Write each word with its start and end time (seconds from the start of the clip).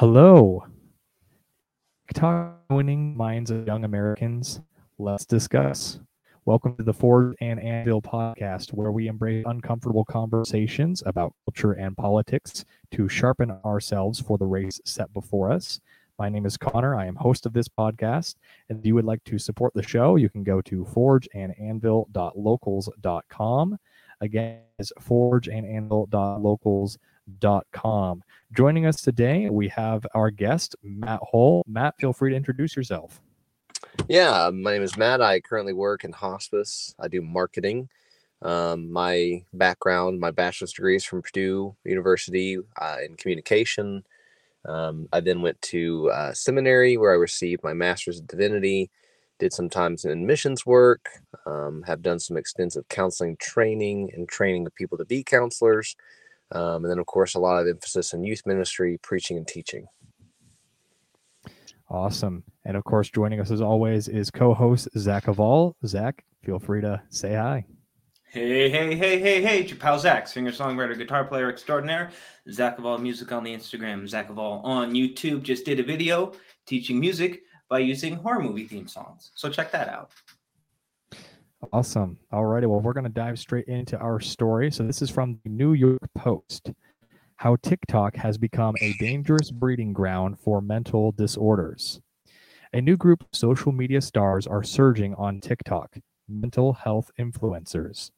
Hello. 0.00 0.64
Talk 2.14 2.56
winning 2.70 3.14
minds 3.14 3.50
of 3.50 3.66
young 3.66 3.84
Americans. 3.84 4.62
Let's 4.98 5.26
discuss. 5.26 6.00
Welcome 6.46 6.74
to 6.76 6.82
the 6.82 6.94
Forge 6.94 7.36
and 7.42 7.60
Anvil 7.60 8.00
podcast, 8.00 8.72
where 8.72 8.92
we 8.92 9.08
embrace 9.08 9.44
uncomfortable 9.46 10.06
conversations 10.06 11.02
about 11.04 11.34
culture 11.44 11.72
and 11.72 11.94
politics 11.94 12.64
to 12.92 13.10
sharpen 13.10 13.50
ourselves 13.62 14.18
for 14.18 14.38
the 14.38 14.46
race 14.46 14.80
set 14.86 15.12
before 15.12 15.52
us. 15.52 15.78
My 16.18 16.30
name 16.30 16.46
is 16.46 16.56
Connor. 16.56 16.96
I 16.96 17.04
am 17.04 17.16
host 17.16 17.44
of 17.44 17.52
this 17.52 17.68
podcast. 17.68 18.36
And 18.70 18.78
if 18.78 18.86
you 18.86 18.94
would 18.94 19.04
like 19.04 19.22
to 19.24 19.38
support 19.38 19.74
the 19.74 19.82
show, 19.82 20.16
you 20.16 20.30
can 20.30 20.44
go 20.44 20.62
to 20.62 20.86
forgeandanvil.locals.com. 20.94 23.78
Again, 24.22 24.60
it's 24.78 24.92
forgeandanvil.locals.com. 24.98 26.96
Joining 28.52 28.86
us 28.86 29.02
today, 29.02 29.48
we 29.48 29.68
have 29.68 30.04
our 30.14 30.30
guest, 30.30 30.74
Matt 30.82 31.20
Hull. 31.30 31.62
Matt, 31.66 31.94
feel 31.98 32.12
free 32.12 32.30
to 32.30 32.36
introduce 32.36 32.74
yourself. 32.74 33.20
Yeah, 34.08 34.50
my 34.52 34.72
name 34.72 34.82
is 34.82 34.96
Matt. 34.96 35.22
I 35.22 35.40
currently 35.40 35.72
work 35.72 36.04
in 36.04 36.12
hospice. 36.12 36.94
I 36.98 37.08
do 37.08 37.22
marketing. 37.22 37.88
Um, 38.42 38.90
my 38.90 39.44
background, 39.52 40.18
my 40.18 40.30
bachelor's 40.30 40.72
degree 40.72 40.96
is 40.96 41.04
from 41.04 41.22
Purdue 41.22 41.76
University 41.84 42.58
uh, 42.80 42.96
in 43.04 43.16
communication. 43.16 44.04
Um, 44.64 45.08
I 45.12 45.20
then 45.20 45.42
went 45.42 45.60
to 45.62 46.10
uh, 46.10 46.32
seminary 46.32 46.96
where 46.96 47.12
I 47.12 47.16
received 47.16 47.62
my 47.62 47.72
master's 47.72 48.20
in 48.20 48.26
divinity, 48.26 48.90
did 49.38 49.52
some 49.52 49.68
times 49.68 50.04
in 50.04 50.26
missions 50.26 50.66
work, 50.66 51.08
um, 51.46 51.82
have 51.86 52.02
done 52.02 52.18
some 52.18 52.36
extensive 52.36 52.88
counseling 52.88 53.36
training 53.38 54.10
and 54.14 54.28
training 54.28 54.66
of 54.66 54.74
people 54.74 54.98
to 54.98 55.04
be 55.04 55.22
counselors. 55.22 55.96
Um, 56.52 56.84
and 56.84 56.90
then, 56.90 56.98
of 56.98 57.06
course, 57.06 57.34
a 57.34 57.38
lot 57.40 57.60
of 57.60 57.68
emphasis 57.68 58.12
in 58.12 58.24
youth 58.24 58.42
ministry, 58.46 58.98
preaching, 59.02 59.36
and 59.36 59.46
teaching. 59.46 59.86
Awesome. 61.88 62.44
And 62.64 62.76
of 62.76 62.84
course, 62.84 63.10
joining 63.10 63.40
us 63.40 63.50
as 63.50 63.60
always 63.60 64.06
is 64.06 64.30
co 64.30 64.54
host 64.54 64.88
Zach 64.96 65.24
Aval. 65.24 65.74
Zach, 65.86 66.24
feel 66.44 66.58
free 66.58 66.80
to 66.82 67.02
say 67.10 67.34
hi. 67.34 67.66
Hey, 68.28 68.70
hey, 68.70 68.94
hey, 68.94 69.18
hey, 69.18 69.42
hey, 69.42 69.60
it's 69.60 69.70
your 69.70 69.78
pal 69.80 69.98
Zach, 69.98 70.28
singer, 70.28 70.52
songwriter, 70.52 70.96
guitar 70.96 71.24
player 71.24 71.50
extraordinaire. 71.50 72.10
Zach 72.48 72.78
of 72.78 72.86
All 72.86 72.96
Music 72.98 73.32
on 73.32 73.42
the 73.42 73.52
Instagram, 73.52 74.06
Zach 74.08 74.30
of 74.30 74.38
All 74.38 74.60
on 74.60 74.92
YouTube. 74.92 75.42
Just 75.42 75.64
did 75.64 75.80
a 75.80 75.82
video 75.82 76.32
teaching 76.64 77.00
music 77.00 77.42
by 77.68 77.80
using 77.80 78.14
horror 78.14 78.40
movie 78.40 78.68
theme 78.68 78.86
songs. 78.86 79.32
So 79.34 79.48
check 79.50 79.72
that 79.72 79.88
out. 79.88 80.12
Awesome. 81.72 82.18
All 82.32 82.46
righty. 82.46 82.66
Well, 82.66 82.80
we're 82.80 82.94
going 82.94 83.04
to 83.04 83.10
dive 83.10 83.38
straight 83.38 83.66
into 83.66 83.98
our 83.98 84.18
story. 84.18 84.70
So, 84.70 84.82
this 84.82 85.02
is 85.02 85.10
from 85.10 85.38
the 85.44 85.50
New 85.50 85.74
York 85.74 86.00
Post 86.14 86.72
How 87.36 87.56
TikTok 87.56 88.16
has 88.16 88.38
become 88.38 88.74
a 88.80 88.94
dangerous 88.94 89.50
breeding 89.50 89.92
ground 89.92 90.38
for 90.38 90.62
mental 90.62 91.12
disorders. 91.12 92.00
A 92.72 92.80
new 92.80 92.96
group 92.96 93.22
of 93.22 93.28
social 93.32 93.72
media 93.72 94.00
stars 94.00 94.46
are 94.46 94.62
surging 94.62 95.14
on 95.16 95.40
TikTok 95.40 95.98
mental 96.28 96.72
health 96.72 97.10
influencers. 97.18 98.10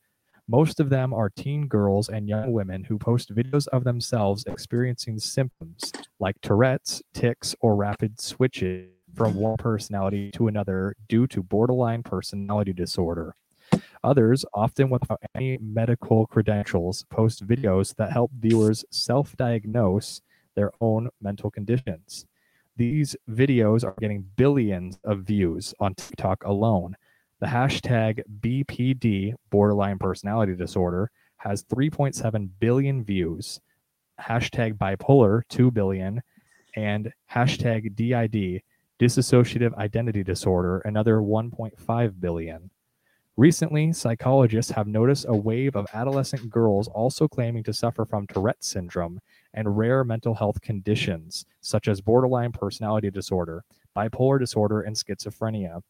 Most 0.49 0.79
of 0.79 0.91
them 0.91 1.13
are 1.13 1.31
teen 1.31 1.67
girls 1.67 2.09
and 2.09 2.29
young 2.29 2.53
women 2.53 2.85
who 2.85 2.99
post 2.99 3.35
videos 3.35 3.67
of 3.69 3.85
themselves 3.85 4.45
experiencing 4.47 5.19
symptoms 5.19 5.93
like 6.21 6.37
Tourette's, 6.43 7.03
tics, 7.13 7.57
or 7.61 7.75
rapid 7.75 8.21
switches 8.21 8.91
from 9.15 9.35
one 9.35 9.57
personality 9.57 10.31
to 10.33 10.49
another 10.49 10.95
due 11.09 11.27
to 11.29 11.43
borderline 11.43 12.03
personality 12.03 12.73
disorder. 12.73 13.35
Others, 14.05 14.45
often 14.53 14.91
without 14.91 15.21
any 15.35 15.59
medical 15.59 16.27
credentials, 16.27 17.05
post 17.11 17.47
videos 17.47 17.95
that 17.97 18.13
help 18.13 18.31
viewers 18.39 18.85
self 18.91 19.37
diagnose 19.37 20.21
their 20.55 20.73
own 20.81 21.09
mental 21.21 21.51
conditions. 21.51 22.27
These 22.77 23.17
videos 23.31 23.85
are 23.85 23.95
getting 24.01 24.27
billions 24.37 24.99
of 25.05 25.21
views 25.21 25.75
on 25.79 25.95
TikTok 25.95 26.45
alone. 26.45 26.97
The 27.41 27.47
hashtag 27.47 28.23
BPD, 28.41 29.35
borderline 29.51 29.99
personality 29.99 30.55
disorder, 30.55 31.11
has 31.37 31.65
3.7 31.65 32.49
billion 32.61 33.05
views. 33.05 33.61
Hashtag 34.21 34.75
bipolar, 34.75 35.43
2 35.49 35.71
billion. 35.71 36.23
And 36.75 37.13
hashtag 37.31 37.95
DID, 37.95 38.63
dissociative 39.03 39.75
identity 39.75 40.23
disorder, 40.23 40.79
another 40.85 41.17
1.5 41.17 42.21
billion. 42.21 42.71
Recently, 43.37 43.93
psychologists 43.93 44.71
have 44.71 44.87
noticed 44.87 45.27
a 45.29 45.35
wave 45.35 45.75
of 45.75 45.89
adolescent 45.93 46.49
girls 46.49 46.87
also 46.87 47.27
claiming 47.27 47.65
to 47.65 47.73
suffer 47.73 48.05
from 48.05 48.29
Tourette 48.29 48.63
syndrome 48.63 49.19
and 49.53 49.77
rare 49.77 50.05
mental 50.05 50.35
health 50.35 50.61
conditions 50.61 51.45
such 51.61 51.89
as 51.89 52.01
borderline 52.01 52.53
personality 52.53 53.11
disorder, 53.11 53.65
bipolar 53.97 54.39
disorder, 54.39 54.83
and 54.83 54.95
schizophrenia. 54.95 55.83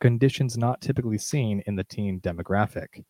Conditions 0.00 0.58
not 0.58 0.80
typically 0.80 1.18
seen 1.18 1.62
in 1.68 1.76
the 1.76 1.84
teen 1.84 2.20
demographic. 2.20 3.04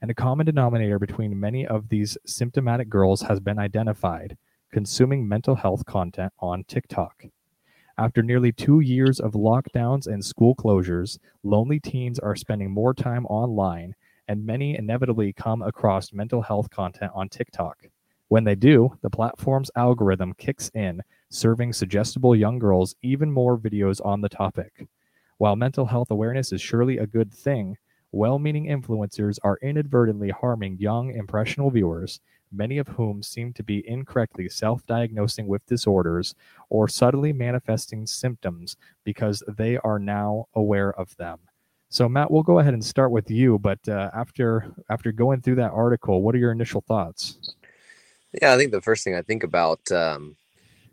And 0.00 0.10
a 0.10 0.14
common 0.14 0.46
denominator 0.46 0.98
between 0.98 1.38
many 1.38 1.66
of 1.66 1.90
these 1.90 2.16
symptomatic 2.24 2.88
girls 2.88 3.20
has 3.20 3.40
been 3.40 3.58
identified 3.58 4.38
consuming 4.72 5.28
mental 5.28 5.56
health 5.56 5.84
content 5.84 6.32
on 6.38 6.64
TikTok. 6.64 7.26
After 8.00 8.22
nearly 8.22 8.50
two 8.50 8.80
years 8.80 9.20
of 9.20 9.32
lockdowns 9.34 10.06
and 10.06 10.24
school 10.24 10.54
closures, 10.54 11.18
lonely 11.42 11.78
teens 11.78 12.18
are 12.18 12.34
spending 12.34 12.70
more 12.70 12.94
time 12.94 13.26
online, 13.26 13.94
and 14.26 14.46
many 14.46 14.74
inevitably 14.74 15.34
come 15.34 15.60
across 15.60 16.10
mental 16.10 16.40
health 16.40 16.70
content 16.70 17.12
on 17.14 17.28
TikTok. 17.28 17.90
When 18.28 18.44
they 18.44 18.54
do, 18.54 18.96
the 19.02 19.10
platform's 19.10 19.70
algorithm 19.76 20.32
kicks 20.32 20.70
in, 20.72 21.02
serving 21.28 21.74
suggestible 21.74 22.34
young 22.34 22.58
girls 22.58 22.94
even 23.02 23.30
more 23.30 23.58
videos 23.58 24.02
on 24.02 24.22
the 24.22 24.30
topic. 24.30 24.88
While 25.36 25.56
mental 25.56 25.84
health 25.84 26.10
awareness 26.10 26.54
is 26.54 26.62
surely 26.62 26.96
a 26.96 27.06
good 27.06 27.30
thing, 27.30 27.76
well 28.12 28.38
meaning 28.38 28.64
influencers 28.64 29.36
are 29.42 29.58
inadvertently 29.60 30.30
harming 30.30 30.78
young, 30.78 31.10
impressionable 31.10 31.70
viewers 31.70 32.18
many 32.52 32.78
of 32.78 32.88
whom 32.88 33.22
seem 33.22 33.52
to 33.54 33.62
be 33.62 33.86
incorrectly 33.88 34.48
self 34.48 34.84
diagnosing 34.86 35.46
with 35.46 35.66
disorders 35.66 36.34
or 36.68 36.88
subtly 36.88 37.32
manifesting 37.32 38.06
symptoms 38.06 38.76
because 39.04 39.42
they 39.48 39.76
are 39.78 39.98
now 39.98 40.46
aware 40.54 40.92
of 40.98 41.16
them. 41.16 41.38
So, 41.88 42.08
Matt, 42.08 42.30
we'll 42.30 42.44
go 42.44 42.60
ahead 42.60 42.74
and 42.74 42.84
start 42.84 43.10
with 43.10 43.30
you. 43.30 43.58
But 43.58 43.80
uh, 43.88 44.10
after 44.14 44.72
after 44.88 45.10
going 45.12 45.40
through 45.42 45.56
that 45.56 45.72
article, 45.72 46.22
what 46.22 46.34
are 46.34 46.38
your 46.38 46.52
initial 46.52 46.82
thoughts? 46.82 47.54
Yeah, 48.40 48.54
I 48.54 48.56
think 48.56 48.70
the 48.70 48.80
first 48.80 49.02
thing 49.02 49.16
I 49.16 49.22
think 49.22 49.42
about 49.42 49.90
um, 49.90 50.36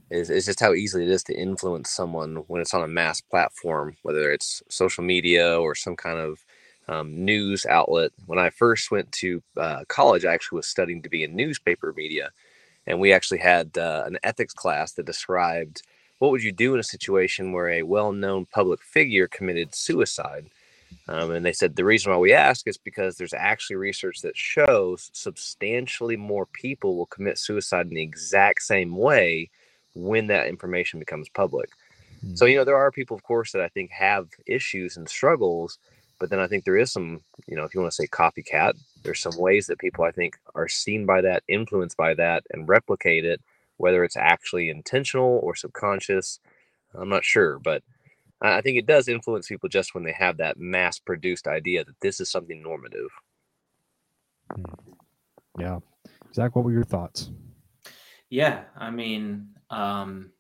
is, 0.10 0.30
is 0.30 0.46
just 0.46 0.60
how 0.60 0.74
easily 0.74 1.04
it 1.04 1.10
is 1.10 1.24
to 1.26 1.40
influence 1.40 1.92
someone 1.92 2.38
when 2.48 2.62
it's 2.62 2.74
on 2.74 2.84
a 2.84 2.88
mass 2.88 3.22
platform, 3.22 3.96
whether 4.02 4.32
it's 4.32 4.64
social 4.70 5.04
media 5.04 5.60
or 5.60 5.76
some 5.76 5.96
kind 5.96 6.20
of 6.20 6.44
um, 6.88 7.26
news 7.26 7.66
outlet. 7.66 8.12
When 8.26 8.40
I 8.40 8.50
first 8.50 8.92
went 8.92 9.12
to 9.14 9.42
uh, 9.58 9.84
college, 9.88 10.26
I 10.26 10.34
actually 10.34 10.58
was 10.58 10.68
studying 10.68 11.02
to 11.02 11.10
be 11.10 11.24
in 11.24 11.36
newspaper 11.36 11.94
media, 11.96 12.32
and 12.86 13.00
we 13.00 13.14
actually 13.14 13.40
had 13.40 13.78
uh, 13.78 14.04
an 14.06 14.18
ethics 14.24 14.54
class 14.54 14.94
that 14.94 15.06
described 15.06 15.82
what 16.20 16.32
would 16.32 16.44
you 16.44 16.52
do 16.52 16.74
in 16.74 16.80
a 16.80 16.84
situation 16.84 17.52
where 17.52 17.70
a 17.70 17.84
well-known 17.84 18.46
public 18.46 18.82
figure 18.82 19.28
committed 19.28 19.76
suicide. 19.76 20.48
Um, 21.10 21.32
and 21.32 21.46
they 21.46 21.54
said 21.54 21.76
the 21.76 21.86
reason 21.86 22.12
why 22.12 22.18
we 22.18 22.34
ask 22.34 22.68
is 22.68 22.78
because 22.78 23.18
there's 23.18 23.34
actually 23.34 23.76
research 23.76 24.22
that 24.22 24.38
shows 24.38 25.10
substantially 25.14 26.16
more 26.16 26.46
people 26.48 26.96
will 26.96 27.06
commit 27.08 27.38
suicide 27.38 27.88
in 27.88 27.96
the 27.96 28.02
exact 28.02 28.62
same 28.62 28.96
way 28.96 29.50
when 29.94 30.28
that 30.28 30.48
information 30.48 31.00
becomes 31.00 31.30
public. 31.30 31.70
Mm-hmm. 32.24 32.36
So, 32.36 32.46
you 32.46 32.58
know, 32.58 32.64
there 32.64 32.78
are 32.78 32.92
people, 32.92 33.16
of 33.16 33.24
course, 33.24 33.52
that 33.52 33.62
I 33.62 33.68
think 33.68 33.92
have 33.92 34.28
issues 34.46 34.98
and 34.98 35.08
struggles 35.08 35.78
but 36.20 36.30
then 36.30 36.40
I 36.40 36.48
think 36.48 36.64
there 36.64 36.78
is 36.78 36.92
some, 36.92 37.22
you 37.48 37.56
know, 37.56 37.64
if 37.64 37.74
you 37.74 37.82
want 37.82 37.92
to 37.92 37.96
say 37.96 38.08
copycat, 38.08 38.74
there's 39.04 39.20
some 39.20 39.38
ways 39.38 39.68
that 39.68 39.80
people 39.80 40.04
I 40.04 40.12
think 40.12 40.38
are 40.56 40.68
seen 40.68 41.06
by 41.06 41.22
that, 41.22 41.44
influenced 41.48 41.98
by 41.98 42.14
that, 42.16 42.44
and 42.52 42.68
replicate 42.68 43.26
it, 43.26 43.42
whether 43.78 44.04
it's 44.04 44.18
actually 44.18 44.70
intentional 44.70 45.40
or 45.44 45.56
subconscious. 45.56 46.40
I'm 46.94 47.10
not 47.10 47.24
sure, 47.24 47.60
but 47.60 47.84
I 48.42 48.62
think 48.62 48.78
it 48.78 48.86
does 48.86 49.08
influence 49.08 49.48
people 49.48 49.70
just 49.70 49.96
when 49.96 50.04
they 50.04 50.12
have 50.14 50.38
that 50.38 50.60
mass 50.60 51.00
produced 51.00 51.48
idea 51.48 51.84
that 51.84 52.00
this 52.02 52.20
is 52.20 52.30
something 52.30 52.62
normative. 52.62 53.10
Hmm. 54.54 54.64
Yeah. 55.60 55.80
Zach, 56.34 56.56
what 56.56 56.66
were 56.66 56.72
your 56.72 56.84
thoughts? 56.84 57.32
Yeah. 58.30 58.64
I 58.76 58.92
mean, 58.92 59.50
um, 59.70 60.32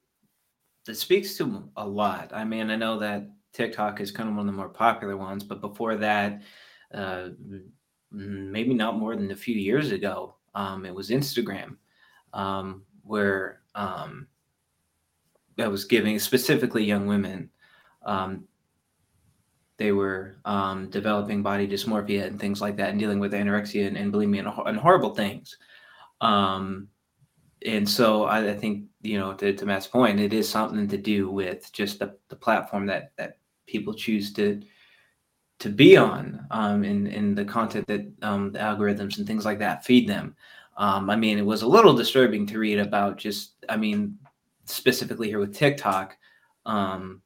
it 0.88 0.96
speaks 0.96 1.38
to 1.38 1.70
a 1.76 1.88
lot. 1.88 2.32
I 2.34 2.44
mean, 2.44 2.70
I 2.70 2.76
know 2.76 3.00
that 3.00 3.28
TikTok 3.58 4.00
is 4.02 4.12
kind 4.12 4.30
of 4.30 4.36
one 4.36 4.48
of 4.48 4.54
the 4.54 4.58
more 4.58 4.70
popular 4.70 5.18
ones, 5.18 5.44
but 5.44 5.62
before 5.62 5.96
that, 5.96 6.44
uh, 6.94 7.30
maybe 8.12 8.76
not 8.76 8.98
more 9.00 9.16
than 9.16 9.32
a 9.32 9.36
few 9.36 9.56
years 9.56 9.92
ago, 9.92 10.36
um, 10.54 10.86
it 10.86 10.94
was 10.94 11.10
Instagram, 11.10 11.78
um, 12.34 12.84
where 13.02 13.62
um, 13.74 14.28
that 15.58 15.72
was 15.72 15.86
giving 15.86 16.20
specifically 16.20 16.84
young 16.84 17.08
women. 17.08 17.50
Um, 18.06 18.46
they 19.78 19.92
were 19.92 20.38
um, 20.46 20.90
developing 20.92 21.42
body 21.42 21.68
dysmorphia 21.68 22.28
and 22.28 22.40
things 22.40 22.62
like 22.62 22.78
that, 22.78 22.92
and 22.92 23.00
dealing 23.00 23.20
with 23.20 23.34
anorexia 23.34 23.88
and, 23.88 23.98
and 23.98 24.14
bulimia 24.14 24.40
and, 24.40 24.68
and 24.68 24.78
horrible 24.78 25.16
things. 25.16 25.58
Um, 26.22 26.90
and 27.66 27.90
so 27.90 28.26
I, 28.26 28.52
I, 28.52 28.56
think 28.56 28.86
you 29.02 29.20
know 29.20 29.34
to, 29.34 29.54
to 29.54 29.66
Matt's 29.66 29.88
point, 29.88 30.20
it 30.20 30.32
is 30.32 30.48
something 30.48 30.88
to 30.88 30.98
do 30.98 31.30
with 31.32 31.72
just 31.72 31.98
the, 32.00 32.16
the 32.30 32.36
platform 32.36 32.86
that 32.86 33.12
that 33.18 33.38
people 33.68 33.94
choose 33.94 34.34
to 34.34 34.62
to 35.60 35.70
be 35.70 35.98
on 35.98 36.46
um, 36.52 36.84
in 36.84 37.08
in 37.08 37.36
the 37.36 37.46
content 37.46 37.86
that 37.88 38.12
um, 38.24 38.52
the 38.52 38.60
algorithms 38.60 39.18
and 39.18 39.28
things 39.28 39.46
like 39.46 39.60
that 39.60 39.86
feed 39.86 40.08
them. 40.08 40.36
Um, 40.78 41.10
I 41.10 41.16
mean, 41.16 41.40
it 41.40 41.46
was 41.46 41.64
a 41.64 41.68
little 41.68 41.96
disturbing 41.96 42.46
to 42.48 42.60
read 42.60 42.78
about 42.78 43.18
just, 43.18 43.66
I 43.68 43.76
mean, 43.76 44.18
specifically 44.66 45.28
here 45.28 45.40
with 45.40 45.56
TikTok, 45.56 46.16
um, 46.68 47.22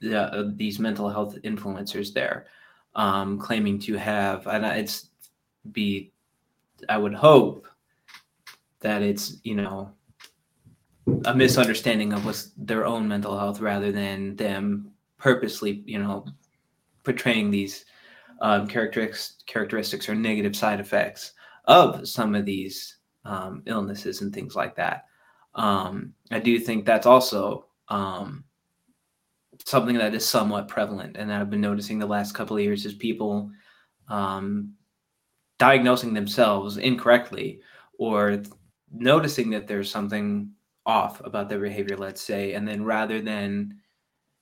the, 0.00 0.32
uh, 0.32 0.50
these 0.54 0.78
mental 0.78 1.08
health 1.08 1.36
influencers 1.42 2.12
there 2.12 2.46
um, 2.94 3.38
claiming 3.40 3.80
to 3.80 3.94
have, 3.94 4.46
and 4.46 4.64
it's 4.64 5.08
be, 5.72 6.12
I 6.88 6.96
would 6.96 7.14
hope 7.14 7.66
that 8.80 9.02
it's, 9.02 9.38
you 9.42 9.56
know, 9.56 9.90
a 11.24 11.34
misunderstanding 11.34 12.12
of 12.12 12.24
what's 12.24 12.52
their 12.56 12.86
own 12.86 13.08
mental 13.08 13.36
health 13.36 13.60
rather 13.60 13.90
than 13.90 14.36
them 14.36 14.92
purposely, 15.24 15.82
you 15.86 15.98
know, 15.98 16.26
portraying 17.02 17.50
these 17.50 17.86
um, 18.42 18.68
characteristics, 18.68 19.42
characteristics 19.46 20.06
or 20.06 20.14
negative 20.14 20.54
side 20.54 20.80
effects 20.80 21.32
of 21.64 22.06
some 22.06 22.34
of 22.34 22.44
these 22.44 22.98
um, 23.24 23.62
illnesses 23.64 24.20
and 24.20 24.34
things 24.34 24.54
like 24.54 24.76
that. 24.76 25.06
Um, 25.54 26.12
I 26.30 26.40
do 26.40 26.58
think 26.58 26.84
that's 26.84 27.06
also 27.06 27.68
um, 27.88 28.44
something 29.64 29.96
that 29.96 30.14
is 30.14 30.28
somewhat 30.28 30.68
prevalent, 30.68 31.16
and 31.16 31.30
that 31.30 31.40
I've 31.40 31.48
been 31.48 31.62
noticing 31.62 31.98
the 31.98 32.04
last 32.04 32.34
couple 32.34 32.58
of 32.58 32.62
years 32.62 32.84
is 32.84 32.92
people 32.92 33.50
um, 34.08 34.74
diagnosing 35.58 36.12
themselves 36.12 36.76
incorrectly 36.76 37.60
or 37.98 38.42
noticing 38.92 39.48
that 39.50 39.66
there's 39.66 39.90
something 39.90 40.50
off 40.84 41.24
about 41.24 41.48
their 41.48 41.60
behavior, 41.60 41.96
let's 41.96 42.20
say, 42.20 42.52
and 42.52 42.68
then 42.68 42.84
rather 42.84 43.22
than 43.22 43.80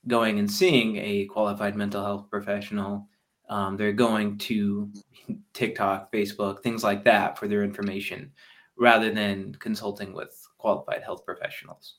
going 0.06 0.38
and 0.38 0.50
seeing 0.50 0.96
a 0.96 1.26
qualified 1.26 1.76
mental 1.76 2.04
health 2.04 2.30
professional, 2.30 3.08
um, 3.48 3.76
they're 3.76 3.92
going 3.92 4.38
to 4.38 4.90
TikTok, 5.52 6.12
Facebook, 6.12 6.62
things 6.62 6.82
like 6.82 7.04
that 7.04 7.38
for 7.38 7.48
their 7.48 7.62
information 7.62 8.32
rather 8.76 9.12
than 9.12 9.54
consulting 9.60 10.12
with 10.12 10.34
qualified 10.58 11.02
health 11.02 11.24
professionals. 11.24 11.96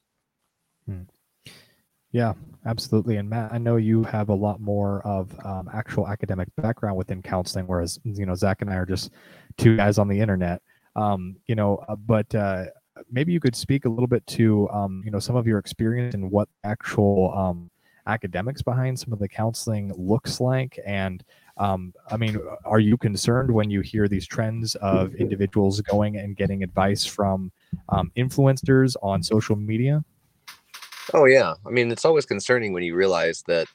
Hmm. 0.86 1.04
Yeah, 2.12 2.34
absolutely. 2.66 3.18
And 3.18 3.28
Matt, 3.28 3.52
I 3.52 3.58
know 3.58 3.78
you 3.78 4.04
have 4.04 4.30
a 4.30 4.36
lot 4.36 4.62
more 4.62 5.02
of 5.02 5.34
um, 5.46 5.68
actual 5.74 6.08
academic 6.08 6.48
background 6.58 6.96
within 6.96 7.24
counseling, 7.24 7.66
whereas 7.66 8.00
you 8.04 8.26
know 8.28 8.36
Zach 8.36 8.62
and 8.62 8.70
I 8.70 8.76
are 8.76 8.86
just 8.86 9.12
two 9.58 9.76
guys 9.76 9.98
on 9.98 10.08
the 10.08 10.20
internet. 10.20 10.62
Um, 10.96 11.38
you 11.48 11.56
know, 11.56 11.84
uh, 11.90 11.96
but 11.96 12.34
uh, 12.36 12.66
maybe 13.12 13.34
you 13.34 13.40
could 13.40 13.56
speak 13.56 13.86
a 13.86 13.90
little 13.90 14.08
bit 14.08 14.26
to 14.28 14.70
um, 14.70 15.02
you 15.04 15.10
know 15.10 15.18
some 15.18 15.36
of 15.36 15.48
your 15.48 15.58
experience 15.58 16.14
and 16.14 16.30
what 16.30 16.50
actual 16.64 17.34
um, 17.36 17.72
academics 18.08 18.62
behind 18.62 19.00
some 19.00 19.14
of 19.14 19.20
the 19.20 19.28
counseling 19.28 19.94
looks 19.98 20.40
like, 20.40 20.80
and 20.86 21.24
um, 21.58 21.94
I 22.10 22.18
mean, 22.18 22.40
are 22.66 22.80
you 22.80 22.98
concerned 22.98 23.52
when 23.52 23.70
you 23.70 23.82
hear 23.82 24.08
these 24.08 24.26
trends 24.26 24.76
of 24.76 25.14
individuals 25.16 25.82
going 25.82 26.18
and 26.18 26.36
getting 26.36 26.64
advice 26.64 27.06
from 27.06 27.52
um, 27.90 28.12
influencers 28.18 28.96
on 29.04 29.22
social 29.22 29.56
media? 29.56 30.04
Oh 31.14 31.26
yeah, 31.26 31.54
I 31.66 31.70
mean 31.70 31.92
it's 31.92 32.06
always 32.06 32.26
concerning 32.26 32.74
when 32.74 32.84
you 32.84 32.96
realize 32.96 33.44
that 33.48 33.68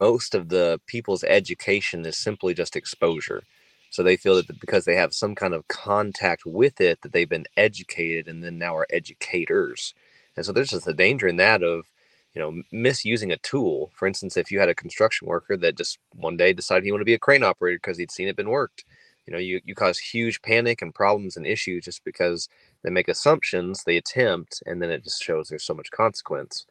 most 0.00 0.34
of 0.34 0.48
the 0.48 0.80
people's 0.86 1.24
education 1.24 2.06
is 2.06 2.16
simply 2.16 2.54
just 2.54 2.76
exposure. 2.76 3.42
So 3.90 4.04
they 4.04 4.16
feel 4.16 4.36
that 4.36 4.60
because 4.60 4.84
they 4.84 4.94
have 4.94 5.12
some 5.12 5.34
kind 5.34 5.52
of 5.52 5.66
contact 5.66 6.46
with 6.46 6.80
it, 6.80 7.00
that 7.02 7.12
they've 7.12 7.28
been 7.28 7.46
educated 7.56 8.28
and 8.28 8.42
then 8.44 8.56
now 8.56 8.76
are 8.76 8.86
educators. 8.90 9.94
And 10.36 10.46
so 10.46 10.52
there's 10.52 10.70
just 10.70 10.86
a 10.86 10.94
danger 10.94 11.26
in 11.26 11.36
that 11.36 11.64
of, 11.64 11.86
you 12.34 12.40
know, 12.40 12.62
misusing 12.72 13.32
a 13.32 13.36
tool. 13.38 13.90
For 13.94 14.06
instance, 14.06 14.36
if 14.36 14.50
you 14.50 14.60
had 14.60 14.68
a 14.68 14.74
construction 14.74 15.26
worker 15.28 15.56
that 15.56 15.76
just 15.76 15.98
one 16.14 16.36
day 16.36 16.52
decided 16.52 16.84
he 16.84 16.92
wanted 16.92 17.02
to 17.02 17.06
be 17.06 17.14
a 17.14 17.18
crane 17.18 17.42
operator 17.42 17.78
because 17.78 17.98
he'd 17.98 18.10
seen 18.12 18.28
it 18.28 18.36
been 18.36 18.50
worked, 18.50 18.84
you 19.26 19.32
know, 19.32 19.38
you, 19.38 19.60
you 19.64 19.74
cause 19.74 19.98
huge 19.98 20.40
panic 20.42 20.82
and 20.82 20.94
problems 20.94 21.36
and 21.36 21.46
issues 21.46 21.84
just 21.84 22.04
because 22.04 22.48
they 22.82 22.90
make 22.90 23.08
assumptions, 23.08 23.84
they 23.84 23.96
attempt, 23.96 24.62
and 24.66 24.80
then 24.82 24.90
it 24.90 25.04
just 25.04 25.22
shows 25.22 25.48
there's 25.48 25.64
so 25.64 25.74
much 25.74 25.90
consequence. 25.90 26.66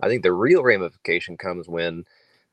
I 0.00 0.08
think 0.08 0.22
the 0.22 0.32
real 0.32 0.62
ramification 0.62 1.36
comes 1.36 1.68
when 1.68 2.04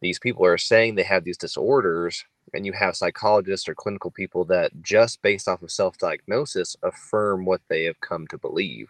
these 0.01 0.19
people 0.19 0.45
are 0.45 0.57
saying 0.57 0.95
they 0.95 1.03
have 1.03 1.23
these 1.23 1.37
disorders, 1.37 2.23
and 2.53 2.65
you 2.65 2.73
have 2.73 2.95
psychologists 2.95 3.67
or 3.69 3.75
clinical 3.75 4.11
people 4.11 4.45
that 4.45 4.71
just 4.81 5.21
based 5.21 5.47
off 5.47 5.61
of 5.61 5.71
self 5.71 5.97
diagnosis 5.97 6.75
affirm 6.83 7.45
what 7.45 7.61
they 7.69 7.83
have 7.85 7.99
come 8.01 8.27
to 8.27 8.37
believe. 8.37 8.89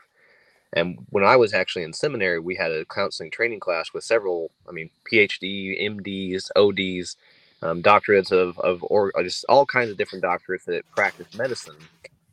And 0.73 0.99
when 1.09 1.23
I 1.23 1.35
was 1.35 1.53
actually 1.53 1.83
in 1.83 1.93
seminary, 1.93 2.39
we 2.39 2.55
had 2.55 2.71
a 2.71 2.85
counseling 2.85 3.31
training 3.31 3.59
class 3.59 3.91
with 3.93 4.03
several, 4.03 4.51
I 4.67 4.71
mean, 4.71 4.89
PhD, 5.11 5.81
MDs, 5.81 6.49
ODs, 6.55 7.17
um, 7.61 7.81
doctorates 7.81 8.31
of, 8.31 8.57
of 8.59 8.83
or 8.83 9.11
just 9.23 9.45
all 9.49 9.65
kinds 9.65 9.89
of 9.89 9.97
different 9.97 10.23
doctorates 10.23 10.65
that 10.65 10.89
practice 10.95 11.33
medicine 11.35 11.75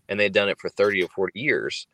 and 0.08 0.18
they'd 0.20 0.32
done 0.32 0.48
it 0.48 0.60
for 0.60 0.68
30 0.68 1.02
or 1.02 1.08
40 1.08 1.38
years. 1.38 1.86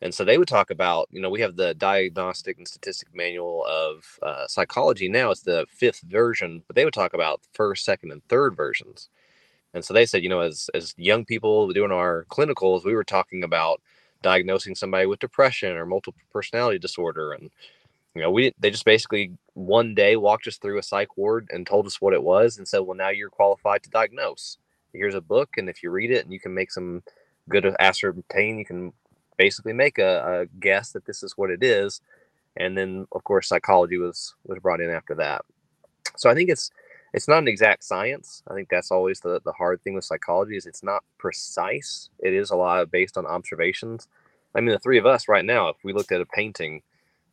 And 0.00 0.12
so 0.12 0.24
they 0.24 0.36
would 0.36 0.48
talk 0.48 0.70
about, 0.70 1.08
you 1.12 1.20
know, 1.20 1.30
we 1.30 1.40
have 1.42 1.54
the 1.54 1.74
diagnostic 1.74 2.58
and 2.58 2.66
statistic 2.66 3.08
manual 3.14 3.64
of 3.66 4.18
uh, 4.20 4.48
psychology 4.48 5.08
now. 5.08 5.30
It's 5.30 5.42
the 5.42 5.66
fifth 5.70 6.00
version, 6.00 6.62
but 6.66 6.74
they 6.74 6.84
would 6.84 6.94
talk 6.94 7.14
about 7.14 7.40
first, 7.52 7.84
second, 7.84 8.10
and 8.10 8.26
third 8.28 8.56
versions. 8.56 9.08
And 9.74 9.84
so 9.84 9.94
they 9.94 10.04
said, 10.04 10.24
you 10.24 10.28
know, 10.28 10.40
as 10.40 10.68
as 10.74 10.94
young 10.98 11.24
people 11.24 11.72
doing 11.72 11.92
our 11.92 12.26
clinicals, 12.30 12.84
we 12.84 12.94
were 12.94 13.04
talking 13.04 13.44
about 13.44 13.80
diagnosing 14.22 14.74
somebody 14.74 15.06
with 15.06 15.18
depression 15.20 15.76
or 15.76 15.86
multiple 15.86 16.20
personality 16.32 16.78
disorder, 16.78 17.32
and 17.32 17.50
you 18.14 18.22
know, 18.22 18.30
we 18.30 18.52
they 18.58 18.70
just 18.70 18.84
basically 18.84 19.32
one 19.54 19.94
day 19.94 20.16
walked 20.16 20.46
us 20.46 20.58
through 20.58 20.78
a 20.78 20.82
psych 20.82 21.16
ward 21.16 21.48
and 21.50 21.66
told 21.66 21.86
us 21.86 22.00
what 22.00 22.14
it 22.14 22.22
was, 22.22 22.58
and 22.58 22.66
said, 22.68 22.80
well, 22.80 22.96
now 22.96 23.10
you're 23.10 23.30
qualified 23.30 23.82
to 23.82 23.90
diagnose. 23.90 24.58
Here's 24.92 25.14
a 25.14 25.20
book, 25.20 25.50
and 25.56 25.68
if 25.68 25.82
you 25.82 25.90
read 25.90 26.10
it 26.10 26.24
and 26.24 26.32
you 26.32 26.40
can 26.40 26.54
make 26.54 26.70
some 26.70 27.02
good 27.48 27.74
ascertain. 27.78 28.58
You 28.58 28.64
can 28.64 28.92
basically 29.36 29.72
make 29.72 29.98
a, 29.98 30.42
a 30.42 30.46
guess 30.60 30.92
that 30.92 31.04
this 31.06 31.22
is 31.22 31.32
what 31.36 31.50
it 31.50 31.62
is, 31.62 32.00
and 32.56 32.76
then 32.76 33.06
of 33.12 33.24
course 33.24 33.48
psychology 33.48 33.98
was 33.98 34.34
was 34.44 34.58
brought 34.58 34.80
in 34.80 34.90
after 34.90 35.14
that. 35.16 35.42
So 36.16 36.30
I 36.30 36.34
think 36.34 36.50
it's 36.50 36.70
it's 37.12 37.28
not 37.28 37.38
an 37.38 37.48
exact 37.48 37.84
science. 37.84 38.42
I 38.48 38.54
think 38.54 38.68
that's 38.70 38.90
always 38.90 39.20
the 39.20 39.40
the 39.44 39.52
hard 39.52 39.82
thing 39.82 39.94
with 39.94 40.04
psychology 40.04 40.56
is 40.56 40.66
it's 40.66 40.82
not 40.82 41.04
precise. 41.18 42.08
It 42.18 42.32
is 42.32 42.50
a 42.50 42.56
lot 42.56 42.90
based 42.90 43.18
on 43.18 43.26
observations. 43.26 44.08
I 44.54 44.60
mean, 44.60 44.70
the 44.70 44.78
three 44.78 44.98
of 44.98 45.06
us 45.06 45.28
right 45.28 45.44
now, 45.44 45.68
if 45.68 45.76
we 45.82 45.92
looked 45.92 46.12
at 46.12 46.20
a 46.20 46.26
painting, 46.26 46.82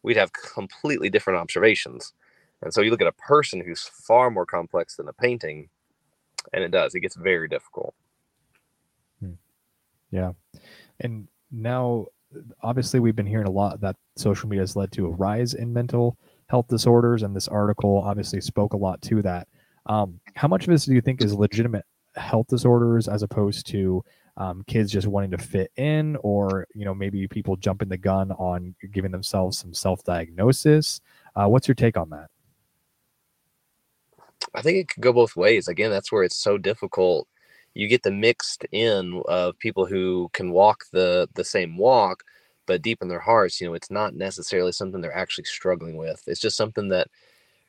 we'd 0.04 0.18
have 0.18 0.32
completely 0.34 1.10
different 1.10 1.40
observations. 1.40 2.14
And 2.62 2.74
so 2.74 2.82
you 2.82 2.92
look 2.92 3.02
at 3.02 3.08
a 3.08 3.14
person 3.14 3.62
who's 3.62 3.84
far 3.84 4.30
more 4.30 4.46
complex 4.46 4.96
than 4.96 5.08
a 5.08 5.14
painting, 5.14 5.70
and 6.54 6.64
it 6.64 6.72
does. 6.72 6.94
It 6.96 7.02
gets 7.02 7.16
very 7.16 7.48
difficult. 7.48 7.94
Hmm. 9.22 9.34
Yeah. 10.12 10.32
And 11.00 11.28
now, 11.52 12.08
obviously, 12.62 13.00
we've 13.00 13.16
been 13.16 13.26
hearing 13.26 13.48
a 13.48 13.52
lot 13.52 13.80
that 13.82 13.96
social 14.18 14.50
media 14.50 14.64
has 14.64 14.76
led 14.76 14.92
to 14.94 15.06
a 15.06 15.12
rise 15.12 15.54
in 15.54 15.72
mental 15.72 16.18
health 16.48 16.68
disorders, 16.68 17.24
and 17.24 17.36
this 17.36 17.48
article 17.48 18.02
obviously 18.04 18.42
spoke 18.42 18.74
a 18.74 18.78
lot 18.78 19.02
to 19.04 19.22
that. 19.22 19.48
Um, 19.90 20.22
how 20.36 20.48
much 20.48 20.66
of 20.66 20.72
this 20.72 20.86
do 20.86 20.94
you 20.94 21.02
think 21.02 21.22
is 21.22 21.34
legitimate 21.34 21.84
health 22.16 22.48
disorders 22.48 23.08
as 23.08 23.24
opposed 23.24 23.68
to 23.68 24.04
um, 24.38 24.64
kids 24.68 24.92
just 24.92 25.08
wanting 25.08 25.32
to 25.32 25.38
fit 25.38 25.72
in, 25.76 26.16
or 26.22 26.66
you 26.74 26.86
know 26.86 26.94
maybe 26.94 27.28
people 27.28 27.58
jumping 27.58 27.90
the 27.90 27.98
gun 27.98 28.32
on 28.32 28.76
giving 28.92 29.12
themselves 29.12 29.58
some 29.58 29.74
self-diagnosis? 29.74 31.02
Uh, 31.36 31.48
what's 31.48 31.68
your 31.68 31.76
take 31.76 31.98
on 31.98 32.10
that? 32.12 32.28
I 34.54 34.62
think 34.62 34.78
it 34.78 34.88
could 34.88 35.04
go 35.04 35.12
both 35.12 35.36
ways. 35.36 35.68
Again, 35.68 35.92
that's 35.92 36.12
where 36.12 36.24
it's 36.24 36.38
so 36.38 36.58
difficult 36.58 37.28
you 37.74 37.88
get 37.88 38.04
the 38.04 38.12
mixed 38.12 38.66
in 38.72 39.22
of 39.28 39.58
people 39.60 39.86
who 39.86 40.30
can 40.34 40.52
walk 40.52 40.86
the 40.92 41.28
the 41.36 41.44
same 41.44 41.78
walk 41.78 42.24
but 42.66 42.82
deep 42.82 43.02
in 43.02 43.08
their 43.08 43.20
hearts 43.20 43.60
you 43.60 43.68
know 43.68 43.74
it's 43.74 43.92
not 43.92 44.16
necessarily 44.16 44.72
something 44.72 45.02
they're 45.02 45.16
actually 45.16 45.46
struggling 45.46 45.98
with 45.98 46.22
it's 46.28 46.42
just 46.42 46.58
something 46.58 46.90
that 46.90 47.08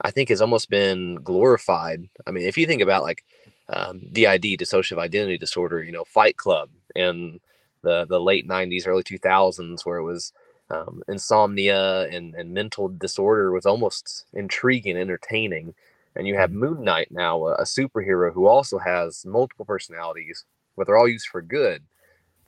i 0.02 0.11
think 0.11 0.28
has 0.28 0.40
almost 0.40 0.71
been 0.71 1.16
glorified 1.16 2.09
i 2.26 2.30
mean 2.30 2.45
if 2.47 2.57
you 2.59 2.66
think 2.66 2.83
about 2.83 3.02
like 3.02 3.25
um, 3.69 4.00
did 4.12 4.42
dissociative 4.42 4.99
identity 4.99 5.38
disorder 5.38 5.83
you 5.83 5.92
know 5.92 6.04
fight 6.04 6.37
club 6.37 6.69
in 6.97 7.38
the 7.83 8.04
the 8.07 8.21
late 8.21 8.49
90s 8.49 8.87
early 8.87 9.02
2000s 9.02 9.87
where 9.87 9.99
it 9.99 10.04
was 10.04 10.33
um, 10.71 11.02
insomnia 11.09 12.09
and, 12.09 12.35
and 12.35 12.52
mental 12.54 12.88
disorder 12.88 13.52
was 13.52 13.66
almost 13.66 14.25
intriguing 14.33 14.97
entertaining 14.97 15.75
and 16.16 16.26
you 16.26 16.37
have 16.37 16.52
Moon 16.52 16.83
Knight 16.83 17.09
now, 17.11 17.47
a, 17.47 17.54
a 17.54 17.62
superhero 17.62 18.33
who 18.33 18.47
also 18.47 18.78
has 18.78 19.25
multiple 19.25 19.64
personalities, 19.64 20.45
but 20.76 20.87
they're 20.87 20.97
all 20.97 21.09
used 21.09 21.28
for 21.28 21.42
good. 21.42 21.83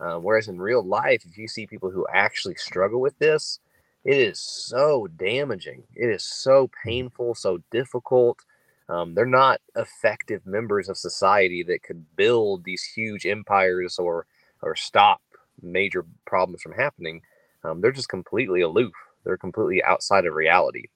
Uh, 0.01 0.19
whereas 0.19 0.49
in 0.49 0.61
real 0.61 0.83
life, 0.83 1.25
if 1.25 1.39
you 1.39 1.47
see 1.47 1.67
people 1.67 1.91
who 1.91 2.07
actually 2.13 2.57
struggle 2.57 3.01
with 3.01 3.17
this, 3.19 3.61
it 4.05 4.17
is 4.17 4.41
so 4.41 5.07
damaging. 5.17 5.85
It 5.95 6.09
is 6.09 6.25
so 6.25 6.71
painful, 6.85 7.35
so 7.35 7.59
difficult. 7.71 8.41
Um, 8.89 9.15
they're 9.15 9.27
not 9.27 9.61
effective 9.77 10.45
members 10.45 10.89
of 10.89 10.99
society 10.99 11.63
that 11.65 11.83
could 11.83 12.05
build 12.17 12.65
these 12.65 12.83
huge 12.85 13.27
empires 13.27 13.99
or 13.99 14.27
or 14.61 14.77
stop 14.77 15.21
major 15.63 16.05
problems 16.27 16.63
from 16.63 16.73
happening. 16.73 17.23
um, 17.65 17.81
they're 17.81 17.93
just 17.93 18.09
completely 18.09 18.61
aloof. 18.61 18.93
They're 19.25 19.37
completely 19.37 19.83
outside 19.85 20.27
of 20.27 20.35
reality. 20.35 20.87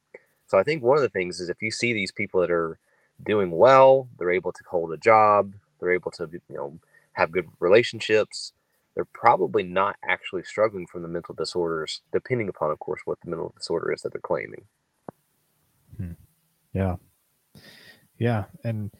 So 0.46 0.58
I 0.58 0.62
think 0.62 0.82
one 0.82 0.96
of 0.96 1.02
the 1.02 1.08
things 1.08 1.40
is 1.40 1.48
if 1.48 1.62
you 1.62 1.70
see 1.70 1.92
these 1.92 2.12
people 2.12 2.40
that 2.40 2.50
are 2.50 2.78
doing 3.24 3.50
well, 3.50 4.08
they're 4.18 4.30
able 4.32 4.52
to 4.52 4.64
hold 4.70 4.92
a 4.92 4.96
job, 4.96 5.52
they're 5.80 5.92
able 5.94 6.10
to 6.12 6.28
you 6.48 6.56
know 6.56 6.78
have 7.12 7.32
good 7.32 7.48
relationships, 7.60 8.52
they're 8.96 9.04
probably 9.04 9.62
not 9.62 9.96
actually 10.02 10.42
struggling 10.42 10.86
from 10.86 11.02
the 11.02 11.08
mental 11.08 11.34
disorders, 11.34 12.00
depending 12.12 12.48
upon, 12.48 12.70
of 12.70 12.78
course, 12.78 13.02
what 13.04 13.18
the 13.22 13.30
mental 13.30 13.52
disorder 13.56 13.92
is 13.92 14.00
that 14.00 14.12
they're 14.12 14.20
claiming. 14.20 14.64
Hmm. 15.98 16.12
Yeah, 16.72 16.96
yeah, 18.18 18.44
and 18.64 18.90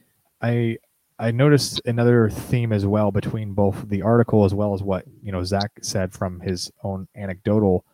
I 0.41 0.79
I 1.19 1.31
noticed 1.31 1.81
another 1.87 2.29
theme 2.29 2.73
as 2.73 2.85
well 2.87 3.11
between 3.11 3.55
both 3.55 3.89
the 3.89 4.03
article 4.03 4.45
as 4.45 4.53
well 4.53 4.75
as 4.75 4.83
what 4.83 5.05
you 5.23 5.33
know 5.33 5.43
Zach 5.43 5.73
said 5.83 6.13
from 6.13 6.41
his 6.41 6.71
own 6.83 7.09
anecdotal 7.17 7.85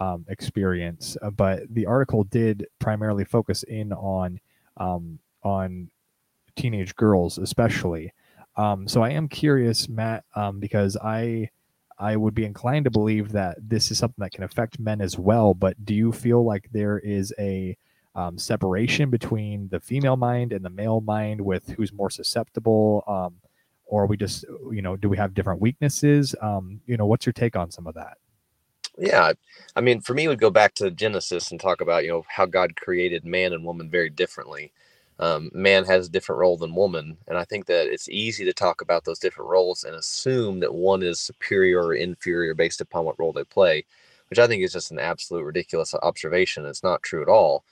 um, 0.00 0.24
experience. 0.28 1.16
Uh, 1.20 1.30
but 1.30 1.62
the 1.70 1.86
article 1.86 2.22
did 2.24 2.66
primarily 2.78 3.24
focus 3.24 3.64
in 3.64 3.92
on 3.92 4.38
um, 4.76 5.18
on 5.42 5.90
teenage 6.56 6.94
girls, 6.94 7.38
especially. 7.38 8.12
Um, 8.58 8.88
so 8.88 9.02
I 9.02 9.10
am 9.10 9.28
curious, 9.28 9.88
Matt, 9.88 10.24
um, 10.34 10.60
because 10.60 10.96
I 10.96 11.48
I 11.98 12.16
would 12.16 12.34
be 12.34 12.44
inclined 12.44 12.84
to 12.84 12.90
believe 12.90 13.32
that 13.32 13.56
this 13.60 13.90
is 13.90 13.98
something 13.98 14.22
that 14.22 14.32
can 14.32 14.44
affect 14.44 14.78
men 14.78 15.00
as 15.00 15.18
well. 15.18 15.54
But 15.54 15.84
do 15.84 15.94
you 15.94 16.12
feel 16.12 16.44
like 16.44 16.68
there 16.72 16.98
is 16.98 17.32
a 17.38 17.76
um, 18.14 18.38
separation 18.38 19.10
between 19.10 19.68
the 19.68 19.80
female 19.80 20.16
mind 20.16 20.52
and 20.52 20.64
the 20.64 20.70
male 20.70 21.00
mind 21.00 21.40
with 21.40 21.68
who's 21.70 21.92
more 21.92 22.10
susceptible? 22.10 23.04
Um, 23.06 23.36
or 23.86 24.06
we 24.06 24.16
just, 24.16 24.44
you 24.70 24.82
know, 24.82 24.96
do 24.96 25.08
we 25.08 25.16
have 25.16 25.34
different 25.34 25.60
weaknesses? 25.60 26.34
Um, 26.42 26.80
you 26.86 26.96
know, 26.96 27.06
what's 27.06 27.26
your 27.26 27.32
take 27.32 27.56
on 27.56 27.70
some 27.70 27.86
of 27.86 27.94
that? 27.94 28.18
Yeah, 28.98 29.32
I 29.76 29.80
mean, 29.80 30.00
for 30.00 30.14
me, 30.14 30.26
would 30.26 30.40
go 30.40 30.50
back 30.50 30.74
to 30.74 30.90
Genesis 30.90 31.50
and 31.50 31.60
talk 31.60 31.80
about 31.80 32.02
you 32.02 32.10
know 32.10 32.24
how 32.28 32.46
God 32.46 32.74
created 32.74 33.24
man 33.24 33.52
and 33.52 33.64
woman 33.64 33.88
very 33.88 34.10
differently. 34.10 34.72
Um, 35.20 35.50
man 35.52 35.84
has 35.84 36.06
a 36.06 36.10
different 36.10 36.38
role 36.38 36.56
than 36.56 36.74
woman, 36.74 37.18
and 37.26 37.36
I 37.36 37.44
think 37.44 37.66
that 37.66 37.88
it's 37.88 38.08
easy 38.08 38.44
to 38.44 38.52
talk 38.52 38.80
about 38.80 39.04
those 39.04 39.18
different 39.18 39.50
roles 39.50 39.82
and 39.82 39.96
assume 39.96 40.60
that 40.60 40.74
one 40.74 41.02
is 41.02 41.18
superior 41.18 41.82
or 41.82 41.94
inferior 41.94 42.54
based 42.54 42.80
upon 42.80 43.04
what 43.04 43.18
role 43.18 43.32
they 43.32 43.44
play, 43.44 43.84
which 44.30 44.38
I 44.38 44.46
think 44.46 44.62
is 44.62 44.72
just 44.72 44.92
an 44.92 45.00
absolute 45.00 45.42
ridiculous 45.42 45.92
observation. 45.94 46.64
It's 46.66 46.84
not 46.84 47.02
true 47.02 47.22
at 47.22 47.28
all. 47.28 47.64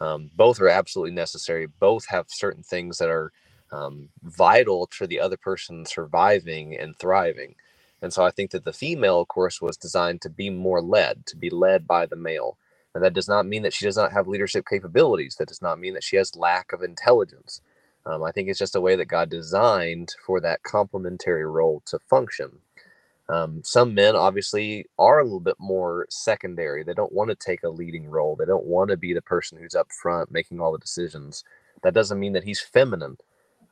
Um, 0.00 0.30
both 0.36 0.60
are 0.60 0.68
absolutely 0.68 1.14
necessary. 1.14 1.66
Both 1.66 2.06
have 2.06 2.26
certain 2.28 2.62
things 2.62 2.98
that 2.98 3.08
are 3.08 3.32
um, 3.72 4.08
vital 4.22 4.86
to 4.98 5.06
the 5.06 5.20
other 5.20 5.36
person 5.36 5.84
surviving 5.86 6.76
and 6.76 6.96
thriving. 6.98 7.54
And 8.02 8.12
so 8.12 8.24
I 8.24 8.30
think 8.30 8.50
that 8.50 8.64
the 8.64 8.72
female, 8.72 9.20
of 9.20 9.28
course, 9.28 9.60
was 9.60 9.76
designed 9.76 10.20
to 10.22 10.30
be 10.30 10.50
more 10.50 10.82
led, 10.82 11.24
to 11.26 11.36
be 11.36 11.50
led 11.50 11.86
by 11.86 12.06
the 12.06 12.16
male. 12.16 12.58
And 12.94 13.02
that 13.02 13.14
does 13.14 13.28
not 13.28 13.46
mean 13.46 13.62
that 13.62 13.72
she 13.72 13.84
does 13.84 13.96
not 13.96 14.12
have 14.12 14.28
leadership 14.28 14.66
capabilities. 14.68 15.36
That 15.36 15.48
does 15.48 15.62
not 15.62 15.78
mean 15.78 15.94
that 15.94 16.04
she 16.04 16.16
has 16.16 16.36
lack 16.36 16.72
of 16.72 16.82
intelligence. 16.82 17.60
Um, 18.04 18.22
I 18.22 18.32
think 18.32 18.48
it's 18.48 18.58
just 18.58 18.76
a 18.76 18.80
way 18.80 18.96
that 18.96 19.06
God 19.06 19.30
designed 19.30 20.14
for 20.24 20.40
that 20.40 20.62
complementary 20.62 21.46
role 21.46 21.82
to 21.86 21.98
function. 21.98 22.58
Um, 23.28 23.62
some 23.64 23.94
men 23.94 24.16
obviously 24.16 24.86
are 24.98 25.20
a 25.20 25.24
little 25.24 25.40
bit 25.40 25.56
more 25.58 26.06
secondary. 26.10 26.82
They 26.82 26.92
don't 26.92 27.12
want 27.12 27.30
to 27.30 27.36
take 27.36 27.62
a 27.62 27.68
leading 27.68 28.06
role. 28.06 28.36
They 28.36 28.44
don't 28.44 28.66
want 28.66 28.90
to 28.90 28.96
be 28.96 29.14
the 29.14 29.22
person 29.22 29.58
who's 29.58 29.74
up 29.74 29.90
front 29.92 30.30
making 30.30 30.60
all 30.60 30.72
the 30.72 30.78
decisions. 30.78 31.44
That 31.82 31.94
doesn't 31.94 32.20
mean 32.20 32.32
that 32.34 32.44
he's 32.44 32.60
feminine. 32.60 33.16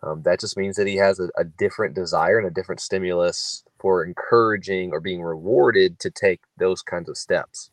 Um, 0.03 0.23
that 0.23 0.41
just 0.41 0.57
means 0.57 0.77
that 0.77 0.87
he 0.87 0.97
has 0.97 1.21
a, 1.21 1.29
a, 1.37 1.45
different 1.45 1.95
desire 1.95 2.39
and 2.39 2.47
a 2.47 2.50
different 2.50 2.81
stimulus 2.81 3.65
for 3.79 4.03
encouraging 4.03 4.93
or 4.93 5.00
being 5.00 5.21
rewarded 5.21 5.99
to 5.99 6.11
take 6.11 6.41
those 6.57 6.81
kinds 6.81 7.11
of 7.11 7.19
steps. 7.19 7.71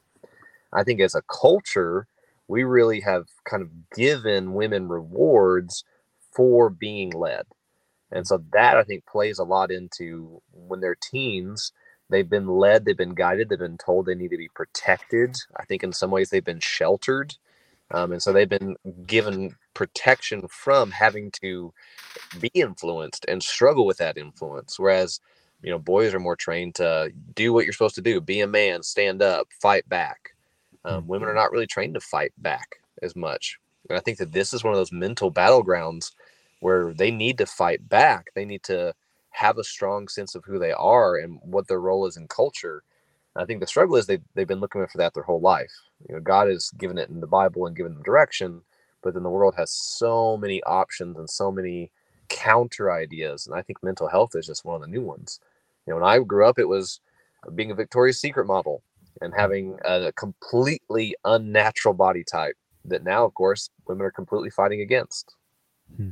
I 0.77 0.84
think 0.84 1.01
as 1.01 1.15
a 1.15 1.24
culture, 1.24 2.07
we 2.48 2.63
really 2.63 3.01
have 3.01 3.25
kind 3.46 3.63
of 3.63 3.69
given 3.96 4.53
women 4.53 4.88
rewards 4.88 5.84
for 6.31 6.69
being 6.69 7.10
led. 7.10 7.46
And 8.12 8.27
so 8.27 8.43
that 8.53 8.77
I 8.77 8.84
think 8.84 9.05
plays 9.05 9.39
a 9.39 9.43
lot 9.43 9.72
into 9.72 10.41
when 10.53 10.79
they're 10.79 10.96
teens, 10.96 11.74
they've 12.10 12.29
been 12.29 12.48
led, 12.48 12.86
they've 12.86 12.96
been 12.96 13.15
guided, 13.15 13.50
they've 13.50 13.60
been 13.60 13.77
told 13.79 14.05
they 14.05 14.15
need 14.15 14.29
to 14.29 14.38
be 14.38 14.50
protected. 14.50 15.36
I 15.57 15.65
think 15.65 15.84
in 15.84 15.93
some 15.93 16.12
ways 16.12 16.29
they've 16.29 16.46
been 16.46 16.60
sheltered. 16.60 17.34
Um, 17.89 18.12
and 18.12 18.22
so 18.22 18.31
they've 18.31 18.48
been 18.48 18.75
given 19.07 19.55
protection 19.74 20.48
from 20.48 20.91
having 20.91 21.31
to 21.41 21.74
be 22.39 22.51
influenced 22.53 23.25
and 23.27 23.41
struggle 23.41 23.86
with 23.86 23.98
that 23.98 24.17
influence. 24.17 24.77
Whereas, 24.77 25.22
you 25.63 25.72
know, 25.72 25.79
boys 25.79 26.13
are 26.13 26.19
more 26.19 26.36
trained 26.36 26.75
to 26.75 27.12
do 27.34 27.51
what 27.51 27.65
you're 27.65 27.74
supposed 27.74 27.96
to 27.96 28.01
do, 28.01 28.22
be 28.22 28.41
a 28.41 28.48
man, 28.48 28.84
stand 28.84 29.24
up, 29.24 29.48
fight 29.60 29.89
back. 29.89 30.37
Um, 30.88 31.06
women 31.06 31.27
are 31.27 31.34
not 31.34 31.51
really 31.51 31.67
trained 31.67 31.96
to 31.96 32.00
fight 32.00 32.32
back 32.38 32.77
as 33.01 33.13
much. 33.15 33.60
And 33.89 33.98
I 33.98 34.01
think 34.01 34.17
that 34.20 34.32
this 34.32 34.53
is 34.53 34.63
one 34.63 34.74
of 34.74 34.79
those 34.79 34.91
mental 34.91 35.32
battlegrounds 35.32 36.12
where 36.62 36.94
they 36.94 37.12
need 37.12 37.38
to 37.39 37.46
fight 37.46 37.88
back. 37.89 38.27
They 38.36 38.46
need 38.46 38.63
to 38.63 38.94
have 39.32 39.58
a 39.58 39.63
strong 39.63 40.08
sense 40.08 40.34
of 40.34 40.46
who 40.46 40.58
they 40.58 40.72
are 40.72 41.17
and 41.17 41.39
what 41.44 41.67
their 41.67 41.82
role 41.82 42.06
is 42.08 42.15
in 42.15 42.27
culture. 42.29 42.84
And 43.36 43.44
I 43.44 43.46
think 43.46 43.60
the 43.60 43.67
struggle 43.67 43.98
is 43.98 44.08
they 44.08 44.20
they've 44.34 44.48
been 44.48 44.62
looking 44.62 44.86
for 44.88 44.98
that 44.98 45.13
their 45.13 45.24
whole 45.24 45.41
life. 45.41 45.72
You 46.08 46.15
know, 46.15 46.22
God 46.22 46.48
has 46.48 46.72
given 46.72 46.98
it 46.98 47.10
in 47.10 47.20
the 47.20 47.27
Bible 47.27 47.65
and 47.67 47.75
given 47.75 47.94
them 47.94 48.03
direction, 48.03 48.62
but 49.03 49.13
then 49.13 49.24
the 49.24 49.29
world 49.29 49.56
has 49.58 49.72
so 49.72 50.38
many 50.38 50.63
options 50.63 51.17
and 51.17 51.29
so 51.29 51.51
many 51.51 51.91
counter 52.29 52.91
ideas. 52.91 53.46
And 53.46 53.56
I 53.56 53.62
think 53.62 53.84
mental 53.84 54.08
health 54.08 54.36
is 54.36 54.48
just 54.48 54.63
one 54.63 54.75
of 54.75 54.82
the 54.82 54.88
new 54.88 55.01
ones. 55.01 55.41
You 55.86 55.91
know, 55.91 56.00
when 56.00 56.10
I 56.10 56.20
grew 56.20 56.48
up, 56.48 56.60
it 56.60 56.67
was 56.67 57.01
being 57.56 57.72
a 57.72 57.75
Victoria's 57.75 58.20
Secret 58.20 58.48
model 58.48 58.82
and 59.22 59.34
having 59.36 59.78
a 59.86 60.12
completely 60.14 61.16
unnatural 61.26 61.94
body 61.94 62.24
type 62.24 62.56
that 62.86 63.04
now, 63.04 63.26
of 63.26 63.34
course, 63.34 63.70
women 63.88 64.06
are 64.06 64.12
completely 64.12 64.50
fighting 64.50 64.82
against. 64.82 65.36
Hmm. 65.96 66.12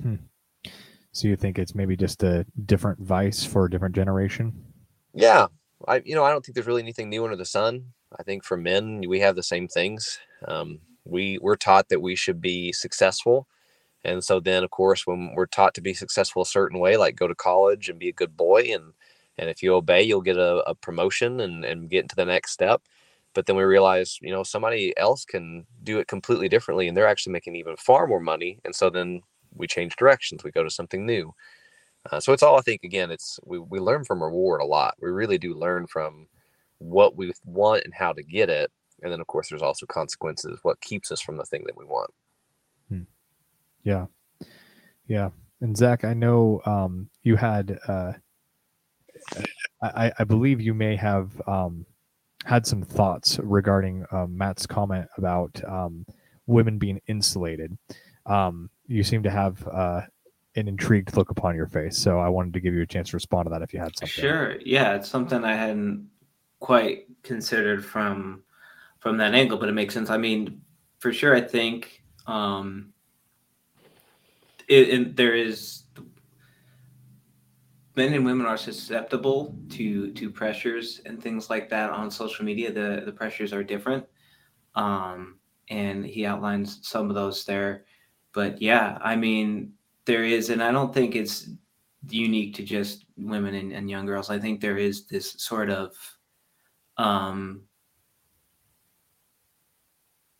Hmm. 0.00 0.16
So 1.12 1.28
you 1.28 1.36
think 1.36 1.58
it's 1.58 1.74
maybe 1.74 1.96
just 1.96 2.22
a 2.22 2.44
different 2.66 3.00
vice 3.00 3.42
for 3.42 3.64
a 3.64 3.70
different 3.70 3.94
generation? 3.94 4.52
Yeah, 5.14 5.46
I 5.88 6.02
you 6.04 6.14
know 6.14 6.24
I 6.24 6.30
don't 6.30 6.44
think 6.44 6.54
there's 6.54 6.66
really 6.66 6.82
anything 6.82 7.08
new 7.08 7.24
under 7.24 7.36
the 7.36 7.46
sun. 7.46 7.92
I 8.18 8.22
think 8.22 8.44
for 8.44 8.56
men 8.56 9.02
we 9.08 9.20
have 9.20 9.34
the 9.34 9.42
same 9.42 9.66
things. 9.66 10.18
Um, 10.46 10.80
we 11.04 11.38
we're 11.40 11.56
taught 11.56 11.88
that 11.88 12.02
we 12.02 12.16
should 12.16 12.40
be 12.40 12.70
successful, 12.72 13.48
and 14.04 14.22
so 14.22 14.40
then 14.40 14.62
of 14.62 14.70
course 14.70 15.06
when 15.06 15.32
we're 15.34 15.46
taught 15.46 15.74
to 15.74 15.80
be 15.80 15.94
successful 15.94 16.42
a 16.42 16.46
certain 16.46 16.78
way, 16.78 16.98
like 16.98 17.16
go 17.16 17.26
to 17.26 17.34
college 17.34 17.88
and 17.88 17.98
be 17.98 18.10
a 18.10 18.12
good 18.12 18.36
boy, 18.36 18.68
and 18.70 18.92
and 19.38 19.50
if 19.50 19.62
you 19.62 19.74
obey, 19.74 20.02
you'll 20.02 20.22
get 20.22 20.36
a, 20.38 20.58
a 20.68 20.74
promotion 20.74 21.40
and 21.40 21.64
and 21.64 21.90
get 21.90 22.02
into 22.02 22.16
the 22.16 22.24
next 22.24 22.52
step. 22.52 22.82
But 23.34 23.46
then 23.46 23.56
we 23.56 23.64
realize, 23.64 24.18
you 24.22 24.30
know, 24.30 24.42
somebody 24.42 24.96
else 24.96 25.24
can 25.26 25.66
do 25.82 25.98
it 25.98 26.08
completely 26.08 26.48
differently, 26.48 26.88
and 26.88 26.96
they're 26.96 27.06
actually 27.06 27.34
making 27.34 27.56
even 27.56 27.76
far 27.76 28.06
more 28.06 28.20
money. 28.20 28.60
And 28.64 28.74
so 28.74 28.88
then 28.88 29.22
we 29.56 29.66
change 29.66 29.96
directions 29.96 30.44
we 30.44 30.50
go 30.50 30.62
to 30.62 30.70
something 30.70 31.04
new 31.04 31.34
uh, 32.10 32.20
so 32.20 32.32
it's 32.32 32.42
all 32.42 32.58
i 32.58 32.62
think 32.62 32.82
again 32.84 33.10
it's 33.10 33.38
we, 33.44 33.58
we 33.58 33.78
learn 33.78 34.04
from 34.04 34.22
reward 34.22 34.60
a 34.60 34.64
lot 34.64 34.94
we 35.00 35.10
really 35.10 35.38
do 35.38 35.54
learn 35.54 35.86
from 35.86 36.26
what 36.78 37.16
we 37.16 37.32
want 37.44 37.82
and 37.84 37.94
how 37.94 38.12
to 38.12 38.22
get 38.22 38.48
it 38.50 38.70
and 39.02 39.12
then 39.12 39.20
of 39.20 39.26
course 39.26 39.48
there's 39.48 39.62
also 39.62 39.86
consequences 39.86 40.58
what 40.62 40.80
keeps 40.80 41.10
us 41.10 41.20
from 41.20 41.36
the 41.36 41.44
thing 41.44 41.64
that 41.66 41.76
we 41.76 41.84
want 41.84 42.10
hmm. 42.88 43.02
yeah 43.82 44.06
yeah 45.06 45.30
and 45.60 45.76
zach 45.76 46.04
i 46.04 46.12
know 46.12 46.60
um, 46.66 47.08
you 47.22 47.36
had 47.36 47.78
uh, 47.88 48.12
I, 49.82 50.12
I 50.18 50.24
believe 50.24 50.60
you 50.60 50.74
may 50.74 50.96
have 50.96 51.30
um, 51.46 51.86
had 52.44 52.66
some 52.66 52.82
thoughts 52.82 53.38
regarding 53.38 54.04
uh, 54.10 54.26
matt's 54.26 54.66
comment 54.66 55.06
about 55.16 55.62
um, 55.64 56.06
women 56.46 56.78
being 56.78 57.00
insulated 57.06 57.76
um, 58.26 58.70
you 58.86 59.02
seem 59.02 59.22
to 59.22 59.30
have 59.30 59.66
uh, 59.68 60.02
an 60.56 60.68
intrigued 60.68 61.16
look 61.16 61.30
upon 61.30 61.54
your 61.54 61.66
face. 61.66 61.96
So 61.96 62.18
I 62.18 62.28
wanted 62.28 62.52
to 62.54 62.60
give 62.60 62.74
you 62.74 62.82
a 62.82 62.86
chance 62.86 63.10
to 63.10 63.16
respond 63.16 63.46
to 63.46 63.50
that 63.50 63.62
if 63.62 63.72
you 63.72 63.80
had 63.80 63.96
something. 63.96 64.22
Sure. 64.22 64.56
Yeah, 64.60 64.94
it's 64.94 65.08
something 65.08 65.44
I 65.44 65.54
hadn't 65.54 66.08
quite 66.60 67.06
considered 67.22 67.84
from 67.84 68.42
from 69.00 69.18
that 69.18 69.34
angle, 69.34 69.58
but 69.58 69.68
it 69.68 69.72
makes 69.72 69.94
sense. 69.94 70.10
I 70.10 70.16
mean, 70.16 70.62
for 70.98 71.12
sure, 71.12 71.34
I 71.34 71.40
think 71.40 72.02
um, 72.26 72.92
it, 74.68 74.88
it, 74.88 75.16
there 75.16 75.34
is 75.34 75.84
men 77.96 78.12
and 78.14 78.24
women 78.24 78.46
are 78.46 78.56
susceptible 78.56 79.56
to 79.70 80.12
to 80.12 80.30
pressures 80.30 81.00
and 81.06 81.22
things 81.22 81.50
like 81.50 81.68
that 81.70 81.90
on 81.90 82.10
social 82.10 82.44
media. 82.44 82.72
The 82.72 83.02
the 83.04 83.12
pressures 83.12 83.52
are 83.52 83.64
different, 83.64 84.04
um, 84.74 85.38
and 85.70 86.04
he 86.04 86.26
outlines 86.26 86.80
some 86.82 87.08
of 87.08 87.14
those 87.14 87.44
there 87.44 87.84
but 88.36 88.60
yeah, 88.60 88.98
I 89.00 89.16
mean, 89.16 89.72
there 90.04 90.22
is, 90.22 90.50
and 90.50 90.62
I 90.62 90.70
don't 90.70 90.92
think 90.92 91.16
it's 91.16 91.48
unique 92.10 92.54
to 92.56 92.62
just 92.62 93.06
women 93.16 93.54
and, 93.54 93.72
and 93.72 93.88
young 93.88 94.04
girls. 94.04 94.28
I 94.28 94.38
think 94.38 94.60
there 94.60 94.76
is 94.76 95.06
this 95.06 95.32
sort 95.38 95.70
of, 95.70 95.96
um, 96.98 97.62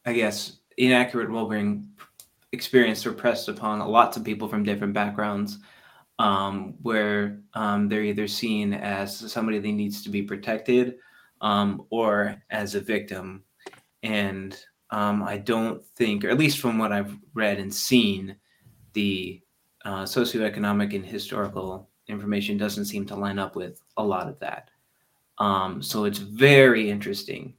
I 0.04 0.12
guess, 0.12 0.58
inaccurate 0.76 1.32
well-being 1.32 1.88
experience 2.52 3.06
repressed 3.06 3.48
upon 3.48 3.78
lots 3.78 4.18
of 4.18 4.24
people 4.24 4.46
from 4.46 4.62
different 4.62 4.92
backgrounds, 4.92 5.60
um, 6.18 6.74
where 6.82 7.40
um, 7.54 7.88
they're 7.88 8.02
either 8.02 8.28
seen 8.28 8.72
as 8.72 9.32
somebody 9.32 9.58
that 9.58 9.72
needs 9.72 10.02
to 10.02 10.10
be 10.10 10.22
protected, 10.22 10.96
um, 11.40 11.86
or 11.90 12.42
as 12.50 12.74
a 12.74 12.80
victim. 12.80 13.44
And 14.02 14.58
um, 14.90 15.22
I 15.22 15.36
don't 15.38 15.84
think, 15.84 16.24
or 16.24 16.30
at 16.30 16.38
least 16.38 16.60
from 16.60 16.78
what 16.78 16.92
I've 16.92 17.16
read 17.34 17.58
and 17.58 17.72
seen, 17.72 18.36
the 18.92 19.42
uh, 19.84 20.04
socioeconomic 20.04 20.94
and 20.94 21.04
historical 21.04 21.90
information 22.08 22.56
doesn't 22.56 22.86
seem 22.86 23.04
to 23.06 23.16
line 23.16 23.38
up 23.38 23.56
with 23.56 23.80
a 23.96 24.02
lot 24.02 24.28
of 24.28 24.38
that. 24.38 24.70
Um, 25.38 25.82
so 25.82 26.04
it's 26.04 26.18
very 26.18 26.88
interesting 26.88 27.54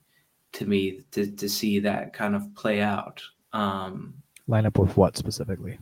to 0.54 0.66
me 0.66 1.02
to, 1.12 1.30
to 1.32 1.48
see 1.48 1.80
that 1.80 2.14
kind 2.14 2.36
of 2.36 2.54
play 2.56 2.82
out. 2.82 3.22
Um, 3.54 4.16
line 4.48 4.66
up 4.66 4.78
with 4.78 4.96
what 4.98 5.18
specifically? 5.18 5.78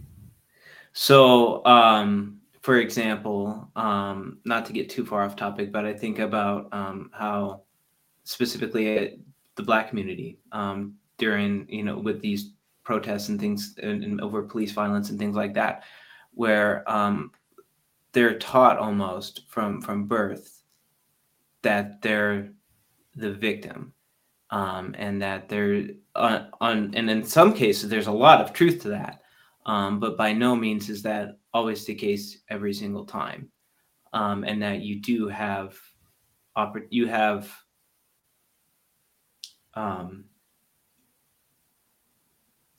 So, 0.93 1.63
um, 1.65 2.39
for 2.65 2.79
example, 2.79 3.69
um, 3.75 4.39
not 4.43 4.65
to 4.65 4.73
get 4.73 4.89
too 4.89 5.05
far 5.05 5.21
off 5.21 5.35
topic, 5.35 5.71
but 5.71 5.85
I 5.85 5.93
think 5.93 6.17
about 6.17 6.67
um, 6.71 7.11
how 7.13 7.61
specifically 8.23 9.19
the 9.53 9.61
black 9.61 9.89
community 9.89 10.39
um, 10.51 10.95
during, 11.19 11.67
you 11.69 11.83
know, 11.83 11.99
with 11.99 12.21
these 12.21 12.53
protests 12.83 13.29
and 13.29 13.39
things 13.39 13.75
and, 13.83 14.03
and, 14.03 14.19
over 14.19 14.41
police 14.41 14.71
violence 14.71 15.11
and 15.11 15.19
things 15.19 15.35
like 15.35 15.53
that, 15.53 15.83
where 16.33 16.83
um, 16.91 17.29
they're 18.13 18.39
taught 18.39 18.79
almost 18.79 19.43
from 19.47 19.79
from 19.79 20.07
birth 20.07 20.63
that 21.61 22.01
they're 22.01 22.49
the 23.15 23.31
victim 23.31 23.93
um, 24.49 24.95
and 24.97 25.21
that 25.21 25.49
they're 25.49 25.89
on, 26.15 26.49
on 26.59 26.95
and 26.95 27.11
in 27.11 27.23
some 27.23 27.53
cases 27.53 27.91
there's 27.91 28.07
a 28.07 28.11
lot 28.11 28.41
of 28.41 28.53
truth 28.53 28.81
to 28.81 28.89
that 28.89 29.21
um, 29.67 29.99
but 29.99 30.17
by 30.17 30.33
no 30.33 30.55
means 30.55 30.89
is 30.89 31.03
that 31.03 31.37
always 31.55 31.85
the 31.85 31.95
case 31.95 32.39
every 32.49 32.73
single 32.73 33.05
time 33.05 33.49
um, 34.11 34.43
and 34.43 34.61
that 34.61 34.81
you 34.81 34.99
do 34.99 35.29
have 35.29 35.77
you 36.89 37.07
have 37.07 37.49
um, 39.73 40.25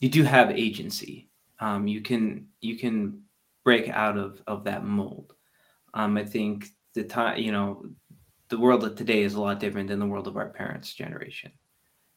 you 0.01 0.09
do 0.11 0.23
have 0.23 0.51
agency. 0.51 1.31
Um, 1.59 1.87
you 1.87 2.03
can 2.03 2.49
you 2.61 2.77
can 2.79 3.23
break 3.65 3.89
out 3.89 4.19
of 4.19 4.43
of 4.47 4.65
that 4.65 4.85
mold. 4.85 5.33
Um, 5.95 6.19
i 6.19 6.25
think 6.25 6.67
the 6.95 7.05
time 7.05 7.39
you 7.39 7.53
know 7.53 7.87
the 8.51 8.59
world 8.59 8.85
of 8.85 8.95
today 8.95 9.23
is 9.23 9.35
a 9.35 9.41
lot 9.41 9.59
different 9.59 9.89
than 9.89 9.99
the 9.99 10.07
world 10.07 10.29
of 10.29 10.37
our 10.37 10.51
parents 10.51 10.93
generation. 10.93 11.51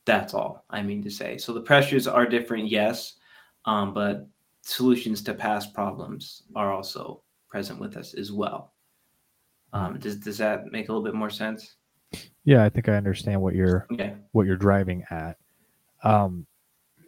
That's 0.05 0.33
all 0.33 0.65
i 0.69 0.81
mean 0.81 1.01
to 1.03 1.09
say. 1.09 1.37
So 1.37 1.53
the 1.53 1.67
pressures 1.71 2.05
are 2.05 2.25
different 2.25 2.67
yes 2.67 3.15
um, 3.63 3.93
but 3.93 4.27
solutions 4.61 5.21
to 5.23 5.33
past 5.33 5.73
problems 5.73 6.43
are 6.55 6.71
also 6.71 7.23
present 7.49 7.79
with 7.79 7.97
us 7.97 8.13
as 8.13 8.31
well. 8.31 8.73
Um, 9.73 9.99
does 9.99 10.17
does 10.17 10.37
that 10.39 10.71
make 10.71 10.89
a 10.89 10.91
little 10.91 11.03
bit 11.03 11.13
more 11.13 11.29
sense? 11.29 11.75
Yeah, 12.43 12.63
I 12.63 12.69
think 12.69 12.89
I 12.89 12.95
understand 12.95 13.41
what 13.41 13.53
you're 13.55 13.85
okay. 13.93 14.15
what 14.31 14.47
you're 14.47 14.57
driving 14.57 15.03
at. 15.11 15.37
Um, 16.03 16.47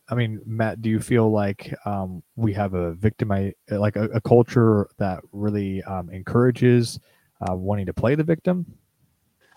I 0.09 0.15
mean, 0.15 0.41
Matt, 0.45 0.81
do 0.81 0.89
you 0.89 0.99
feel 0.99 1.31
like 1.31 1.73
um, 1.85 2.21
we 2.35 2.53
have 2.53 2.73
a 2.73 2.93
victim, 2.93 3.29
like 3.69 3.95
a, 3.95 4.03
a 4.09 4.21
culture 4.21 4.89
that 4.97 5.21
really 5.31 5.81
um, 5.83 6.09
encourages 6.09 6.99
uh, 7.41 7.55
wanting 7.55 7.85
to 7.85 7.93
play 7.93 8.15
the 8.15 8.23
victim? 8.23 8.65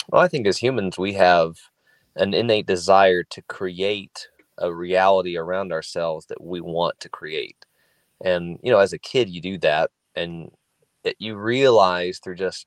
Well, 0.09 0.23
I 0.23 0.29
think 0.29 0.47
as 0.47 0.59
humans, 0.59 0.97
we 0.97 1.15
have 1.15 1.57
an 2.17 2.35
innate 2.35 2.67
desire 2.67 3.25
to 3.25 3.43
create 3.43 4.29
a 4.59 4.73
reality 4.73 5.37
around 5.37 5.73
ourselves 5.73 6.27
that 6.27 6.43
we 6.43 6.61
want 6.61 7.01
to 7.01 7.09
create. 7.09 7.67
And, 8.23 8.59
you 8.63 8.71
know, 8.71 8.79
as 8.79 8.93
a 8.93 8.99
kid, 8.99 9.29
you 9.29 9.41
do 9.41 9.59
that 9.59 9.91
and 10.15 10.51
it, 11.03 11.17
you 11.19 11.37
realize 11.37 12.19
through 12.19 12.37
just 12.37 12.67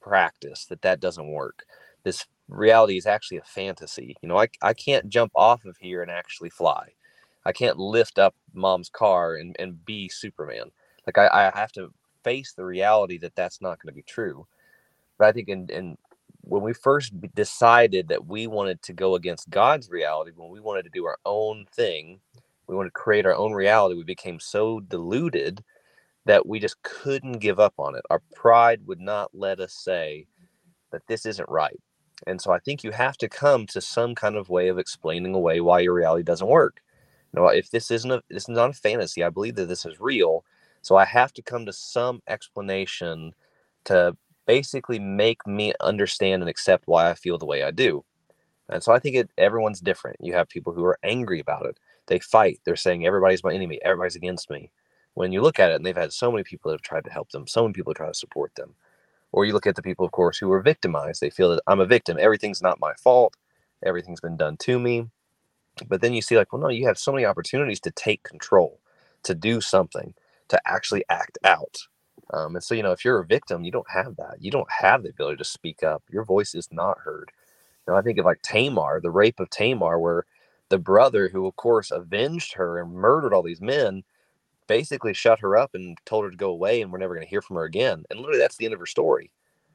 practice 0.00 0.66
that 0.66 0.82
that 0.82 1.00
doesn't 1.00 1.30
work. 1.30 1.64
This 2.04 2.26
reality 2.48 2.96
is 2.96 3.06
actually 3.06 3.38
a 3.38 3.42
fantasy. 3.42 4.16
You 4.22 4.28
know, 4.28 4.38
I, 4.38 4.48
I 4.62 4.74
can't 4.74 5.08
jump 5.08 5.32
off 5.34 5.64
of 5.64 5.76
here 5.78 6.02
and 6.02 6.10
actually 6.10 6.50
fly. 6.50 6.88
I 7.44 7.52
can't 7.52 7.78
lift 7.78 8.18
up 8.18 8.34
mom's 8.52 8.90
car 8.90 9.36
and, 9.36 9.54
and 9.58 9.84
be 9.84 10.08
Superman. 10.08 10.70
Like, 11.06 11.18
I, 11.18 11.28
I 11.54 11.58
have 11.58 11.72
to 11.72 11.92
face 12.24 12.52
the 12.52 12.64
reality 12.64 13.18
that 13.18 13.34
that's 13.34 13.60
not 13.60 13.80
going 13.80 13.92
to 13.92 13.96
be 13.96 14.02
true. 14.02 14.46
But 15.18 15.28
I 15.28 15.32
think 15.32 15.48
in, 15.48 15.68
in 15.70 15.98
when 16.42 16.62
we 16.62 16.72
first 16.72 17.12
decided 17.34 18.08
that 18.08 18.26
we 18.26 18.46
wanted 18.46 18.82
to 18.82 18.92
go 18.92 19.14
against 19.14 19.50
God's 19.50 19.90
reality, 19.90 20.32
when 20.34 20.50
we 20.50 20.60
wanted 20.60 20.84
to 20.84 20.90
do 20.90 21.04
our 21.06 21.18
own 21.24 21.66
thing, 21.72 22.20
we 22.68 22.76
wanted 22.76 22.90
to 22.90 22.92
create 22.92 23.26
our 23.26 23.34
own 23.34 23.52
reality, 23.52 23.96
we 23.96 24.04
became 24.04 24.40
so 24.40 24.80
deluded 24.80 25.64
that 26.26 26.46
we 26.46 26.58
just 26.58 26.80
couldn't 26.82 27.38
give 27.38 27.58
up 27.58 27.74
on 27.78 27.94
it. 27.94 28.02
Our 28.10 28.20
pride 28.34 28.86
would 28.86 29.00
not 29.00 29.30
let 29.32 29.60
us 29.60 29.72
say 29.72 30.26
that 30.92 31.06
this 31.06 31.24
isn't 31.26 31.48
right. 31.48 31.78
And 32.26 32.40
so 32.40 32.52
I 32.52 32.58
think 32.58 32.82
you 32.82 32.90
have 32.90 33.16
to 33.18 33.28
come 33.28 33.66
to 33.68 33.80
some 33.80 34.14
kind 34.14 34.36
of 34.36 34.48
way 34.48 34.68
of 34.68 34.78
explaining 34.78 35.34
away 35.34 35.60
why 35.60 35.80
your 35.80 35.94
reality 35.94 36.22
doesn't 36.22 36.48
work. 36.48 36.80
You 37.32 37.40
know, 37.40 37.48
if 37.48 37.70
this 37.70 37.90
isn't 37.90 38.10
a 38.10 38.22
this 38.28 38.44
is 38.44 38.48
not 38.48 38.70
a 38.70 38.74
fantasy, 38.74 39.22
I 39.22 39.30
believe 39.30 39.54
that 39.56 39.66
this 39.66 39.86
is 39.86 40.00
real. 40.00 40.44
So 40.82 40.96
I 40.96 41.04
have 41.04 41.32
to 41.34 41.42
come 41.42 41.66
to 41.66 41.72
some 41.72 42.22
explanation 42.28 43.32
to 43.84 44.16
basically 44.46 44.98
make 44.98 45.46
me 45.46 45.72
understand 45.80 46.42
and 46.42 46.50
accept 46.50 46.84
why 46.86 47.10
I 47.10 47.14
feel 47.14 47.38
the 47.38 47.46
way 47.46 47.62
I 47.62 47.70
do. 47.70 48.04
And 48.68 48.82
so 48.82 48.92
I 48.92 48.98
think 48.98 49.16
it 49.16 49.30
everyone's 49.38 49.80
different. 49.80 50.16
You 50.20 50.34
have 50.34 50.48
people 50.48 50.72
who 50.72 50.84
are 50.84 50.98
angry 51.02 51.40
about 51.40 51.66
it. 51.66 51.78
They 52.08 52.20
fight. 52.20 52.60
They're 52.66 52.76
saying 52.76 53.06
everybody's 53.06 53.44
my 53.44 53.54
enemy, 53.54 53.80
everybody's 53.84 54.16
against 54.16 54.50
me. 54.50 54.72
When 55.14 55.32
you 55.32 55.42
look 55.42 55.60
at 55.60 55.72
it, 55.72 55.76
and 55.76 55.86
they've 55.86 55.96
had 55.96 56.14
so 56.14 56.32
many 56.32 56.44
people 56.44 56.70
that 56.70 56.76
have 56.76 56.82
tried 56.82 57.06
to 57.06 57.12
help 57.12 57.30
them, 57.32 57.48
so 57.48 57.64
many 57.64 57.74
people 57.74 57.94
try 57.94 58.08
to 58.08 58.14
support 58.14 58.54
them. 58.56 58.76
Or 59.32 59.44
you 59.46 59.52
look 59.52 59.66
at 59.66 59.76
the 59.76 59.82
people, 59.82 60.06
of 60.06 60.12
course, 60.12 60.38
who 60.38 60.50
are 60.52 60.62
victimized. 60.62 61.20
They 61.20 61.30
feel 61.30 61.50
that 61.50 61.62
I'm 61.66 61.80
a 61.80 61.86
victim. 61.86 62.18
Everything's 62.20 62.62
not 62.62 62.80
my 62.80 62.94
fault. 62.94 63.34
Everything's 63.84 64.20
been 64.20 64.36
done 64.38 64.56
to 64.58 64.78
me. 64.78 65.06
But 65.88 66.02
then 66.02 66.14
you 66.14 66.22
see, 66.22 66.36
like, 66.36 66.52
well, 66.52 66.62
no, 66.62 66.68
you 66.70 66.86
have 66.86 66.98
so 66.98 67.12
many 67.12 67.26
opportunities 67.26 67.80
to 67.80 67.90
take 67.90 68.22
control, 68.24 68.80
to 69.24 69.34
do 69.34 69.60
something, 69.60 70.14
to 70.48 70.60
actually 70.66 71.04
act 71.10 71.38
out. 71.44 71.78
Um, 72.32 72.56
and 72.56 72.64
so, 72.64 72.74
you 72.74 72.82
know, 72.82 72.92
if 72.92 73.04
you're 73.04 73.20
a 73.20 73.26
victim, 73.26 73.64
you 73.64 73.72
don't 73.72 73.90
have 73.90 74.16
that. 74.16 74.36
You 74.40 74.50
don't 74.50 74.70
have 74.80 75.02
the 75.02 75.10
ability 75.10 75.38
to 75.38 75.44
speak 75.44 75.82
up. 75.82 76.02
Your 76.10 76.24
voice 76.24 76.54
is 76.54 76.68
not 76.72 77.00
heard. 77.00 77.32
You 77.86 77.92
know, 77.94 77.98
I 77.98 78.02
think 78.02 78.18
of 78.18 78.26
like 78.26 78.42
Tamar, 78.42 79.00
the 79.02 79.10
rape 79.10 79.40
of 79.40 79.50
Tamar, 79.50 79.98
where 79.98 80.26
the 80.68 80.78
brother, 80.78 81.28
who 81.28 81.46
of 81.46 81.56
course 81.56 81.90
avenged 81.90 82.54
her 82.54 82.80
and 82.80 82.92
murdered 82.92 83.32
all 83.32 83.42
these 83.42 83.60
men, 83.60 84.02
basically 84.66 85.14
shut 85.14 85.40
her 85.40 85.56
up 85.56 85.70
and 85.74 85.96
told 86.04 86.24
her 86.24 86.30
to 86.30 86.36
go 86.36 86.50
away 86.50 86.82
and 86.82 86.92
we're 86.92 86.98
never 86.98 87.14
going 87.14 87.26
to 87.26 87.30
hear 87.30 87.42
from 87.42 87.56
her 87.56 87.64
again. 87.64 88.04
And 88.10 88.20
literally, 88.20 88.38
that's 88.38 88.56
the 88.56 88.64
end 88.64 88.74
of 88.74 88.80
her 88.80 88.86
story. 88.86 89.32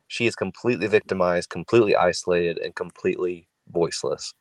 She 0.07 0.27
is 0.27 0.35
completely 0.35 0.87
victimized, 0.87 1.49
completely 1.49 1.95
isolated, 1.95 2.59
and 2.59 2.75
completely 2.75 3.47
voiceless. 3.71 4.33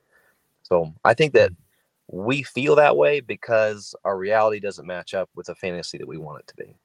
So 0.62 0.92
I 1.04 1.14
think 1.14 1.32
that 1.32 1.52
we 2.08 2.42
feel 2.42 2.76
that 2.76 2.96
way 2.96 3.20
because 3.20 3.94
our 4.04 4.18
reality 4.18 4.60
doesn't 4.60 4.86
match 4.86 5.14
up 5.14 5.30
with 5.34 5.46
the 5.46 5.54
fantasy 5.54 5.98
that 5.98 6.08
we 6.08 6.18
want 6.18 6.40
it 6.40 6.46
to 6.48 6.56
be. 6.56 6.76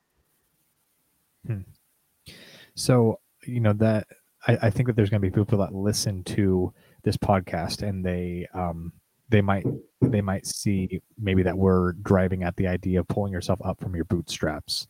Hmm. 1.46 2.34
So, 2.76 3.20
you 3.46 3.60
know, 3.60 3.74
that 3.74 4.08
I, 4.48 4.58
I 4.64 4.70
think 4.70 4.88
that 4.88 4.96
there's 4.96 5.10
going 5.10 5.22
to 5.22 5.28
be 5.28 5.36
people 5.36 5.60
that 5.60 5.74
listen 5.74 6.24
to 6.26 6.74
this 7.04 7.18
podcast 7.18 7.88
and 7.88 8.06
they, 8.06 8.48
um, 8.54 8.94
they 9.30 9.42
might 9.42 9.66
they 10.02 10.22
might 10.22 10.46
see 10.46 11.02
maybe 11.18 11.44
that 11.44 11.58
we're 11.58 11.94
driving 11.94 12.44
at 12.44 12.56
the 12.56 12.68
idea 12.68 13.00
of 13.00 13.08
pulling 13.08 13.34
yourself 13.34 13.60
up 13.64 13.80
from 13.80 13.96
your 13.96 14.06
bootstraps. 14.06 14.88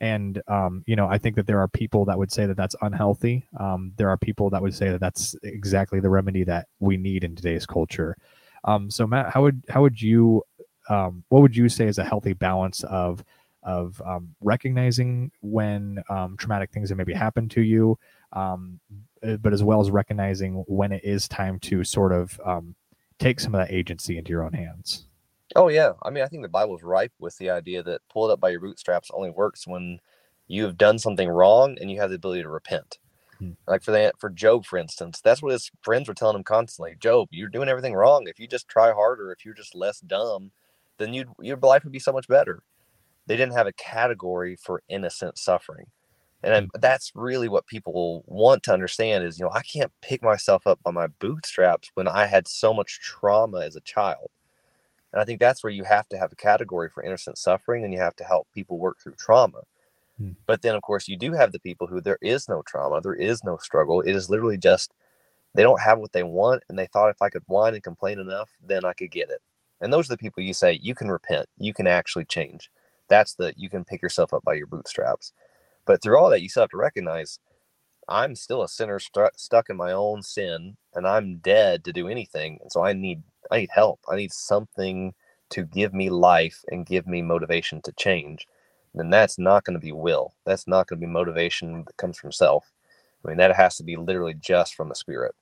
And 0.00 0.40
um, 0.46 0.84
you 0.86 0.94
know 0.94 1.08
i 1.08 1.18
think 1.18 1.34
that 1.36 1.46
there 1.46 1.60
are 1.60 1.68
people 1.68 2.04
that 2.04 2.18
would 2.18 2.30
say 2.30 2.46
that 2.46 2.56
that's 2.56 2.76
unhealthy. 2.82 3.46
Um, 3.58 3.92
there 3.96 4.08
are 4.08 4.16
people 4.16 4.50
that 4.50 4.62
would 4.62 4.74
say 4.74 4.90
that 4.90 5.00
that's 5.00 5.34
exactly 5.42 6.00
the 6.00 6.10
remedy 6.10 6.44
that 6.44 6.68
we 6.78 6.96
need 6.96 7.24
in 7.24 7.34
today's 7.34 7.66
culture. 7.66 8.16
Um, 8.64 8.90
so 8.90 9.06
matt 9.06 9.32
how 9.32 9.42
would 9.42 9.62
how 9.68 9.82
would 9.82 10.00
you 10.00 10.42
um, 10.88 11.24
what 11.28 11.42
would 11.42 11.56
you 11.56 11.68
say 11.68 11.86
is 11.86 11.98
a 11.98 12.04
healthy 12.04 12.32
balance 12.32 12.84
of 12.84 13.24
of 13.64 14.00
um, 14.06 14.34
recognizing 14.40 15.30
when 15.40 16.02
um, 16.08 16.36
traumatic 16.36 16.70
things 16.70 16.88
have 16.90 16.98
maybe 16.98 17.12
happened 17.12 17.50
to 17.50 17.60
you 17.60 17.98
uh, 18.32 19.36
but 19.40 19.52
as 19.52 19.62
well 19.62 19.80
as 19.80 19.90
recognizing 19.90 20.64
when 20.68 20.92
it 20.92 21.02
is 21.04 21.26
time 21.28 21.58
to 21.58 21.82
sort 21.82 22.12
of 22.12 22.40
take 23.18 23.40
some 23.40 23.54
of 23.54 23.60
that 23.60 23.74
agency 23.74 24.16
into 24.18 24.30
your 24.30 24.44
own 24.44 24.52
hands. 24.52 25.06
Oh 25.56 25.68
yeah, 25.68 25.92
I 26.02 26.10
mean, 26.10 26.22
I 26.22 26.26
think 26.26 26.42
the 26.42 26.48
Bible's 26.48 26.82
ripe 26.82 27.12
with 27.18 27.36
the 27.38 27.50
idea 27.50 27.82
that 27.82 28.02
pulled 28.12 28.30
up 28.30 28.40
by 28.40 28.50
your 28.50 28.60
bootstraps 28.60 29.10
only 29.12 29.30
works 29.30 29.66
when 29.66 29.98
you 30.46 30.64
have 30.64 30.76
done 30.76 30.98
something 30.98 31.28
wrong 31.28 31.76
and 31.80 31.90
you 31.90 32.00
have 32.00 32.10
the 32.10 32.16
ability 32.16 32.42
to 32.42 32.48
repent. 32.48 32.98
Hmm. 33.38 33.52
Like 33.66 33.82
for 33.82 33.92
that, 33.92 34.18
for 34.18 34.30
Job, 34.30 34.66
for 34.66 34.78
instance, 34.78 35.20
that's 35.22 35.42
what 35.42 35.52
his 35.52 35.70
friends 35.82 36.08
were 36.08 36.14
telling 36.14 36.36
him 36.36 36.44
constantly. 36.44 36.96
Job, 36.98 37.28
you're 37.30 37.48
doing 37.48 37.68
everything 37.68 37.94
wrong. 37.94 38.26
If 38.26 38.38
you 38.38 38.46
just 38.46 38.68
try 38.68 38.92
harder, 38.92 39.32
if 39.32 39.44
you're 39.44 39.54
just 39.54 39.74
less 39.74 40.00
dumb, 40.00 40.50
then 40.98 41.14
you'd 41.14 41.28
your 41.40 41.56
life 41.56 41.84
would 41.84 41.92
be 41.92 41.98
so 41.98 42.12
much 42.12 42.28
better. 42.28 42.62
They 43.26 43.36
didn't 43.36 43.54
have 43.56 43.66
a 43.66 43.72
category 43.72 44.56
for 44.56 44.82
innocent 44.88 45.38
suffering 45.38 45.86
and 46.42 46.70
that's 46.74 47.12
really 47.14 47.48
what 47.48 47.66
people 47.66 48.22
want 48.26 48.62
to 48.62 48.72
understand 48.72 49.24
is 49.24 49.38
you 49.38 49.44
know 49.44 49.50
i 49.52 49.62
can't 49.62 49.92
pick 50.02 50.22
myself 50.22 50.66
up 50.66 50.78
by 50.82 50.90
my 50.90 51.06
bootstraps 51.06 51.90
when 51.94 52.08
i 52.08 52.26
had 52.26 52.46
so 52.46 52.72
much 52.72 53.00
trauma 53.00 53.60
as 53.60 53.76
a 53.76 53.80
child 53.80 54.30
and 55.12 55.20
i 55.20 55.24
think 55.24 55.40
that's 55.40 55.64
where 55.64 55.72
you 55.72 55.84
have 55.84 56.08
to 56.08 56.18
have 56.18 56.32
a 56.32 56.36
category 56.36 56.88
for 56.88 57.02
innocent 57.02 57.36
suffering 57.38 57.84
and 57.84 57.92
you 57.92 58.00
have 58.00 58.16
to 58.16 58.24
help 58.24 58.46
people 58.54 58.78
work 58.78 58.98
through 59.00 59.14
trauma 59.14 59.60
hmm. 60.18 60.30
but 60.46 60.62
then 60.62 60.74
of 60.74 60.82
course 60.82 61.08
you 61.08 61.16
do 61.16 61.32
have 61.32 61.52
the 61.52 61.60
people 61.60 61.86
who 61.86 62.00
there 62.00 62.18
is 62.22 62.48
no 62.48 62.62
trauma 62.66 63.00
there 63.00 63.14
is 63.14 63.42
no 63.42 63.56
struggle 63.56 64.00
it 64.00 64.14
is 64.14 64.30
literally 64.30 64.58
just 64.58 64.92
they 65.54 65.62
don't 65.62 65.80
have 65.80 65.98
what 65.98 66.12
they 66.12 66.22
want 66.22 66.62
and 66.68 66.78
they 66.78 66.86
thought 66.86 67.10
if 67.10 67.22
I 67.22 67.30
could 67.30 67.42
whine 67.46 67.74
and 67.74 67.82
complain 67.82 68.18
enough, 68.18 68.50
then 68.64 68.84
I 68.84 68.92
could 68.92 69.10
get 69.10 69.30
it. 69.30 69.40
And 69.80 69.92
those 69.92 70.06
are 70.06 70.14
the 70.14 70.18
people 70.18 70.42
you 70.42 70.54
say 70.54 70.78
you 70.80 70.94
can 70.94 71.10
repent, 71.10 71.48
you 71.58 71.72
can 71.72 71.86
actually 71.86 72.24
change. 72.26 72.70
That's 73.08 73.34
the 73.34 73.52
you 73.56 73.70
can 73.70 73.84
pick 73.84 74.02
yourself 74.02 74.34
up 74.34 74.44
by 74.44 74.54
your 74.54 74.66
bootstraps. 74.66 75.32
But 75.88 76.02
through 76.02 76.18
all 76.18 76.28
that, 76.28 76.42
you 76.42 76.50
still 76.50 76.64
have 76.64 76.70
to 76.70 76.76
recognize 76.76 77.40
I'm 78.10 78.36
still 78.36 78.62
a 78.62 78.68
sinner 78.68 78.98
st- 78.98 79.40
stuck 79.40 79.70
in 79.70 79.76
my 79.78 79.90
own 79.90 80.22
sin, 80.22 80.76
and 80.94 81.08
I'm 81.08 81.38
dead 81.38 81.82
to 81.84 81.94
do 81.94 82.08
anything. 82.08 82.58
And 82.60 82.70
so 82.70 82.84
I 82.84 82.92
need 82.92 83.22
I 83.50 83.60
need 83.60 83.70
help. 83.72 84.00
I 84.06 84.16
need 84.16 84.30
something 84.32 85.14
to 85.48 85.64
give 85.64 85.94
me 85.94 86.10
life 86.10 86.62
and 86.70 86.84
give 86.84 87.06
me 87.06 87.22
motivation 87.22 87.80
to 87.82 87.92
change. 87.92 88.46
And 88.94 89.10
that's 89.10 89.38
not 89.38 89.64
going 89.64 89.78
to 89.78 89.80
be 89.80 89.92
will. 89.92 90.34
That's 90.44 90.68
not 90.68 90.88
going 90.88 91.00
to 91.00 91.06
be 91.06 91.10
motivation 91.10 91.84
that 91.86 91.96
comes 91.96 92.18
from 92.18 92.32
self. 92.32 92.70
I 93.24 93.28
mean, 93.28 93.38
that 93.38 93.56
has 93.56 93.76
to 93.78 93.82
be 93.82 93.96
literally 93.96 94.34
just 94.34 94.74
from 94.74 94.90
the 94.90 94.94
spirit. 94.94 95.34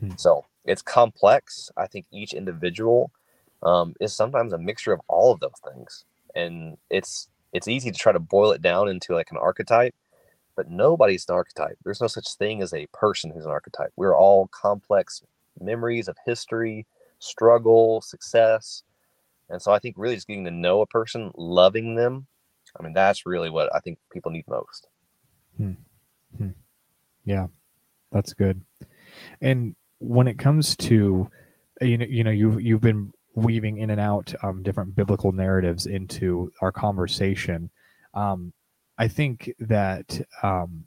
Hmm. 0.00 0.10
So 0.16 0.44
it's 0.66 0.82
complex. 0.82 1.70
I 1.78 1.86
think 1.86 2.04
each 2.12 2.34
individual 2.34 3.10
um, 3.62 3.94
is 4.00 4.14
sometimes 4.14 4.52
a 4.52 4.58
mixture 4.58 4.92
of 4.92 5.00
all 5.08 5.32
of 5.32 5.40
those 5.40 5.60
things, 5.64 6.04
and 6.34 6.76
it's 6.90 7.28
it's 7.52 7.68
easy 7.68 7.90
to 7.90 7.98
try 7.98 8.12
to 8.12 8.18
boil 8.18 8.52
it 8.52 8.62
down 8.62 8.88
into 8.88 9.14
like 9.14 9.30
an 9.30 9.36
archetype, 9.36 9.94
but 10.56 10.70
nobody's 10.70 11.26
an 11.28 11.34
archetype. 11.34 11.78
There's 11.84 12.00
no 12.00 12.06
such 12.06 12.34
thing 12.34 12.62
as 12.62 12.72
a 12.72 12.86
person 12.92 13.30
who's 13.30 13.44
an 13.44 13.50
archetype. 13.50 13.92
We're 13.96 14.16
all 14.16 14.48
complex 14.48 15.22
memories 15.60 16.08
of 16.08 16.16
history, 16.26 16.86
struggle, 17.18 18.00
success, 18.00 18.82
and 19.50 19.62
so 19.62 19.72
I 19.72 19.78
think 19.78 19.96
really 19.96 20.14
just 20.14 20.26
getting 20.26 20.44
to 20.44 20.50
know 20.50 20.82
a 20.82 20.86
person, 20.86 21.32
loving 21.36 21.94
them. 21.94 22.26
I 22.78 22.82
mean, 22.82 22.92
that's 22.92 23.24
really 23.24 23.50
what 23.50 23.74
I 23.74 23.80
think 23.80 23.98
people 24.12 24.30
need 24.30 24.46
most. 24.46 24.88
Hmm. 25.56 25.72
Hmm. 26.36 26.50
Yeah, 27.24 27.46
that's 28.12 28.34
good. 28.34 28.60
And 29.40 29.74
when 30.00 30.28
it 30.28 30.38
comes 30.38 30.76
to 30.76 31.30
you 31.80 31.98
know, 31.98 32.06
you 32.08 32.24
know, 32.24 32.30
you've 32.30 32.60
you've 32.60 32.80
been 32.80 33.12
weaving 33.38 33.78
in 33.78 33.90
and 33.90 34.00
out 34.00 34.34
um, 34.42 34.62
different 34.62 34.94
biblical 34.94 35.32
narratives 35.32 35.86
into 35.86 36.52
our 36.60 36.72
conversation. 36.72 37.70
Um, 38.14 38.52
I 38.98 39.08
think 39.08 39.52
that 39.60 40.20
um, 40.42 40.84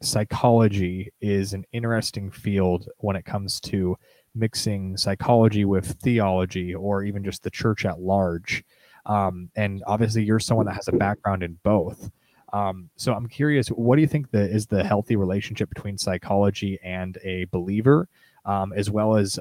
psychology 0.00 1.12
is 1.20 1.52
an 1.52 1.64
interesting 1.72 2.30
field 2.30 2.88
when 2.98 3.16
it 3.16 3.24
comes 3.24 3.60
to 3.60 3.96
mixing 4.34 4.96
psychology 4.96 5.64
with 5.64 5.96
theology 6.00 6.74
or 6.74 7.02
even 7.02 7.24
just 7.24 7.42
the 7.42 7.50
church 7.50 7.84
at 7.84 8.00
large. 8.00 8.64
Um, 9.04 9.50
and 9.56 9.82
obviously, 9.86 10.22
you're 10.22 10.38
someone 10.38 10.66
that 10.66 10.76
has 10.76 10.88
a 10.88 10.92
background 10.92 11.42
in 11.42 11.58
both. 11.64 12.10
Um, 12.52 12.90
so 12.96 13.14
I'm 13.14 13.28
curious, 13.28 13.68
what 13.68 13.96
do 13.96 14.02
you 14.02 14.08
think 14.08 14.30
the, 14.30 14.42
is 14.42 14.66
the 14.66 14.84
healthy 14.84 15.16
relationship 15.16 15.68
between 15.68 15.98
psychology 15.98 16.78
and 16.84 17.18
a 17.24 17.46
believer, 17.46 18.08
um, 18.44 18.72
as 18.74 18.90
well 18.90 19.16
as 19.16 19.38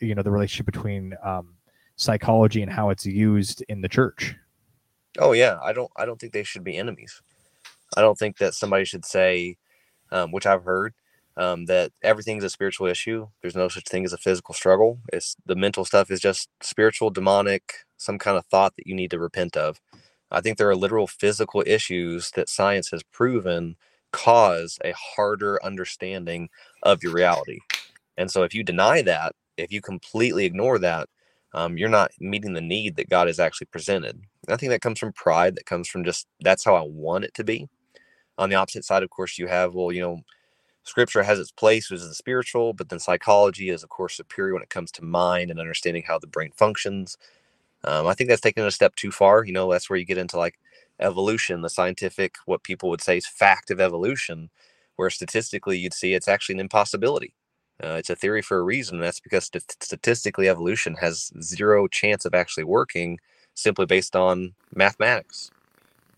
you 0.00 0.14
know 0.14 0.22
the 0.22 0.30
relationship 0.30 0.66
between 0.66 1.14
um, 1.22 1.54
psychology 2.00 2.62
and 2.62 2.72
how 2.72 2.90
it's 2.90 3.04
used 3.04 3.62
in 3.68 3.82
the 3.82 3.88
church? 3.88 4.34
Oh 5.18 5.32
yeah, 5.32 5.58
I 5.62 5.72
don't 5.72 5.90
I 5.96 6.06
don't 6.06 6.20
think 6.20 6.32
they 6.32 6.42
should 6.42 6.64
be 6.64 6.76
enemies. 6.76 7.20
I 7.96 8.00
don't 8.00 8.18
think 8.18 8.38
that 8.38 8.54
somebody 8.54 8.84
should 8.84 9.04
say, 9.04 9.56
um, 10.10 10.32
which 10.32 10.46
I've 10.46 10.64
heard, 10.64 10.94
um, 11.36 11.66
that 11.66 11.92
everything's 12.02 12.44
a 12.44 12.50
spiritual 12.50 12.86
issue. 12.86 13.28
There's 13.42 13.56
no 13.56 13.68
such 13.68 13.84
thing 13.84 14.04
as 14.04 14.12
a 14.12 14.18
physical 14.18 14.54
struggle. 14.54 15.00
It's 15.12 15.36
the 15.44 15.56
mental 15.56 15.84
stuff 15.84 16.10
is 16.10 16.20
just 16.20 16.48
spiritual, 16.62 17.10
demonic, 17.10 17.74
some 17.96 18.18
kind 18.18 18.38
of 18.38 18.46
thought 18.46 18.76
that 18.76 18.86
you 18.86 18.94
need 18.94 19.10
to 19.10 19.18
repent 19.18 19.56
of. 19.56 19.80
I 20.30 20.40
think 20.40 20.56
there 20.56 20.70
are 20.70 20.76
literal 20.76 21.08
physical 21.08 21.62
issues 21.66 22.30
that 22.32 22.48
science 22.48 22.90
has 22.92 23.02
proven 23.02 23.76
cause 24.12 24.78
a 24.84 24.92
harder 24.92 25.58
understanding 25.64 26.48
of 26.82 27.02
your 27.02 27.12
reality. 27.12 27.58
And 28.16 28.30
so 28.30 28.42
if 28.44 28.54
you 28.54 28.62
deny 28.62 29.02
that, 29.02 29.34
if 29.56 29.72
you 29.72 29.80
completely 29.80 30.44
ignore 30.44 30.78
that, 30.78 31.08
um, 31.52 31.76
you're 31.76 31.88
not 31.88 32.12
meeting 32.20 32.52
the 32.52 32.60
need 32.60 32.96
that 32.96 33.08
God 33.08 33.26
has 33.26 33.40
actually 33.40 33.66
presented. 33.66 34.22
I 34.48 34.56
think 34.56 34.70
that 34.70 34.82
comes 34.82 34.98
from 34.98 35.12
pride, 35.12 35.56
that 35.56 35.66
comes 35.66 35.88
from 35.88 36.04
just 36.04 36.26
that's 36.40 36.64
how 36.64 36.74
I 36.74 36.82
want 36.82 37.24
it 37.24 37.34
to 37.34 37.44
be. 37.44 37.68
On 38.38 38.48
the 38.50 38.56
opposite 38.56 38.84
side, 38.84 39.02
of 39.02 39.10
course, 39.10 39.38
you 39.38 39.48
have, 39.48 39.74
well, 39.74 39.92
you 39.92 40.00
know, 40.00 40.20
scripture 40.84 41.22
has 41.22 41.38
its 41.38 41.52
place 41.52 41.90
which 41.90 42.00
is 42.00 42.08
the 42.08 42.14
spiritual, 42.14 42.72
but 42.72 42.88
then 42.88 42.98
psychology 42.98 43.70
is, 43.70 43.82
of 43.82 43.90
course, 43.90 44.16
superior 44.16 44.54
when 44.54 44.62
it 44.62 44.70
comes 44.70 44.90
to 44.92 45.04
mind 45.04 45.50
and 45.50 45.60
understanding 45.60 46.04
how 46.06 46.18
the 46.18 46.26
brain 46.26 46.52
functions. 46.56 47.18
Um, 47.84 48.06
I 48.06 48.14
think 48.14 48.28
that's 48.28 48.40
taken 48.42 48.64
a 48.64 48.70
step 48.70 48.94
too 48.96 49.10
far. 49.10 49.44
You 49.44 49.52
know, 49.52 49.70
that's 49.70 49.90
where 49.90 49.98
you 49.98 50.04
get 50.04 50.18
into 50.18 50.38
like 50.38 50.58
evolution, 51.00 51.62
the 51.62 51.70
scientific, 51.70 52.36
what 52.46 52.62
people 52.62 52.90
would 52.90 53.00
say 53.02 53.16
is 53.18 53.26
fact 53.26 53.70
of 53.70 53.80
evolution, 53.80 54.50
where 54.96 55.10
statistically 55.10 55.78
you'd 55.78 55.94
see 55.94 56.14
it's 56.14 56.28
actually 56.28 56.54
an 56.56 56.60
impossibility. 56.60 57.34
Uh, 57.82 57.96
it's 57.98 58.10
a 58.10 58.16
theory 58.16 58.42
for 58.42 58.58
a 58.58 58.62
reason. 58.62 58.96
And 58.96 59.04
that's 59.04 59.20
because 59.20 59.46
st- 59.46 59.64
statistically, 59.82 60.48
evolution 60.48 60.96
has 60.96 61.32
zero 61.42 61.88
chance 61.88 62.24
of 62.24 62.34
actually 62.34 62.64
working 62.64 63.18
simply 63.54 63.86
based 63.86 64.16
on 64.16 64.54
mathematics. 64.74 65.52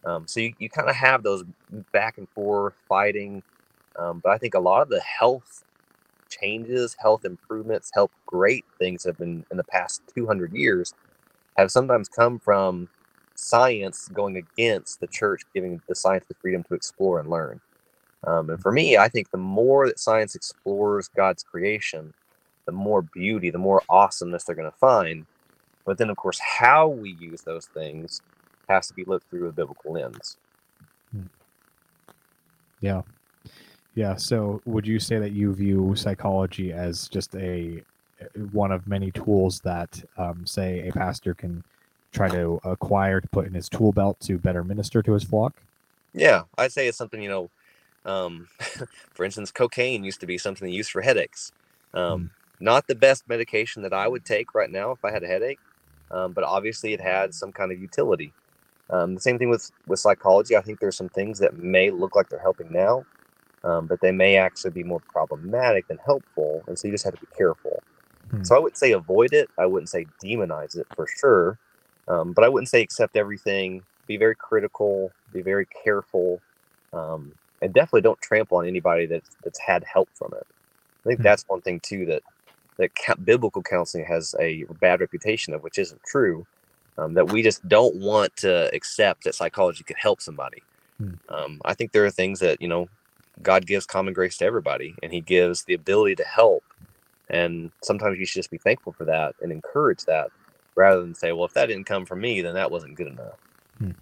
Um, 0.07 0.27
so 0.29 0.41
you, 0.41 0.55
you 0.59 0.71
kind 0.71 0.91
of 0.91 0.97
have 0.97 1.23
those 1.23 1.45
back 1.93 2.19
and 2.19 2.29
forth 2.35 2.75
fighting. 2.89 3.43
Um, 3.99 4.21
but 4.23 4.33
I 4.33 4.39
think 4.39 4.55
a 4.55 4.61
lot 4.61 4.83
of 4.83 4.91
the 4.91 5.01
health 5.03 5.65
changes, 6.31 6.97
health 7.01 7.25
improvements, 7.25 7.91
health 7.95 8.13
great 8.27 8.67
things 8.81 9.05
have 9.05 9.19
been 9.19 9.45
in 9.51 9.59
the 9.59 9.65
past 9.65 10.03
200 10.15 10.53
years 10.55 10.91
have 11.57 11.71
sometimes 11.71 12.09
come 12.09 12.39
from 12.41 12.89
science 13.37 14.09
going 14.13 14.37
against 14.37 15.01
the 15.01 15.09
church 15.09 15.43
giving 15.55 15.83
the 15.89 15.95
science 15.95 16.25
the 16.29 16.35
freedom 16.41 16.65
to 16.69 16.75
explore 16.75 17.21
and 17.21 17.31
learn. 17.31 17.61
Um, 18.25 18.51
and 18.51 18.61
for 18.61 18.73
me, 18.73 18.97
I 18.97 19.09
think 19.09 19.31
the 19.31 19.39
more 19.39 19.87
that 19.87 19.99
science 19.99 20.35
explores 20.35 21.09
God's 21.09 21.43
creation, 21.43 22.15
the 22.67 22.73
more 22.73 23.03
beauty, 23.03 23.51
the 23.51 23.59
more 23.59 23.83
awesomeness 23.89 24.45
they're 24.45 24.57
going 24.57 24.71
to 24.71 24.77
find. 24.79 25.27
But 25.85 25.99
then, 25.99 26.11
of 26.11 26.17
course, 26.17 26.39
how 26.39 26.89
we 26.89 27.17
use 27.19 27.43
those 27.43 27.67
things 27.67 28.21
has 28.69 28.87
to 28.89 28.95
be 28.95 29.05
looked 29.05 29.29
through 29.29 29.49
a 29.49 29.53
biblical 29.53 29.95
lens. 29.95 30.37
Hmm. 31.11 31.27
Yeah. 32.81 33.03
Yeah. 33.95 34.15
So, 34.15 34.63
would 34.65 34.87
you 34.87 35.01
say 35.01 35.19
that 35.19 35.33
you 35.33 35.53
view 35.53 35.95
psychology 35.97 36.73
as 36.73 37.09
just 37.09 37.35
a 37.35 37.83
one 38.53 38.71
of 38.71 38.87
many 38.87 39.11
tools 39.11 39.61
that, 39.61 40.01
um, 40.17 40.47
say, 40.47 40.87
a 40.87 40.93
pastor 40.93 41.35
can 41.35 41.65
try 42.13 42.29
to 42.29 42.61
acquire 42.63 43.21
to 43.21 43.29
put 43.29 43.47
in 43.47 43.55
his 43.55 43.69
tool 43.69 43.91
belt 43.91 44.21
to 44.21 44.39
better 44.39 44.63
minister 44.63 45.03
to 45.03 45.13
his 45.13 45.25
flock? 45.25 45.61
Yeah, 46.15 46.43
I'd 46.59 46.73
say 46.73 46.87
it's 46.87 46.99
something 46.99 47.23
you 47.23 47.29
know 47.29 47.51
um, 48.05 48.49
for 49.15 49.25
instance, 49.25 49.51
cocaine 49.51 50.05
used 50.05 50.21
to 50.21 50.27
be 50.27 50.39
something 50.39 50.69
used 50.69 50.91
for 50.91 51.03
headaches. 51.03 51.53
Um, 51.95 52.25
mm. 52.25 52.31
Not 52.61 52.87
the 52.87 52.95
best 52.95 53.29
medication 53.29 53.83
that 53.83 53.93
I 53.93 54.07
would 54.07 54.25
take 54.25 54.55
right 54.55 54.71
now 54.71 54.93
if 54.93 55.05
I 55.05 55.11
had 55.11 55.25
a 55.25 55.27
headache, 55.27 55.59
um, 56.11 56.33
but 56.33 56.45
obviously 56.45 56.93
it 56.93 57.01
had 57.01 57.35
some 57.35 57.53
kind 57.53 57.73
of 57.73 57.81
utility. 57.81 58.33
Um, 58.91 59.15
the 59.15 59.21
same 59.21 59.39
thing 59.39 59.49
with 59.49 59.71
with 59.87 59.99
psychology. 59.99 60.57
I 60.57 60.61
think 60.61 60.79
there's 60.79 60.97
some 60.97 61.09
things 61.09 61.39
that 61.39 61.57
may 61.57 61.91
look 61.91 62.15
like 62.15 62.29
they're 62.29 62.39
helping 62.39 62.71
now, 62.71 63.05
um, 63.65 63.87
but 63.87 64.01
they 64.01 64.13
may 64.13 64.37
actually 64.37 64.71
be 64.71 64.85
more 64.85 65.01
problematic 65.01 65.89
than 65.89 65.99
helpful, 66.05 66.63
and 66.67 66.79
so 66.79 66.87
you 66.87 66.95
just 66.95 67.05
have 67.05 67.15
to 67.15 67.21
be 67.21 67.35
careful. 67.37 67.83
Hmm. 68.31 68.45
So 68.45 68.55
I 68.55 68.59
wouldn't 68.59 68.79
say 68.79 68.93
avoid 68.93 69.33
it. 69.33 69.49
I 69.59 69.67
wouldn't 69.67 69.89
say 69.89 70.07
demonize 70.23 70.77
it 70.77 70.87
for 70.95 71.07
sure, 71.07 71.59
um, 72.07 72.33
but 72.33 72.45
I 72.45 72.49
wouldn't 72.49 72.69
say 72.69 72.83
accept 72.83 73.17
everything. 73.17 73.83
Be 74.07 74.17
very 74.17 74.37
critical. 74.37 75.11
Be 75.33 75.43
very 75.43 75.67
careful. 75.85 76.41
Um, 76.93 77.33
and 77.63 77.73
definitely 77.73 78.03
don't 78.03 78.21
trample 78.21 78.59
on 78.59 78.67
anybody 78.67 79.07
that's 79.07 79.31
that's 79.43 79.61
had 79.61 79.85
help 79.85 80.11
from 80.15 80.35
it. 80.35 80.47
I 81.05 81.09
think 81.09 81.19
mm-hmm. 81.19 81.23
that's 81.23 81.45
one 81.49 81.63
thing 81.63 81.81
too 81.81 82.05
that 82.07 82.23
that 82.77 83.25
biblical 83.25 83.63
counseling 83.63 84.05
has 84.05 84.35
a 84.39 84.65
bad 84.81 85.01
reputation 85.01 85.55
of, 85.55 85.63
which 85.63 85.79
isn't 85.79 86.03
true. 86.05 86.47
Um, 86.99 87.15
that 87.15 87.33
we 87.33 87.43
just 87.43 87.67
don't 87.69 87.97
want 87.97 88.37
to 88.39 88.69
accept 88.75 89.25
that 89.25 89.35
psychology 89.35 89.83
could 89.83 89.97
help 89.97 90.21
somebody. 90.21 90.63
Mm-hmm. 91.01 91.35
Um, 91.35 91.61
I 91.65 91.73
think 91.73 91.93
there 91.93 92.05
are 92.05 92.11
things 92.11 92.41
that 92.41 92.61
you 92.61 92.69
know 92.69 92.89
God 93.43 93.67
gives 93.67 93.87
common 93.87 94.13
grace 94.13 94.37
to 94.39 94.45
everybody, 94.45 94.95
and 95.03 95.13
He 95.13 95.21
gives 95.21 95.65
the 95.65 95.75
ability 95.75 96.17
to 96.17 96.25
help. 96.25 96.65
And 97.31 97.71
sometimes 97.83 98.19
you 98.19 98.27
should 98.27 98.41
just 98.41 98.51
be 98.51 98.59
thankful 98.59 98.93
for 98.93 99.07
that 99.07 99.37
and 99.41 99.51
encourage 99.51 100.05
that, 100.05 100.31
rather 100.75 101.01
than 101.01 101.15
say, 101.15 101.33
"Well, 101.33 101.47
if 101.47 101.55
that 101.55 101.67
didn't 101.67 101.87
come 101.87 102.05
from 102.05 102.21
me, 102.21 102.43
then 102.43 102.55
that 102.55 102.71
wasn't 102.71 102.97
good 102.97 103.07
enough." 103.07 103.39
Mm-hmm. 103.81 103.93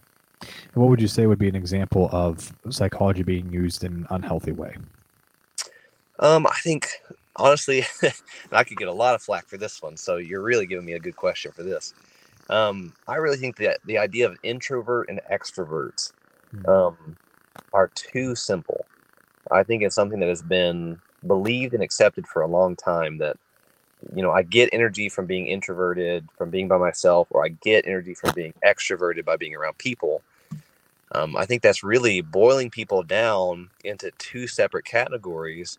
What 0.75 0.89
would 0.89 1.01
you 1.01 1.09
say 1.09 1.27
would 1.27 1.39
be 1.39 1.49
an 1.49 1.57
example 1.57 2.09
of 2.13 2.53
psychology 2.71 3.23
being 3.23 3.51
used 3.53 3.85
in 3.85 3.93
an 3.93 4.07
unhealthy 4.11 4.53
way? 4.53 4.77
Um, 6.19 6.47
I 6.47 6.57
think 6.63 6.89
honestly, 7.37 7.85
I 8.53 8.65
could 8.65 8.77
get 8.77 8.89
a 8.89 8.93
lot 8.93 9.15
of 9.15 9.23
flack 9.23 9.47
for 9.47 9.57
this 9.57 9.83
one. 9.83 9.97
So 9.97 10.17
you're 10.17 10.43
really 10.43 10.67
giving 10.67 10.85
me 10.85 10.93
a 10.93 11.01
good 11.01 11.17
question 11.17 11.53
for 11.53 11.63
this. 11.63 11.95
Um, 12.49 12.93
I 13.07 13.17
really 13.17 13.37
think 13.37 13.57
that 13.57 13.79
the 13.85 13.99
idea 13.99 14.29
of 14.29 14.37
introvert 14.43 15.09
and 15.09 15.21
extroverts 15.31 16.13
hmm. 16.51 16.67
um, 16.69 17.17
are 17.73 17.89
too 17.95 18.35
simple. 18.35 18.87
I 19.51 19.63
think 19.63 19.83
it's 19.83 19.95
something 19.95 20.21
that 20.21 20.29
has 20.29 20.43
been 20.43 21.01
believed 21.27 21.75
and 21.75 21.83
accepted 21.83 22.27
for 22.27 22.43
a 22.43 22.47
long 22.47 22.77
time 22.77 23.19
that 23.19 23.37
you 24.15 24.23
know 24.23 24.31
i 24.31 24.43
get 24.43 24.71
energy 24.73 25.09
from 25.09 25.27
being 25.27 25.47
introverted 25.47 26.27
from 26.37 26.49
being 26.49 26.67
by 26.67 26.79
myself 26.79 27.29
or 27.31 27.45
i 27.45 27.49
get 27.49 27.87
energy 27.87 28.15
from 28.15 28.33
being 28.35 28.55
extroverted 28.65 29.25
by 29.25 29.37
being 29.37 29.55
around 29.55 29.77
people 29.77 30.23
um, 31.13 31.37
I 31.37 31.47
think 31.47 31.63
that's 31.63 31.83
really 31.85 32.21
boiling 32.21 32.71
people 32.71 33.03
down 33.03 33.71
into 33.85 34.11
two 34.19 34.47
separate 34.47 34.85
categories 34.85 35.79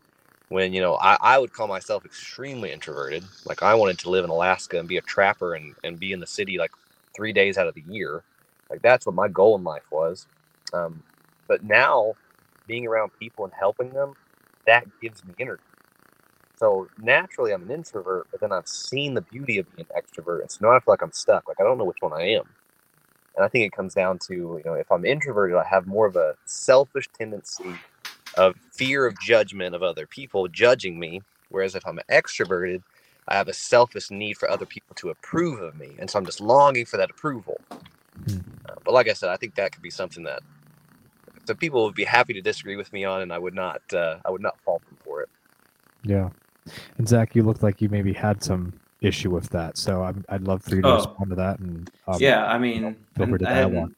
when 0.50 0.74
you 0.74 0.82
know 0.82 0.96
I, 0.96 1.18
I 1.22 1.40
would 1.40 1.54
call 1.54 1.68
myself 1.68 2.06
extremely 2.06 2.72
introverted. 2.72 3.24
Like 3.46 3.62
i 3.64 3.76
wanted 3.76 4.00
to 4.00 4.10
live 4.10 4.24
in 4.26 4.32
alaska 4.32 4.80
and 4.80 4.88
be 4.88 4.98
a 4.98 5.02
trapper 5.02 5.54
and, 5.56 5.76
and 5.84 6.00
be 6.00 6.12
in 6.14 6.20
the 6.20 6.28
city 6.28 6.58
like 6.58 6.72
three 7.16 7.34
days 7.34 7.58
out 7.58 7.68
of 7.68 7.76
the 7.76 7.84
year. 7.88 8.24
Like 8.70 8.82
that's 8.82 9.06
what 9.06 9.16
my 9.16 9.28
goal 9.28 9.56
in 9.58 9.64
life 9.64 9.84
was. 9.92 10.28
Um, 10.74 11.04
but 11.48 11.64
now 11.64 12.16
being 12.68 12.88
around 12.88 13.12
people 13.20 13.46
and 13.46 13.54
helping 13.60 13.92
them 13.94 14.16
that 14.68 14.86
gives 15.02 15.24
me 15.26 15.34
energy. 15.40 15.64
So 16.58 16.90
naturally 16.98 17.54
i'm 17.54 17.64
an 17.64 17.72
introvert 17.72 18.28
but 18.32 18.42
then 18.42 18.52
i've 18.54 18.68
seen 18.68 19.16
the 19.16 19.22
beauty 19.22 19.60
of 19.60 19.68
being 19.76 19.88
an 19.90 20.02
extrovert. 20.04 20.42
And 20.42 20.52
so 20.52 20.60
now 20.68 20.72
i 20.72 20.80
feel 20.80 20.94
like 20.94 21.04
i'm 21.04 21.14
stuck. 21.14 21.48
Like 21.48 21.60
i 21.62 21.64
don't 21.66 21.78
know 21.80 21.86
which 21.86 21.98
one 22.02 22.14
i 22.14 22.24
am 22.32 22.44
and 23.36 23.46
i 23.46 23.48
think 23.48 23.66
it 23.66 23.76
comes 23.76 23.94
down 23.94 24.18
to 24.18 24.34
you 24.34 24.62
know 24.66 24.74
if 24.74 24.92
i'm 24.92 25.06
introverted 25.06 25.58
i 25.58 25.64
have 25.64 25.88
more 25.88 26.06
of 26.06 26.16
a 26.16 26.36
selfish 26.46 27.08
tendency 27.18 27.76
of 28.36 28.56
fear 28.72 29.06
of 29.06 29.20
judgment 29.20 29.76
of 29.76 29.84
other 29.84 30.06
people 30.06 30.48
judging 30.48 31.00
me. 31.00 31.22
Whereas 31.50 31.76
if 31.76 31.86
I'm 31.86 32.00
extroverted, 32.10 32.84
I 33.28 33.36
have 33.36 33.48
a 33.48 33.54
selfish 33.54 34.10
need 34.10 34.38
for 34.38 34.50
other 34.50 34.66
people 34.66 34.96
to 34.98 35.10
approve 35.10 35.60
of 35.62 35.78
me. 35.78 35.96
And 36.00 36.10
so 36.10 36.18
I'm 36.18 36.26
just 36.26 36.42
longing 36.42 36.86
for 36.86 36.98
that 36.98 37.10
approval. 37.10 37.60
Hmm. 38.26 38.38
Uh, 38.68 38.76
but 38.84 38.94
like 38.94 39.10
I 39.10 39.14
said, 39.14 39.30
I 39.30 39.38
think 39.38 39.56
that 39.56 39.72
could 39.72 39.82
be 39.82 39.90
something 39.90 40.24
that 40.24 40.42
so 41.46 41.56
people 41.56 41.84
would 41.86 41.96
be 41.96 42.04
happy 42.04 42.34
to 42.34 42.42
disagree 42.42 42.76
with 42.76 42.94
me 42.94 43.04
on, 43.04 43.22
and 43.22 43.34
I 43.34 43.40
would 43.40 43.56
not, 43.56 43.82
uh, 43.94 44.18
I 44.24 44.30
would 44.30 44.42
not 44.42 44.60
fault 44.62 44.84
them 44.86 44.98
for 45.04 45.24
it. 45.24 45.30
Yeah. 46.04 46.30
And 47.00 47.10
Zach, 47.10 47.36
you 47.36 47.42
looked 47.42 47.64
like 47.64 47.82
you 47.82 47.90
maybe 47.90 48.14
had 48.14 48.44
some 48.44 48.74
issue 49.02 49.32
with 49.32 49.50
that. 49.50 49.78
So 49.78 50.04
i 50.04 50.34
would 50.34 50.48
love 50.48 50.64
for 50.64 50.76
you 50.76 50.82
to 50.82 50.88
oh. 50.88 50.96
respond 50.96 51.30
to 51.32 51.36
that. 51.36 51.60
And 51.60 51.90
um, 52.08 52.18
yeah, 52.20 52.46
I 52.46 52.58
mean, 52.58 52.96
feel 53.18 53.28
free 53.28 53.40
to 53.40 53.50
add 53.50 53.74
one. 53.74 53.96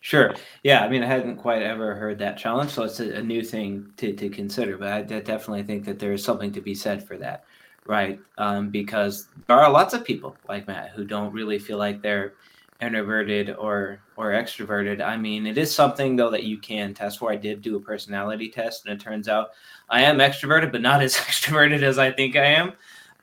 Sure. 0.00 0.34
Yeah. 0.62 0.84
I 0.84 0.88
mean, 0.88 1.02
I 1.02 1.06
hadn't 1.06 1.36
quite 1.36 1.62
ever 1.62 1.94
heard 1.94 2.18
that 2.18 2.36
challenge, 2.36 2.70
so 2.70 2.82
it's 2.84 3.00
a, 3.00 3.14
a 3.16 3.22
new 3.22 3.42
thing 3.42 3.90
to, 3.96 4.12
to 4.12 4.28
consider. 4.28 4.76
But 4.76 4.88
I 4.88 5.00
definitely 5.02 5.62
think 5.62 5.84
that 5.86 5.98
there 5.98 6.12
is 6.12 6.22
something 6.22 6.52
to 6.52 6.60
be 6.60 6.74
said 6.74 7.06
for 7.06 7.16
that, 7.16 7.44
right? 7.86 8.20
Um, 8.36 8.68
because 8.68 9.28
there 9.46 9.58
are 9.58 9.70
lots 9.70 9.94
of 9.94 10.04
people 10.04 10.36
like 10.46 10.66
Matt 10.66 10.90
who 10.90 11.04
don't 11.04 11.32
really 11.32 11.58
feel 11.58 11.78
like 11.78 12.02
they're 12.02 12.34
introverted 12.82 13.56
or 13.56 14.00
or 14.16 14.32
extroverted. 14.32 15.02
I 15.02 15.16
mean, 15.16 15.46
it 15.46 15.56
is 15.56 15.74
something 15.74 16.16
though 16.16 16.30
that 16.30 16.44
you 16.44 16.58
can 16.58 16.92
test 16.92 17.18
for. 17.18 17.32
I 17.32 17.36
did 17.36 17.62
do 17.62 17.76
a 17.76 17.80
personality 17.80 18.50
test, 18.50 18.84
and 18.84 18.92
it 18.94 19.02
turns 19.02 19.26
out 19.26 19.52
I 19.88 20.02
am 20.02 20.18
extroverted, 20.18 20.70
but 20.70 20.82
not 20.82 21.02
as 21.06 21.16
extroverted 21.16 21.82
as 21.82 21.98
I 21.98 22.12
think 22.12 22.36
I 22.36 22.44
am. 22.44 22.74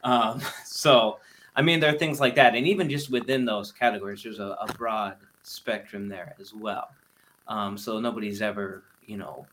Um, 0.03 0.41
so, 0.65 1.19
I 1.55 1.61
mean, 1.61 1.79
there 1.79 1.93
are 1.93 1.97
things 1.97 2.19
like 2.19 2.35
that, 2.35 2.55
and 2.55 2.67
even 2.67 2.89
just 2.89 3.09
within 3.09 3.45
those 3.45 3.71
categories, 3.71 4.23
there's 4.23 4.39
a, 4.39 4.57
a 4.61 4.73
broad 4.77 5.17
spectrum 5.43 6.07
there 6.07 6.35
as 6.39 6.53
well. 6.53 6.89
Um, 7.47 7.77
so 7.77 7.99
nobody's 7.99 8.41
ever, 8.41 8.83
you 9.05 9.17
know, 9.17 9.45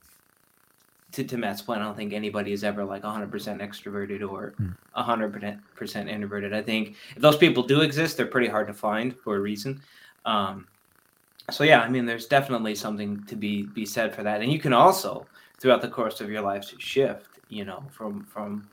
to, 1.12 1.24
to 1.24 1.36
Matt's 1.36 1.62
point, 1.62 1.80
I 1.80 1.84
don't 1.84 1.96
think 1.96 2.12
anybody 2.12 2.52
is 2.52 2.64
ever 2.64 2.84
like 2.84 3.02
100% 3.02 3.30
extroverted 3.30 4.28
or 4.28 4.54
100% 4.96 6.02
hmm. 6.02 6.08
introverted. 6.08 6.52
I 6.52 6.62
think 6.62 6.96
if 7.16 7.22
those 7.22 7.36
people 7.36 7.62
do 7.62 7.80
exist, 7.80 8.16
they're 8.16 8.26
pretty 8.26 8.48
hard 8.48 8.66
to 8.68 8.74
find 8.74 9.16
for 9.16 9.36
a 9.36 9.40
reason. 9.40 9.80
Um, 10.26 10.66
so 11.50 11.64
yeah, 11.64 11.80
I 11.80 11.88
mean, 11.88 12.04
there's 12.04 12.26
definitely 12.26 12.74
something 12.74 13.24
to 13.24 13.36
be 13.36 13.62
be 13.62 13.86
said 13.86 14.14
for 14.14 14.22
that, 14.22 14.42
and 14.42 14.52
you 14.52 14.58
can 14.58 14.74
also 14.74 15.26
throughout 15.58 15.80
the 15.80 15.88
course 15.88 16.20
of 16.20 16.30
your 16.30 16.42
life 16.42 16.70
shift, 16.78 17.40
you 17.48 17.64
know, 17.64 17.82
from 17.90 18.24
from 18.24 18.68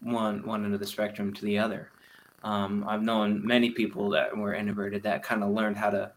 one 0.00 0.46
one 0.46 0.64
end 0.64 0.74
of 0.74 0.80
the 0.80 0.86
spectrum 0.86 1.32
to 1.34 1.44
the 1.44 1.58
other. 1.58 1.90
Um, 2.44 2.84
I've 2.86 3.02
known 3.02 3.44
many 3.44 3.70
people 3.70 4.10
that 4.10 4.36
were 4.36 4.54
introverted 4.54 5.02
that 5.02 5.22
kind 5.22 5.42
of 5.42 5.50
learned 5.50 5.76
how 5.76 5.90
to 5.90 6.12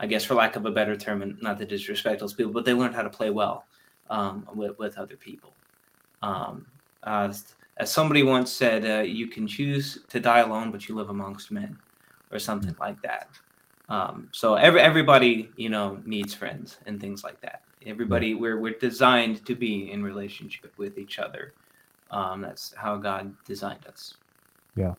I 0.00 0.06
guess, 0.06 0.24
for 0.24 0.34
lack 0.34 0.56
of 0.56 0.64
a 0.64 0.70
better 0.70 0.96
term, 0.96 1.20
and 1.20 1.40
not 1.42 1.58
to 1.58 1.66
disrespect 1.66 2.20
those 2.20 2.32
people, 2.32 2.52
but 2.52 2.64
they 2.64 2.72
learned 2.72 2.94
how 2.94 3.02
to 3.02 3.10
play 3.10 3.28
well 3.28 3.66
um, 4.08 4.48
with, 4.54 4.78
with 4.78 4.96
other 4.96 5.16
people. 5.16 5.52
Um, 6.22 6.66
uh, 7.02 7.32
as 7.76 7.92
somebody 7.92 8.22
once 8.22 8.50
said, 8.50 8.84
uh, 8.84 9.02
you 9.02 9.26
can 9.26 9.46
choose 9.46 10.00
to 10.08 10.18
die 10.18 10.40
alone, 10.40 10.70
but 10.70 10.88
you 10.88 10.94
live 10.94 11.10
amongst 11.10 11.50
men, 11.50 11.78
or 12.32 12.38
something 12.38 12.74
like 12.80 13.00
that. 13.02 13.28
Um, 13.90 14.28
so 14.32 14.54
every 14.54 14.80
everybody, 14.80 15.50
you 15.56 15.68
know, 15.68 16.00
needs 16.06 16.32
friends 16.32 16.78
and 16.86 16.98
things 16.98 17.22
like 17.22 17.40
that. 17.42 17.62
Everybody, 17.84 18.34
we're 18.34 18.58
we're 18.58 18.78
designed 18.78 19.44
to 19.44 19.54
be 19.54 19.92
in 19.92 20.02
relationship 20.02 20.72
with 20.78 20.96
each 20.96 21.18
other. 21.18 21.52
Um, 22.10 22.42
that's 22.42 22.74
how 22.76 22.96
God 22.96 23.32
designed 23.46 23.86
us. 23.86 24.14
Yeah, 24.76 24.94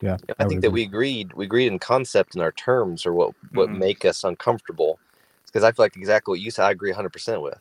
yeah, 0.00 0.16
I, 0.38 0.44
I 0.44 0.48
think 0.48 0.62
that 0.62 0.70
we 0.70 0.82
agreed 0.82 1.32
we 1.34 1.44
agreed 1.44 1.66
in 1.66 1.78
concept 1.78 2.34
and 2.34 2.42
our 2.42 2.52
terms 2.52 3.04
are 3.06 3.12
what 3.12 3.34
what 3.52 3.68
mm-hmm. 3.68 3.78
make 3.78 4.04
us 4.04 4.24
uncomfortable. 4.24 4.98
Because 5.46 5.64
I 5.64 5.72
feel 5.72 5.84
like 5.84 5.96
exactly 5.96 6.32
what 6.32 6.40
you 6.40 6.50
said, 6.50 6.64
I 6.64 6.70
agree 6.70 6.90
100 6.90 7.12
percent 7.12 7.42
with, 7.42 7.58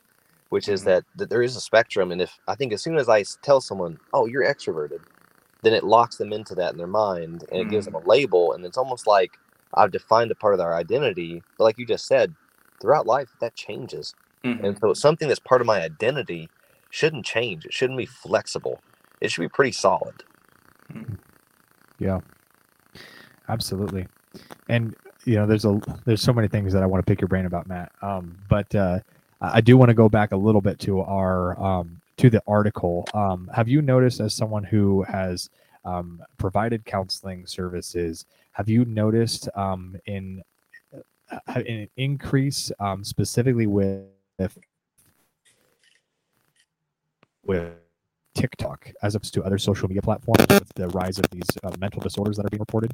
which 0.50 0.66
mm-hmm. 0.66 0.74
is 0.74 0.84
that 0.86 1.04
that 1.16 1.30
there 1.30 1.42
is 1.42 1.56
a 1.56 1.62
spectrum, 1.62 2.12
and 2.12 2.22
if 2.22 2.40
I 2.48 2.56
think 2.56 2.72
as 2.72 2.82
soon 2.82 2.98
as 2.98 3.10
I 3.10 3.24
tell 3.42 3.62
someone, 3.62 4.00
"Oh, 4.14 4.26
you're 4.26 4.46
extroverted," 4.46 5.02
then 5.64 5.74
it 5.74 5.84
locks 5.84 6.18
them 6.18 6.32
into 6.32 6.56
that 6.56 6.72
in 6.72 6.78
their 6.78 6.88
mind, 6.88 7.24
and 7.24 7.42
mm-hmm. 7.42 7.56
it 7.56 7.70
gives 7.70 7.86
them 7.86 7.96
mm-hmm. 7.96 8.08
a 8.08 8.12
label, 8.12 8.54
and 8.54 8.66
it's 8.66 8.78
almost 8.78 9.06
like 9.06 9.38
I've 9.74 9.92
defined 9.92 10.32
a 10.32 10.36
part 10.36 10.54
of 10.54 10.60
their 10.60 10.76
identity. 10.76 11.44
But 11.58 11.66
like 11.66 11.78
you 11.78 11.86
just 11.86 12.08
said, 12.08 12.34
throughout 12.80 13.06
life 13.06 13.30
that 13.42 13.56
changes, 13.56 14.14
and 14.44 14.60
mm-hmm. 14.60 14.80
so 14.80 14.94
something 14.94 15.28
that's 15.28 15.40
part 15.40 15.62
of 15.62 15.68
my 15.68 15.82
identity 15.82 16.50
shouldn't 16.90 17.26
change. 17.26 17.66
It 17.66 17.74
shouldn't 17.74 17.98
be 17.98 18.06
flexible. 18.06 18.82
It 19.22 19.32
should 19.32 19.42
be 19.42 19.50
pretty 19.50 19.72
solid. 19.72 20.24
Mm-hmm. 20.92 21.16
Yeah, 22.00 22.20
absolutely. 23.48 24.08
And 24.70 24.96
you 25.26 25.36
know, 25.36 25.46
there's 25.46 25.66
a 25.66 25.80
there's 26.06 26.22
so 26.22 26.34
many 26.34 26.48
things 26.48 26.74
that 26.74 26.84
I 26.84 26.86
want 26.86 27.06
to 27.06 27.10
pick 27.10 27.22
your 27.22 27.28
brain 27.28 27.46
about, 27.46 27.68
Matt. 27.68 27.92
Um, 28.02 28.38
but 28.50 28.74
uh, 28.74 29.00
I 29.42 29.62
do 29.62 29.78
want 29.78 29.90
to 29.90 29.96
go 29.96 30.10
back 30.10 30.32
a 30.32 30.38
little 30.38 30.62
bit 30.62 30.80
to 30.80 31.02
our 31.02 31.62
um, 31.62 32.02
to 32.18 32.30
the 32.30 32.42
article. 32.48 33.08
Um, 33.14 33.50
have 33.54 33.68
you 33.68 33.82
noticed, 33.82 34.20
as 34.20 34.34
someone 34.34 34.64
who 34.64 35.04
has 35.04 35.50
um, 35.86 36.22
provided 36.38 36.86
counseling 36.86 37.46
services, 37.46 38.26
have 38.54 38.70
you 38.70 38.86
noticed 38.86 39.50
um, 39.56 39.98
in 40.06 40.42
uh, 40.94 41.40
an 41.48 41.88
increase 41.98 42.72
um, 42.80 43.04
specifically 43.04 43.68
with 43.68 44.06
with 47.50 47.74
TikTok 48.36 48.92
as 49.02 49.16
opposed 49.16 49.34
to 49.34 49.44
other 49.44 49.58
social 49.58 49.88
media 49.88 50.04
platforms 50.04 50.46
with 50.50 50.72
the 50.76 50.88
rise 50.90 51.18
of 51.18 51.26
these 51.32 51.50
uh, 51.64 51.72
mental 51.80 52.00
disorders 52.00 52.38
that 52.38 52.46
are 52.46 52.50
being 52.50 52.60
reported? 52.60 52.92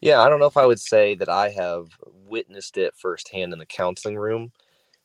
Yeah, 0.00 0.20
I 0.20 0.28
don't 0.28 0.40
know 0.40 0.46
if 0.46 0.56
I 0.56 0.66
would 0.66 0.80
say 0.80 1.14
that 1.14 1.28
I 1.28 1.50
have 1.50 1.86
witnessed 2.26 2.76
it 2.76 2.94
firsthand 2.96 3.52
in 3.52 3.60
the 3.60 3.66
counseling 3.66 4.16
room. 4.16 4.50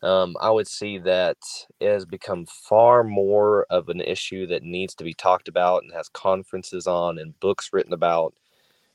Um, 0.01 0.35
I 0.41 0.49
would 0.49 0.67
see 0.67 0.97
that 0.99 1.37
it 1.79 1.91
has 1.91 2.05
become 2.05 2.47
far 2.47 3.03
more 3.03 3.67
of 3.69 3.87
an 3.87 4.01
issue 4.01 4.47
that 4.47 4.63
needs 4.63 4.95
to 4.95 5.03
be 5.03 5.13
talked 5.13 5.47
about 5.47 5.83
and 5.83 5.93
has 5.93 6.09
conferences 6.09 6.87
on 6.87 7.19
and 7.19 7.39
books 7.39 7.69
written 7.71 7.93
about. 7.93 8.33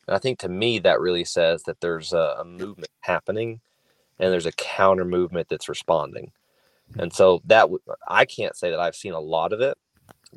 And 0.08 0.16
I 0.16 0.18
think 0.18 0.40
to 0.40 0.48
me, 0.48 0.80
that 0.80 1.00
really 1.00 1.24
says 1.24 1.62
that 1.64 1.80
there's 1.80 2.12
a, 2.12 2.36
a 2.40 2.44
movement 2.44 2.90
happening 3.02 3.60
and 4.18 4.32
there's 4.32 4.46
a 4.46 4.52
counter 4.52 5.04
movement 5.04 5.48
that's 5.48 5.68
responding. 5.68 6.32
And 6.98 7.12
so 7.12 7.40
that 7.46 7.62
w- 7.62 7.80
I 8.08 8.24
can't 8.24 8.56
say 8.56 8.70
that 8.70 8.80
I've 8.80 8.96
seen 8.96 9.12
a 9.12 9.20
lot 9.20 9.52
of 9.52 9.60
it, 9.60 9.78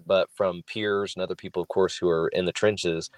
but 0.06 0.30
from 0.32 0.64
peers 0.68 1.16
and 1.16 1.24
other 1.24 1.36
people, 1.36 1.62
of 1.62 1.68
course, 1.68 1.98
who 1.98 2.08
are 2.10 2.30
in 2.30 2.46
the 2.46 2.52
trenches, 2.52 3.10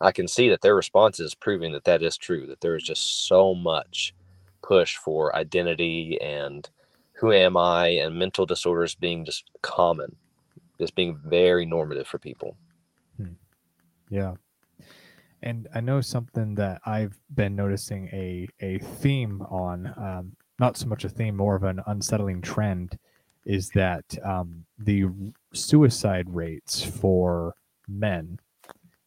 I 0.00 0.12
can 0.12 0.26
see 0.26 0.48
that 0.48 0.62
their 0.62 0.74
response 0.74 1.20
is 1.20 1.34
proving 1.34 1.72
that 1.72 1.84
that 1.84 2.02
is 2.02 2.16
true. 2.16 2.46
That 2.46 2.60
there 2.60 2.76
is 2.76 2.82
just 2.82 3.26
so 3.28 3.54
much 3.54 4.14
push 4.62 4.96
for 4.96 5.34
identity 5.36 6.18
and 6.20 6.68
who 7.12 7.32
am 7.32 7.56
I 7.56 7.88
and 7.88 8.18
mental 8.18 8.46
disorders 8.46 8.94
being 8.94 9.24
just 9.24 9.44
common, 9.62 10.16
just 10.78 10.94
being 10.94 11.18
very 11.24 11.66
normative 11.66 12.06
for 12.06 12.18
people. 12.18 12.56
Hmm. 13.18 13.34
Yeah. 14.08 14.34
And 15.42 15.68
I 15.74 15.80
know 15.80 16.00
something 16.00 16.54
that 16.56 16.80
I've 16.84 17.18
been 17.34 17.56
noticing 17.56 18.08
a, 18.08 18.48
a 18.60 18.78
theme 18.78 19.42
on, 19.42 19.86
um, 19.96 20.36
not 20.60 20.76
so 20.76 20.86
much 20.86 21.04
a 21.04 21.08
theme, 21.08 21.36
more 21.36 21.56
of 21.56 21.64
an 21.64 21.80
unsettling 21.86 22.42
trend, 22.42 22.98
is 23.44 23.70
that 23.70 24.04
um, 24.22 24.64
the 24.78 25.06
suicide 25.54 26.28
rates 26.28 26.84
for 26.84 27.54
men 27.88 28.38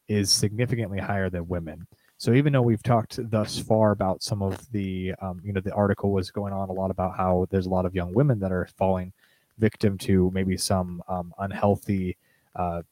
is 0.08 0.30
significantly 0.30 0.98
higher 0.98 1.30
than 1.30 1.48
women. 1.48 1.86
So 2.18 2.32
even 2.32 2.52
though 2.52 2.62
we've 2.62 2.82
talked 2.82 3.18
thus 3.30 3.58
far 3.58 3.92
about 3.92 4.22
some 4.22 4.42
of 4.42 4.70
the, 4.72 5.14
um, 5.22 5.40
you 5.44 5.52
know, 5.52 5.60
the 5.60 5.72
article 5.72 6.10
was 6.10 6.30
going 6.30 6.52
on 6.52 6.68
a 6.68 6.72
lot 6.72 6.90
about 6.90 7.16
how 7.16 7.46
there's 7.50 7.66
a 7.66 7.70
lot 7.70 7.86
of 7.86 7.94
young 7.94 8.12
women 8.12 8.38
that 8.40 8.52
are 8.52 8.68
falling 8.76 9.12
victim 9.58 9.96
to 9.98 10.30
maybe 10.34 10.56
some 10.56 11.02
um, 11.08 11.32
unhealthy 11.38 12.16
uh, 12.56 12.82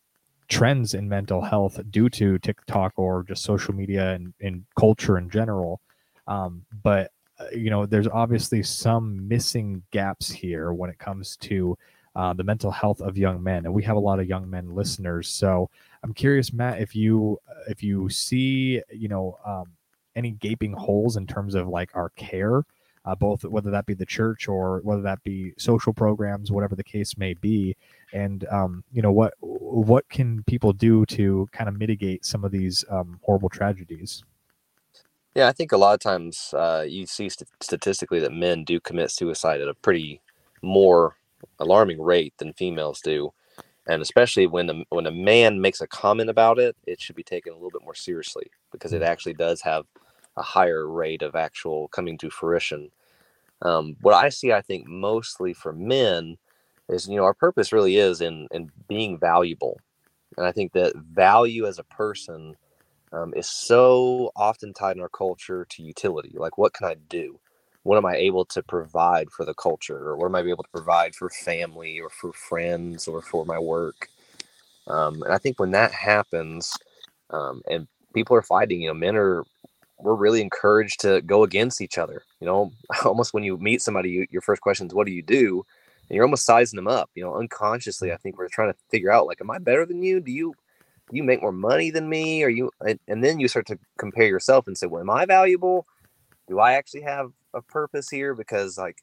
trends 0.49 0.95
in 0.95 1.09
mental 1.09 1.41
health 1.41 1.81
due 1.91 2.09
to 2.11 2.39
TikTok 2.39 2.93
or 2.97 3.25
just 3.25 3.43
social 3.43 3.75
media 3.75 4.13
and, 4.13 4.35
and 4.41 4.65
culture 4.79 5.19
in 5.19 5.29
general. 5.31 5.81
Um, 6.27 6.65
but 6.83 7.11
you 7.55 7.71
know, 7.71 7.87
there's 7.87 8.09
obviously 8.09 8.63
some 8.63 9.27
missing 9.29 9.83
gaps 9.91 10.31
here 10.31 10.73
when 10.73 10.91
it 10.91 10.99
comes 10.99 11.37
to 11.39 11.77
uh, 12.15 12.33
the 12.33 12.45
mental 12.45 12.71
health 12.71 13.01
of 13.01 13.17
young 13.17 13.43
men, 13.43 13.65
and 13.65 13.73
we 13.73 13.83
have 13.85 13.97
a 13.97 14.01
lot 14.01 14.21
of 14.21 14.27
young 14.27 14.49
men 14.49 14.75
listeners. 14.75 15.29
So 15.29 15.71
I'm 16.03 16.13
curious, 16.13 16.53
Matt, 16.53 16.81
if 16.81 16.95
you 16.95 17.39
if 17.69 17.83
you 17.83 18.09
see 18.09 18.83
you 18.91 19.09
know 19.09 19.39
um, 19.47 19.73
any 20.15 20.33
gaping 20.33 20.73
holes 20.73 21.17
in 21.17 21.27
terms 21.27 21.55
of 21.55 21.69
like 21.69 21.91
our 21.95 22.11
care 22.11 22.65
uh, 23.05 23.15
both 23.15 23.45
whether 23.45 23.71
that 23.71 23.87
be 23.87 23.95
the 23.95 24.07
church 24.07 24.49
or 24.49 24.81
whether 24.85 25.03
that 25.03 25.23
be 25.25 25.53
social 25.59 25.93
programs, 25.93 26.53
whatever 26.53 26.77
the 26.77 26.85
case 26.85 27.17
may 27.19 27.35
be. 27.35 27.77
And 28.13 28.47
um, 28.51 28.85
you 28.93 29.03
know 29.03 29.13
what 29.13 29.35
what 29.41 30.09
can 30.09 30.45
people 30.45 30.73
do 30.73 31.05
to 31.07 31.49
kind 31.53 31.69
of 31.69 31.79
mitigate 31.79 32.25
some 32.25 32.45
of 32.45 32.53
these 32.53 32.85
um, 32.91 33.19
horrible 33.23 33.49
tragedies? 33.49 34.23
Yeah, 35.35 35.49
I 35.49 35.53
think 35.53 35.73
a 35.73 35.79
lot 35.79 35.95
of 35.95 36.01
times 36.01 36.53
uh, 36.53 36.85
you 36.87 37.07
see 37.07 37.29
st- 37.29 37.49
statistically 37.61 38.21
that 38.21 38.33
men 38.33 38.65
do 38.65 38.81
commit 38.81 39.11
suicide 39.11 39.61
at 39.61 39.69
a 39.69 39.75
pretty 39.75 40.21
more 40.61 41.17
alarming 41.59 42.03
rate 42.03 42.35
than 42.37 42.53
females 42.53 43.01
do, 43.01 43.33
and 43.87 44.03
especially 44.03 44.47
when 44.47 44.67
the, 44.67 44.85
when 44.91 45.07
a 45.07 45.11
man 45.11 45.61
makes 45.61 45.81
a 45.81 45.87
comment 45.87 46.29
about 46.29 46.59
it, 46.59 46.77
it 46.87 47.01
should 47.01 47.17
be 47.17 47.23
taken 47.23 47.53
a 47.53 47.57
little 47.57 47.71
bit 47.71 47.83
more 47.83 47.95
seriously 47.95 48.51
because 48.71 48.93
it 48.93 49.03
mm. 49.03 49.07
actually 49.07 49.33
does 49.33 49.63
have 49.63 49.87
a 50.37 50.43
higher 50.43 50.87
rate 50.87 51.23
of 51.23 51.35
actual 51.35 51.89
coming 51.89 52.19
to 52.19 52.31
fruition. 52.31 52.91
Um, 53.63 53.97
what 54.01 54.15
I 54.15 54.29
see, 54.29 54.53
I 54.53 54.61
think, 54.61 54.87
mostly 54.87 55.55
for 55.55 55.73
men 55.73 56.37
is 56.89 57.09
you 57.09 57.17
know 57.17 57.25
our 57.25 57.35
purpose 57.35 57.73
really 57.73 57.97
is 57.97 58.21
in 58.21 58.49
in 58.51 58.71
being 58.87 59.19
valuable, 59.19 59.81
and 60.37 60.47
I 60.47 60.53
think 60.53 60.73
that 60.73 60.95
value 60.97 61.67
as 61.67 61.79
a 61.79 61.85
person 61.85 62.57
um, 63.13 63.33
is 63.35 63.49
so 63.49 64.33
often 64.37 64.73
tied 64.73 64.97
in 64.97 65.03
our 65.03 65.09
culture 65.09 65.67
to 65.71 65.83
utility. 65.83 66.33
Like, 66.35 66.59
what 66.59 66.73
can 66.73 66.87
I 66.87 66.97
do? 67.09 67.39
What 67.83 67.97
am 67.97 68.07
I 68.07 68.17
able 68.17 68.45
to 68.47 68.63
provide 68.63 69.31
for 69.31 69.45
the 69.45 69.55
culture? 69.55 69.99
Or 69.99 70.17
what 70.17 70.27
am 70.27 70.35
I 70.37 70.41
able 70.41 70.63
to 70.63 70.71
provide 70.71 71.15
for 71.15 71.29
family 71.31 72.01
or 72.01 72.11
for 72.11 72.33
friends 72.33 73.09
or 73.09 73.21
for 73.21 73.45
my 73.45 73.59
work? 73.59 74.09
Um, 74.87 75.23
and 75.23 75.33
I 75.33 75.39
think 75.39 75.59
when 75.61 75.73
that 75.73 75.93
happens 75.93 76.73
um, 77.31 77.63
and 77.71 77.87
people 78.15 78.37
are 78.37 78.43
fighting, 78.43 78.83
you 78.83 78.89
know, 78.89 78.95
men 78.95 79.17
are, 79.17 79.45
we're 79.99 80.15
really 80.15 80.41
encouraged 80.41 81.01
to 81.01 81.23
go 81.23 81.45
against 81.45 81.81
each 81.81 81.99
other. 81.99 82.23
You 82.41 82.47
know, 82.47 82.73
almost 83.05 83.35
when 83.35 83.45
you 83.45 83.59
meet 83.59 83.83
somebody, 83.83 84.11
you, 84.11 84.27
your 84.31 84.43
first 84.43 84.63
question 84.63 84.87
is, 84.87 84.95
what 84.95 85.07
do 85.07 85.13
you 85.13 85.23
do? 85.23 85.65
And 86.09 86.17
you're 86.17 86.25
almost 86.25 86.47
sizing 86.47 86.77
them 86.77 86.89
up, 86.89 87.11
you 87.15 87.25
know, 87.25 87.37
unconsciously. 87.37 88.13
I 88.13 88.17
think 88.17 88.39
we're 88.39 88.49
trying 88.49 88.73
to 88.73 88.79
figure 88.91 89.11
out, 89.11 89.27
like, 89.27 89.41
am 89.41 89.51
I 89.51 89.59
better 89.59 89.87
than 89.87 90.03
you? 90.03 90.21
Do 90.21 90.33
you, 90.33 90.55
you 91.13 91.23
make 91.23 91.43
more 91.43 91.53
money 91.53 91.91
than 91.91 92.09
me 92.09 92.43
or 92.43 92.49
you 92.49 92.71
and, 92.81 92.99
and 93.07 93.23
then 93.23 93.39
you 93.39 93.49
start 93.49 93.67
to 93.67 93.79
compare 93.99 94.27
yourself 94.27 94.67
and 94.67 94.77
say 94.77 94.87
well 94.87 95.03
am 95.03 95.11
i 95.11 95.25
valuable? 95.27 95.87
Do 96.49 96.59
i 96.59 96.73
actually 96.73 97.03
have 97.03 97.33
a 97.55 97.63
purpose 97.63 98.09
here? 98.11 98.35
Because 98.35 98.79
like 98.79 98.99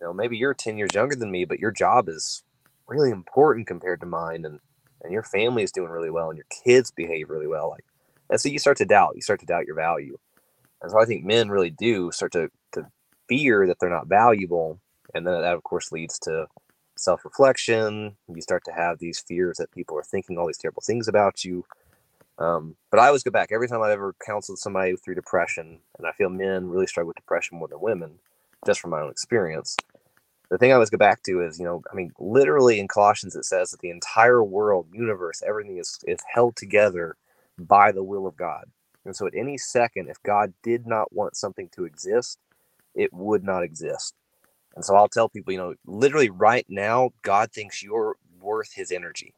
you 0.00 0.06
know 0.06 0.12
maybe 0.12 0.36
you're 0.36 0.54
10 0.54 0.78
years 0.78 0.94
younger 0.94 1.16
than 1.16 1.30
me 1.30 1.44
but 1.44 1.60
your 1.60 1.70
job 1.70 2.08
is 2.08 2.42
really 2.86 3.10
important 3.10 3.66
compared 3.66 4.00
to 4.00 4.06
mine 4.06 4.44
and 4.44 4.60
and 5.02 5.12
your 5.12 5.22
family 5.24 5.64
is 5.64 5.72
doing 5.72 5.90
really 5.90 6.10
well 6.10 6.28
and 6.28 6.38
your 6.38 6.46
kids 6.64 6.90
behave 6.92 7.28
really 7.28 7.48
well 7.48 7.70
like 7.70 7.84
and 8.30 8.40
so 8.40 8.48
you 8.48 8.58
start 8.58 8.76
to 8.76 8.84
doubt 8.84 9.12
you 9.16 9.22
start 9.22 9.40
to 9.40 9.46
doubt 9.46 9.66
your 9.66 9.76
value. 9.76 10.16
And 10.80 10.90
so 10.90 11.00
i 11.00 11.04
think 11.04 11.24
men 11.24 11.50
really 11.50 11.70
do 11.70 12.12
start 12.12 12.32
to 12.32 12.50
to 12.72 12.86
fear 13.28 13.66
that 13.66 13.78
they're 13.80 13.90
not 13.90 14.08
valuable 14.08 14.80
and 15.14 15.26
then 15.26 15.34
that 15.40 15.54
of 15.54 15.62
course 15.62 15.92
leads 15.92 16.18
to 16.20 16.46
self 16.96 17.24
reflection. 17.24 18.16
You 18.34 18.42
start 18.42 18.64
to 18.66 18.72
have 18.72 18.98
these 18.98 19.20
fears 19.26 19.58
that 19.58 19.72
people 19.72 19.98
are 19.98 20.02
thinking 20.04 20.38
all 20.38 20.46
these 20.46 20.58
terrible 20.58 20.82
things 20.84 21.08
about 21.08 21.44
you. 21.44 21.64
Um, 22.38 22.76
but 22.90 23.00
I 23.00 23.08
always 23.08 23.22
go 23.22 23.30
back 23.30 23.50
every 23.52 23.68
time 23.68 23.82
I've 23.82 23.92
ever 23.92 24.14
counseled 24.24 24.58
somebody 24.58 24.96
through 24.96 25.16
depression, 25.16 25.80
and 25.98 26.06
I 26.06 26.12
feel 26.12 26.30
men 26.30 26.68
really 26.68 26.86
struggle 26.86 27.08
with 27.08 27.16
depression 27.16 27.58
more 27.58 27.68
than 27.68 27.80
women, 27.80 28.20
just 28.66 28.80
from 28.80 28.90
my 28.90 29.00
own 29.00 29.10
experience. 29.10 29.76
The 30.50 30.58
thing 30.58 30.70
I 30.70 30.74
always 30.74 30.90
go 30.90 30.98
back 30.98 31.22
to 31.24 31.42
is, 31.42 31.58
you 31.58 31.64
know, 31.64 31.82
I 31.92 31.94
mean, 31.96 32.12
literally 32.18 32.80
in 32.80 32.88
Colossians 32.88 33.36
it 33.36 33.44
says 33.44 33.70
that 33.70 33.80
the 33.80 33.90
entire 33.90 34.44
world, 34.44 34.86
universe, 34.92 35.42
everything 35.46 35.78
is 35.78 35.98
is 36.06 36.20
held 36.34 36.56
together 36.56 37.16
by 37.58 37.92
the 37.92 38.04
will 38.04 38.26
of 38.26 38.36
God. 38.36 38.66
And 39.04 39.16
so, 39.16 39.26
at 39.26 39.34
any 39.34 39.58
second, 39.58 40.08
if 40.08 40.22
God 40.22 40.54
did 40.62 40.86
not 40.86 41.12
want 41.12 41.36
something 41.36 41.68
to 41.76 41.84
exist, 41.84 42.38
it 42.94 43.12
would 43.12 43.44
not 43.44 43.64
exist. 43.64 44.14
And 44.74 44.84
so 44.84 44.94
I'll 44.96 45.08
tell 45.08 45.28
people, 45.28 45.52
you 45.52 45.58
know, 45.58 45.74
literally 45.86 46.30
right 46.30 46.66
now, 46.68 47.10
God 47.22 47.52
thinks 47.52 47.82
you're 47.82 48.16
worth 48.40 48.72
his 48.74 48.90
energy. 48.90 49.34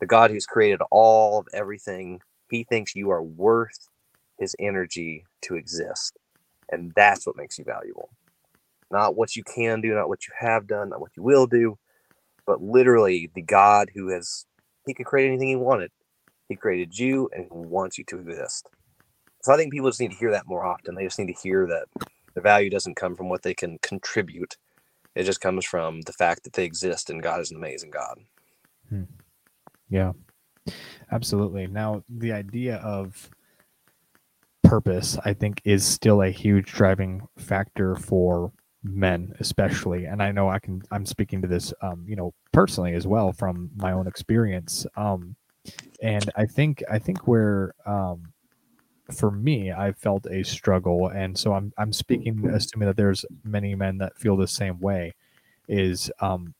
The 0.00 0.06
God 0.06 0.30
who's 0.30 0.46
created 0.46 0.80
all 0.90 1.38
of 1.38 1.48
everything, 1.54 2.20
he 2.50 2.64
thinks 2.64 2.96
you 2.96 3.10
are 3.10 3.22
worth 3.22 3.88
his 4.38 4.56
energy 4.58 5.24
to 5.42 5.54
exist. 5.54 6.16
And 6.70 6.92
that's 6.96 7.26
what 7.26 7.36
makes 7.36 7.58
you 7.58 7.64
valuable. 7.64 8.10
Not 8.90 9.16
what 9.16 9.36
you 9.36 9.44
can 9.44 9.80
do, 9.80 9.94
not 9.94 10.08
what 10.08 10.26
you 10.26 10.34
have 10.38 10.66
done, 10.66 10.90
not 10.90 11.00
what 11.00 11.12
you 11.16 11.22
will 11.22 11.46
do, 11.46 11.78
but 12.46 12.62
literally 12.62 13.30
the 13.34 13.42
God 13.42 13.90
who 13.94 14.08
has, 14.08 14.46
he 14.86 14.94
could 14.94 15.06
create 15.06 15.28
anything 15.28 15.48
he 15.48 15.56
wanted. 15.56 15.92
He 16.48 16.56
created 16.56 16.98
you 16.98 17.30
and 17.34 17.48
wants 17.50 17.98
you 17.98 18.04
to 18.08 18.18
exist. 18.18 18.68
So 19.42 19.52
I 19.52 19.56
think 19.56 19.72
people 19.72 19.88
just 19.88 20.00
need 20.00 20.12
to 20.12 20.18
hear 20.18 20.32
that 20.32 20.46
more 20.46 20.64
often. 20.64 20.94
They 20.94 21.04
just 21.04 21.18
need 21.18 21.32
to 21.32 21.40
hear 21.42 21.66
that 21.66 21.86
the 22.34 22.40
value 22.40 22.70
doesn't 22.70 22.96
come 22.96 23.16
from 23.16 23.28
what 23.28 23.42
they 23.42 23.54
can 23.54 23.78
contribute 23.82 24.56
it 25.14 25.24
just 25.24 25.40
comes 25.40 25.64
from 25.64 26.00
the 26.02 26.12
fact 26.12 26.44
that 26.44 26.54
they 26.54 26.64
exist 26.64 27.10
and 27.10 27.22
God 27.22 27.40
is 27.40 27.50
an 27.50 27.56
amazing 27.56 27.90
God. 27.90 28.18
Hmm. 28.88 29.02
Yeah, 29.88 30.12
absolutely. 31.10 31.66
Now, 31.66 32.02
the 32.08 32.32
idea 32.32 32.76
of 32.76 33.30
purpose, 34.62 35.18
I 35.24 35.34
think, 35.34 35.60
is 35.64 35.84
still 35.84 36.22
a 36.22 36.30
huge 36.30 36.72
driving 36.72 37.28
factor 37.36 37.94
for 37.94 38.52
men, 38.82 39.34
especially. 39.38 40.06
And 40.06 40.22
I 40.22 40.32
know 40.32 40.48
I 40.48 40.58
can, 40.58 40.82
I'm 40.90 41.04
speaking 41.04 41.42
to 41.42 41.48
this, 41.48 41.74
um, 41.82 42.04
you 42.08 42.16
know, 42.16 42.32
personally 42.52 42.94
as 42.94 43.06
well 43.06 43.32
from 43.32 43.70
my 43.76 43.92
own 43.92 44.06
experience. 44.06 44.86
Um, 44.96 45.36
and 46.02 46.30
I 46.36 46.46
think, 46.46 46.82
I 46.90 46.98
think 46.98 47.28
where, 47.28 47.74
um, 47.86 48.31
for 49.12 49.30
me, 49.30 49.72
I 49.72 49.92
felt 49.92 50.26
a 50.26 50.42
struggle, 50.42 51.08
and 51.08 51.38
so 51.38 51.54
I'm 51.54 51.72
I'm 51.78 51.92
speaking, 51.92 52.46
assuming 52.48 52.86
that 52.86 52.96
there's 52.96 53.24
many 53.44 53.74
men 53.74 53.98
that 53.98 54.16
feel 54.16 54.36
the 54.36 54.48
same 54.48 54.80
way, 54.80 55.14
is 55.68 56.10
um, 56.20 56.54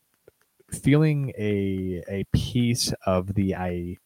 feeling 0.71 1.33
a 1.39 2.03
a 2.09 2.25
piece 2.33 2.93
of 3.07 3.35
the 3.35 3.55
I 3.55 3.97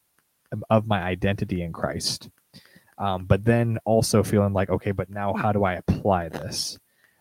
of 0.70 0.86
my 0.86 1.02
identity 1.02 1.62
in 1.62 1.72
Christ, 1.72 2.30
um, 2.98 3.24
but 3.24 3.44
then 3.44 3.78
also 3.84 4.22
feeling 4.22 4.52
like 4.52 4.70
okay, 4.70 4.92
but 4.92 5.10
now 5.10 5.34
how 5.34 5.52
do 5.52 5.64
I 5.64 5.74
apply 5.74 6.28
this? 6.28 6.78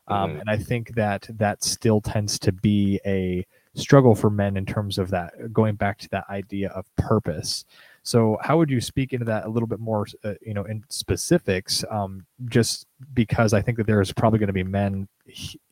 Um, 0.07 0.31
mm-hmm. 0.31 0.39
And 0.41 0.49
I 0.49 0.57
think 0.57 0.95
that 0.95 1.27
that 1.37 1.63
still 1.63 1.99
tends 2.01 2.37
to 2.39 2.51
be 2.51 2.99
a 3.05 3.45
struggle 3.73 4.15
for 4.15 4.29
men 4.29 4.55
in 4.55 4.65
terms 4.65 4.97
of 4.97 5.09
that 5.09 5.51
going 5.51 5.75
back 5.75 5.97
to 5.99 6.09
that 6.09 6.25
idea 6.29 6.69
of 6.69 6.85
purpose 6.95 7.65
so, 8.05 8.37
how 8.39 8.57
would 8.57 8.69
you 8.69 8.79
speak 8.79 9.13
into 9.13 9.25
that 9.25 9.45
a 9.45 9.49
little 9.49 9.65
bit 9.65 9.79
more, 9.79 10.05
uh, 10.23 10.35
you 10.39 10.53
know, 10.53 10.63
in 10.63 10.83
specifics? 10.89 11.83
Um, 11.89 12.27
just 12.45 12.85
because 13.15 13.51
I 13.51 13.63
think 13.63 13.79
that 13.79 13.87
there's 13.87 14.13
probably 14.13 14.37
going 14.37 14.47
to 14.47 14.53
be 14.53 14.63
men 14.63 15.07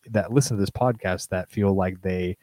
that 0.10 0.34
listen 0.34 0.58
to 0.58 0.62
this 0.62 0.72
podcast 0.72 1.30
that 1.30 1.52
feel 1.52 1.76
like 1.76 2.02
they, 2.02 2.36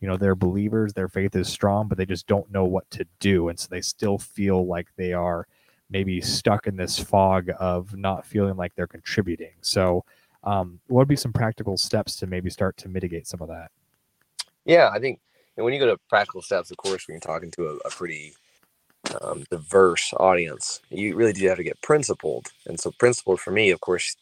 you 0.00 0.08
know, 0.08 0.16
they're 0.16 0.34
believers, 0.34 0.92
their 0.92 1.08
faith 1.08 1.36
is 1.36 1.48
strong, 1.48 1.86
but 1.86 1.96
they 1.96 2.04
just 2.04 2.26
don't 2.26 2.50
know 2.50 2.64
what 2.64 2.90
to 2.90 3.06
do, 3.20 3.48
and 3.48 3.56
so 3.58 3.68
they 3.70 3.80
still 3.80 4.18
feel 4.18 4.66
like 4.66 4.88
they 4.96 5.12
are 5.12 5.46
maybe 5.90 6.20
stuck 6.20 6.66
in 6.66 6.76
this 6.76 6.98
fog 6.98 7.48
of 7.60 7.96
not 7.96 8.26
feeling 8.26 8.56
like 8.56 8.74
they're 8.74 8.88
contributing. 8.88 9.52
So, 9.60 10.04
um, 10.42 10.80
what 10.88 11.02
would 11.02 11.08
be 11.08 11.14
some 11.14 11.32
practical 11.32 11.76
steps 11.76 12.16
to 12.16 12.26
maybe 12.26 12.50
start 12.50 12.76
to 12.78 12.88
mitigate 12.88 13.28
some 13.28 13.40
of 13.40 13.48
that? 13.48 13.70
Yeah, 14.64 14.90
I 14.92 14.98
think 14.98 15.20
and 15.56 15.64
when 15.64 15.72
you 15.72 15.78
go 15.78 15.86
to 15.86 15.98
practical 16.08 16.42
steps, 16.42 16.72
of 16.72 16.76
course, 16.78 17.06
when 17.06 17.14
you're 17.14 17.20
talking 17.20 17.52
to 17.52 17.68
a, 17.68 17.76
a 17.86 17.90
pretty 17.90 18.34
um, 19.22 19.44
diverse 19.50 20.12
audience. 20.18 20.80
You 20.90 21.16
really 21.16 21.32
do 21.32 21.48
have 21.48 21.58
to 21.58 21.64
get 21.64 21.82
principled. 21.82 22.48
And 22.66 22.80
so, 22.80 22.92
principled 22.98 23.40
for 23.40 23.50
me, 23.52 23.70
of 23.70 23.80
course, 23.80 24.16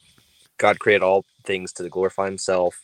God 0.59 0.79
created 0.81 1.05
all 1.05 1.25
things 1.45 1.73
to 1.75 1.89
glorify 1.89 2.27
Himself. 2.27 2.83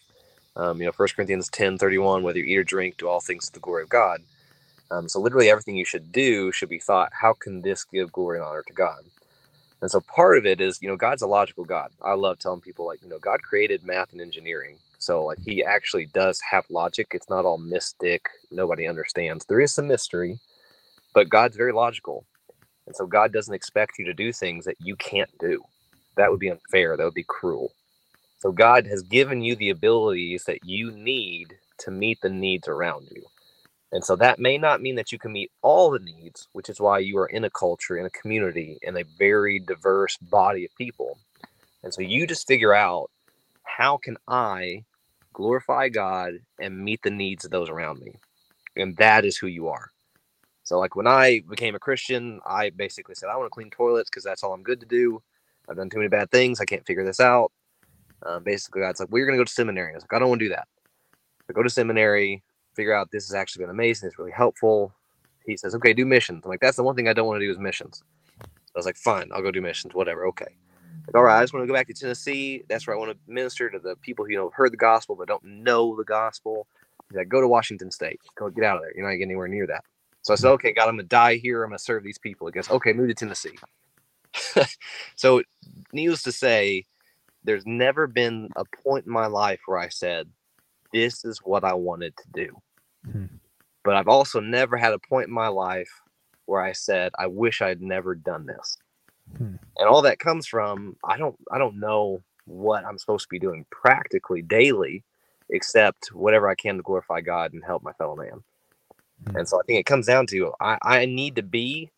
Um, 0.56 0.80
you 0.80 0.86
know, 0.86 0.92
First 0.92 1.16
Corinthians 1.16 1.48
10 1.50 1.78
31, 1.78 2.22
whether 2.24 2.38
you 2.40 2.46
eat 2.46 2.58
or 2.58 2.64
drink, 2.64 2.98
do 2.98 3.08
all 3.08 3.20
things 3.20 3.46
to 3.46 3.52
the 3.54 3.60
glory 3.60 3.84
of 3.84 3.90
God. 3.90 4.20
Um, 4.90 5.08
so, 5.08 5.20
literally, 5.20 5.50
everything 5.50 5.76
you 5.76 5.86
should 5.86 6.12
do 6.12 6.52
should 6.52 6.70
be 6.70 6.80
thought, 6.80 7.12
how 7.12 7.34
can 7.34 7.62
this 7.62 7.84
give 7.84 8.12
glory 8.12 8.38
and 8.38 8.46
honor 8.46 8.64
to 8.66 8.74
God? 8.74 9.00
And 9.80 9.90
so, 9.90 10.00
part 10.00 10.38
of 10.38 10.46
it 10.46 10.60
is, 10.60 10.80
you 10.82 10.88
know, 10.88 10.96
God's 10.96 11.22
a 11.22 11.26
logical 11.28 11.64
God. 11.64 11.90
I 12.02 12.14
love 12.14 12.38
telling 12.38 12.60
people, 12.60 12.86
like, 12.86 13.02
you 13.02 13.08
know, 13.08 13.18
God 13.18 13.42
created 13.42 13.84
math 13.84 14.12
and 14.12 14.20
engineering. 14.20 14.78
So, 14.98 15.24
like, 15.24 15.38
He 15.44 15.64
actually 15.64 16.06
does 16.06 16.40
have 16.50 16.64
logic. 16.70 17.08
It's 17.14 17.30
not 17.30 17.44
all 17.44 17.58
mystic. 17.58 18.28
Nobody 18.50 18.88
understands. 18.88 19.44
There 19.46 19.60
is 19.60 19.72
some 19.74 19.86
mystery, 19.88 20.40
but 21.14 21.28
God's 21.28 21.56
very 21.56 21.72
logical. 21.72 22.24
And 22.86 22.96
so 22.96 23.06
God 23.06 23.32
doesn't 23.32 23.54
expect 23.54 23.98
you 23.98 24.04
to 24.06 24.14
do 24.14 24.32
things 24.32 24.64
that 24.64 24.76
you 24.80 24.96
can't 24.96 25.30
do. 25.38 25.62
That 26.16 26.30
would 26.30 26.40
be 26.40 26.50
unfair. 26.50 26.96
That 26.96 27.04
would 27.04 27.14
be 27.14 27.24
cruel. 27.26 27.72
So 28.38 28.52
God 28.52 28.86
has 28.86 29.02
given 29.02 29.42
you 29.42 29.54
the 29.54 29.70
abilities 29.70 30.44
that 30.44 30.64
you 30.64 30.90
need 30.92 31.54
to 31.78 31.90
meet 31.90 32.20
the 32.20 32.30
needs 32.30 32.68
around 32.68 33.08
you. 33.14 33.22
And 33.92 34.04
so 34.04 34.16
that 34.16 34.38
may 34.38 34.56
not 34.56 34.80
mean 34.80 34.94
that 34.96 35.12
you 35.12 35.18
can 35.18 35.32
meet 35.32 35.50
all 35.62 35.90
the 35.90 35.98
needs, 35.98 36.48
which 36.52 36.68
is 36.68 36.80
why 36.80 37.00
you 37.00 37.18
are 37.18 37.26
in 37.26 37.44
a 37.44 37.50
culture, 37.50 37.96
in 37.96 38.06
a 38.06 38.10
community, 38.10 38.78
in 38.82 38.96
a 38.96 39.04
very 39.18 39.58
diverse 39.58 40.16
body 40.18 40.64
of 40.64 40.74
people. 40.76 41.18
And 41.82 41.92
so 41.92 42.02
you 42.02 42.26
just 42.26 42.46
figure 42.46 42.74
out 42.74 43.10
how 43.64 43.96
can 43.96 44.16
I 44.28 44.84
glorify 45.32 45.88
God 45.88 46.34
and 46.60 46.84
meet 46.84 47.02
the 47.02 47.10
needs 47.10 47.44
of 47.44 47.50
those 47.50 47.68
around 47.68 48.00
me? 48.00 48.14
And 48.76 48.96
that 48.98 49.24
is 49.24 49.36
who 49.36 49.48
you 49.48 49.68
are. 49.68 49.90
So 50.70 50.78
like 50.78 50.94
when 50.94 51.08
I 51.08 51.42
became 51.50 51.74
a 51.74 51.80
Christian, 51.80 52.38
I 52.46 52.70
basically 52.70 53.16
said 53.16 53.28
I 53.28 53.36
want 53.36 53.46
to 53.46 53.50
clean 53.50 53.70
toilets 53.70 54.08
because 54.08 54.22
that's 54.22 54.44
all 54.44 54.52
I'm 54.52 54.62
good 54.62 54.78
to 54.78 54.86
do. 54.86 55.20
I've 55.68 55.74
done 55.74 55.90
too 55.90 55.96
many 55.96 56.08
bad 56.08 56.30
things. 56.30 56.60
I 56.60 56.64
can't 56.64 56.86
figure 56.86 57.04
this 57.04 57.18
out. 57.18 57.50
Uh, 58.24 58.38
basically, 58.38 58.82
God's 58.82 59.00
like, 59.00 59.10
going 59.10 59.32
to 59.32 59.36
go 59.36 59.42
to 59.42 59.50
seminary. 59.50 59.90
I 59.90 59.94
was 59.96 60.04
like, 60.04 60.12
I 60.12 60.20
don't 60.20 60.28
want 60.28 60.38
to 60.38 60.44
do 60.44 60.54
that. 60.54 60.68
Go 61.52 61.64
to 61.64 61.68
seminary, 61.68 62.44
figure 62.76 62.94
out 62.94 63.10
this 63.10 63.26
has 63.26 63.34
actually 63.34 63.64
been 63.64 63.70
amazing. 63.70 64.06
It's 64.06 64.18
really 64.20 64.30
helpful. 64.30 64.94
He 65.44 65.56
says, 65.56 65.74
okay, 65.74 65.92
do 65.92 66.06
missions. 66.06 66.42
I'm 66.44 66.50
like, 66.50 66.60
that's 66.60 66.76
the 66.76 66.84
one 66.84 66.94
thing 66.94 67.08
I 67.08 67.14
don't 67.14 67.26
want 67.26 67.40
to 67.40 67.44
do 67.44 67.50
is 67.50 67.58
missions. 67.58 68.04
So 68.40 68.46
I 68.76 68.78
was 68.78 68.86
like, 68.86 68.96
fine, 68.96 69.28
I'll 69.34 69.42
go 69.42 69.50
do 69.50 69.60
missions, 69.60 69.92
whatever. 69.92 70.24
Okay. 70.28 70.54
Like, 71.08 71.16
all 71.16 71.24
right, 71.24 71.38
I 71.38 71.42
just 71.42 71.52
want 71.52 71.64
to 71.64 71.66
go 71.66 71.74
back 71.74 71.88
to 71.88 71.94
Tennessee. 71.94 72.62
That's 72.68 72.86
where 72.86 72.94
I 72.94 72.98
want 73.00 73.10
to 73.10 73.18
minister 73.26 73.70
to 73.70 73.80
the 73.80 73.96
people 73.96 74.24
who 74.24 74.30
you 74.30 74.36
know 74.36 74.52
heard 74.54 74.72
the 74.72 74.76
gospel 74.76 75.16
but 75.16 75.26
don't 75.26 75.42
know 75.42 75.96
the 75.96 76.04
gospel. 76.04 76.68
He's 77.08 77.16
like, 77.16 77.28
go 77.28 77.40
to 77.40 77.48
Washington 77.48 77.90
State. 77.90 78.20
Go 78.36 78.48
get 78.50 78.62
out 78.62 78.76
of 78.76 78.82
there. 78.82 78.92
You're 78.94 79.04
not 79.04 79.14
getting 79.14 79.30
anywhere 79.30 79.48
near 79.48 79.66
that. 79.66 79.82
So 80.22 80.32
I 80.32 80.36
said, 80.36 80.50
okay, 80.52 80.72
God, 80.72 80.88
I'm 80.88 80.96
gonna 80.96 81.04
die 81.04 81.36
here. 81.36 81.64
I'm 81.64 81.70
gonna 81.70 81.78
serve 81.78 82.04
these 82.04 82.18
people. 82.18 82.46
He 82.46 82.52
goes, 82.52 82.70
okay, 82.70 82.92
move 82.92 83.08
to 83.08 83.14
Tennessee. 83.14 83.58
so, 85.16 85.42
needless 85.92 86.22
to 86.22 86.32
say, 86.32 86.84
there's 87.44 87.66
never 87.66 88.06
been 88.06 88.48
a 88.56 88.64
point 88.84 89.06
in 89.06 89.12
my 89.12 89.26
life 89.26 89.60
where 89.66 89.78
I 89.78 89.88
said, 89.88 90.28
this 90.92 91.24
is 91.24 91.38
what 91.38 91.64
I 91.64 91.72
wanted 91.74 92.14
to 92.16 92.24
do. 92.32 92.62
Hmm. 93.10 93.24
But 93.82 93.96
I've 93.96 94.08
also 94.08 94.40
never 94.40 94.76
had 94.76 94.92
a 94.92 94.98
point 94.98 95.28
in 95.28 95.34
my 95.34 95.48
life 95.48 95.90
where 96.46 96.60
I 96.60 96.72
said, 96.72 97.12
I 97.18 97.26
wish 97.26 97.62
I'd 97.62 97.80
never 97.80 98.14
done 98.14 98.46
this. 98.46 98.76
Hmm. 99.36 99.54
And 99.78 99.88
all 99.88 100.02
that 100.02 100.18
comes 100.18 100.46
from 100.46 100.96
I 101.04 101.16
don't 101.16 101.36
I 101.50 101.58
don't 101.58 101.80
know 101.80 102.22
what 102.44 102.84
I'm 102.84 102.98
supposed 102.98 103.24
to 103.24 103.28
be 103.30 103.38
doing 103.38 103.64
practically 103.70 104.42
daily, 104.42 105.04
except 105.48 106.12
whatever 106.12 106.48
I 106.48 106.54
can 106.54 106.76
to 106.76 106.82
glorify 106.82 107.20
God 107.20 107.52
and 107.52 107.64
help 107.64 107.82
my 107.82 107.92
fellow 107.92 108.16
man. 108.16 108.42
Hmm. 109.28 109.36
And 109.36 109.48
so 109.48 109.60
I 109.60 109.62
think 109.64 109.78
it 109.78 109.86
comes 109.86 110.06
down 110.06 110.26
to 110.28 110.52
I, 110.60 110.78
I 110.82 111.06
need 111.06 111.36
to 111.36 111.42
be 111.42 111.90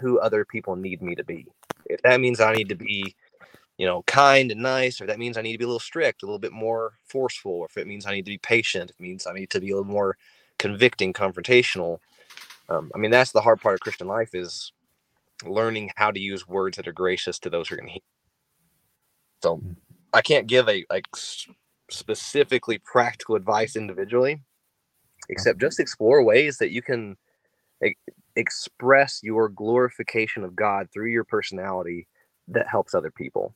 who 0.00 0.18
other 0.18 0.44
people 0.44 0.76
need 0.76 1.02
me 1.02 1.14
to 1.14 1.24
be. 1.24 1.46
If 1.86 2.02
that 2.02 2.20
means 2.20 2.40
I 2.40 2.54
need 2.54 2.68
to 2.70 2.74
be, 2.74 3.14
you 3.76 3.86
know, 3.86 4.02
kind 4.02 4.50
and 4.50 4.62
nice, 4.62 5.00
or 5.00 5.06
that 5.06 5.18
means 5.18 5.36
I 5.36 5.42
need 5.42 5.52
to 5.52 5.58
be 5.58 5.64
a 5.64 5.68
little 5.68 5.80
strict, 5.80 6.22
a 6.22 6.26
little 6.26 6.38
bit 6.38 6.52
more 6.52 6.94
forceful, 7.04 7.52
or 7.52 7.66
if 7.66 7.76
it 7.76 7.86
means 7.86 8.06
I 8.06 8.12
need 8.12 8.24
to 8.24 8.30
be 8.30 8.38
patient, 8.38 8.90
it 8.90 9.00
means 9.00 9.26
I 9.26 9.32
need 9.32 9.50
to 9.50 9.60
be 9.60 9.70
a 9.70 9.76
little 9.76 9.90
more 9.90 10.16
convicting, 10.58 11.12
confrontational. 11.12 11.98
Um, 12.68 12.90
I 12.94 12.98
mean, 12.98 13.10
that's 13.10 13.32
the 13.32 13.40
hard 13.40 13.60
part 13.60 13.74
of 13.74 13.80
Christian 13.80 14.06
life 14.06 14.34
is 14.34 14.72
learning 15.44 15.90
how 15.96 16.10
to 16.10 16.20
use 16.20 16.48
words 16.48 16.76
that 16.76 16.88
are 16.88 16.92
gracious 16.92 17.38
to 17.40 17.50
those 17.50 17.68
who 17.68 17.74
are 17.74 17.78
going 17.78 17.88
to 17.88 17.92
hear. 17.94 18.02
So 19.42 19.56
hmm. 19.56 19.72
I 20.12 20.22
can't 20.22 20.46
give 20.46 20.68
a 20.68 20.84
like 20.90 21.06
specifically 21.90 22.78
practical 22.78 23.34
advice 23.34 23.76
individually, 23.76 24.40
except 25.28 25.60
just 25.60 25.80
explore 25.80 26.22
ways 26.22 26.58
that 26.58 26.70
you 26.70 26.82
can 26.82 27.16
express 28.36 29.20
your 29.22 29.48
glorification 29.48 30.44
of 30.44 30.56
God 30.56 30.88
through 30.92 31.10
your 31.10 31.24
personality 31.24 32.06
that 32.48 32.68
helps 32.68 32.94
other 32.94 33.10
people. 33.10 33.54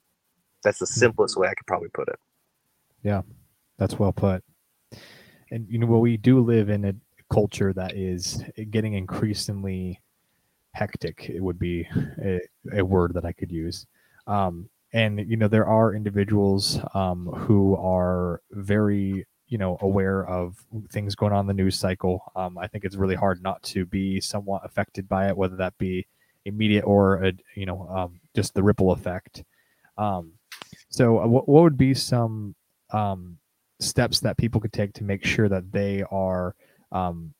That's 0.65 0.79
the 0.79 0.87
simplest 0.87 1.37
way 1.37 1.49
I 1.49 1.55
could 1.55 1.67
probably 1.67 1.89
put 1.91 2.09
it. 2.09 2.19
Yeah, 3.03 3.23
that's 3.79 3.99
well 3.99 4.13
put. 4.13 4.43
And 5.51 5.67
you 5.69 5.79
know, 5.79 5.87
well, 5.87 6.01
we 6.01 6.17
do 6.17 6.41
live 6.41 6.69
in 6.69 6.85
a 6.85 6.95
culture 7.33 7.73
that 7.73 7.97
is 7.97 8.43
getting 8.71 8.95
increasingly 8.95 10.01
hectic. 10.73 11.31
It 11.31 11.43
would 11.43 11.59
be 11.59 11.89
a, 12.25 12.41
a 12.73 12.85
word 12.85 13.15
that 13.15 13.25
I 13.25 13.33
could 13.33 13.51
use. 13.51 13.87
Um, 14.27 14.69
and 14.93 15.21
you 15.29 15.37
know, 15.37 15.49
there 15.49 15.67
are 15.67 15.95
individuals 15.95 16.81
um, 16.95 17.27
who 17.27 17.77
are 17.77 18.43
very 18.51 19.27
you 19.49 19.59
know 19.59 19.79
aware 19.81 20.27
of 20.27 20.57
things 20.91 21.15
going 21.15 21.33
on 21.33 21.41
in 21.41 21.47
the 21.47 21.55
news 21.55 21.79
cycle. 21.79 22.33
Um, 22.37 22.59
i 22.59 22.67
think 22.67 22.85
it's 22.85 22.97
really 22.97 23.15
hard 23.15 23.43
not 23.43 23.63
to 23.65 23.87
be 23.87 24.21
somewhat 24.21 24.63
affected 24.65 25.09
by 25.09 25.29
it 25.29 25.37
whether 25.37 25.57
that 25.57 25.77
be 25.79 26.07
immediate 26.49 26.83
or 26.83 27.25
a, 27.25 27.33
you 27.55 27.67
know 27.67 27.87
um, 27.89 28.21
just 28.35 28.55
the 28.55 28.63
ripple 28.63 28.91
effect. 28.91 29.45
Um, 29.97 30.33
so 30.89 31.21
uh, 31.21 31.27
what, 31.27 31.49
what 31.49 31.63
would 31.63 31.77
be 31.77 31.95
some 31.95 32.55
um, 32.93 33.39
steps 33.81 34.21
that 34.21 34.37
people 34.37 34.61
could 34.61 34.73
take 34.73 34.93
to 34.95 35.05
make 35.05 35.25
sure 35.25 35.49
that 35.49 35.71
they 35.71 36.03
are 36.11 36.55
um, 36.91 37.35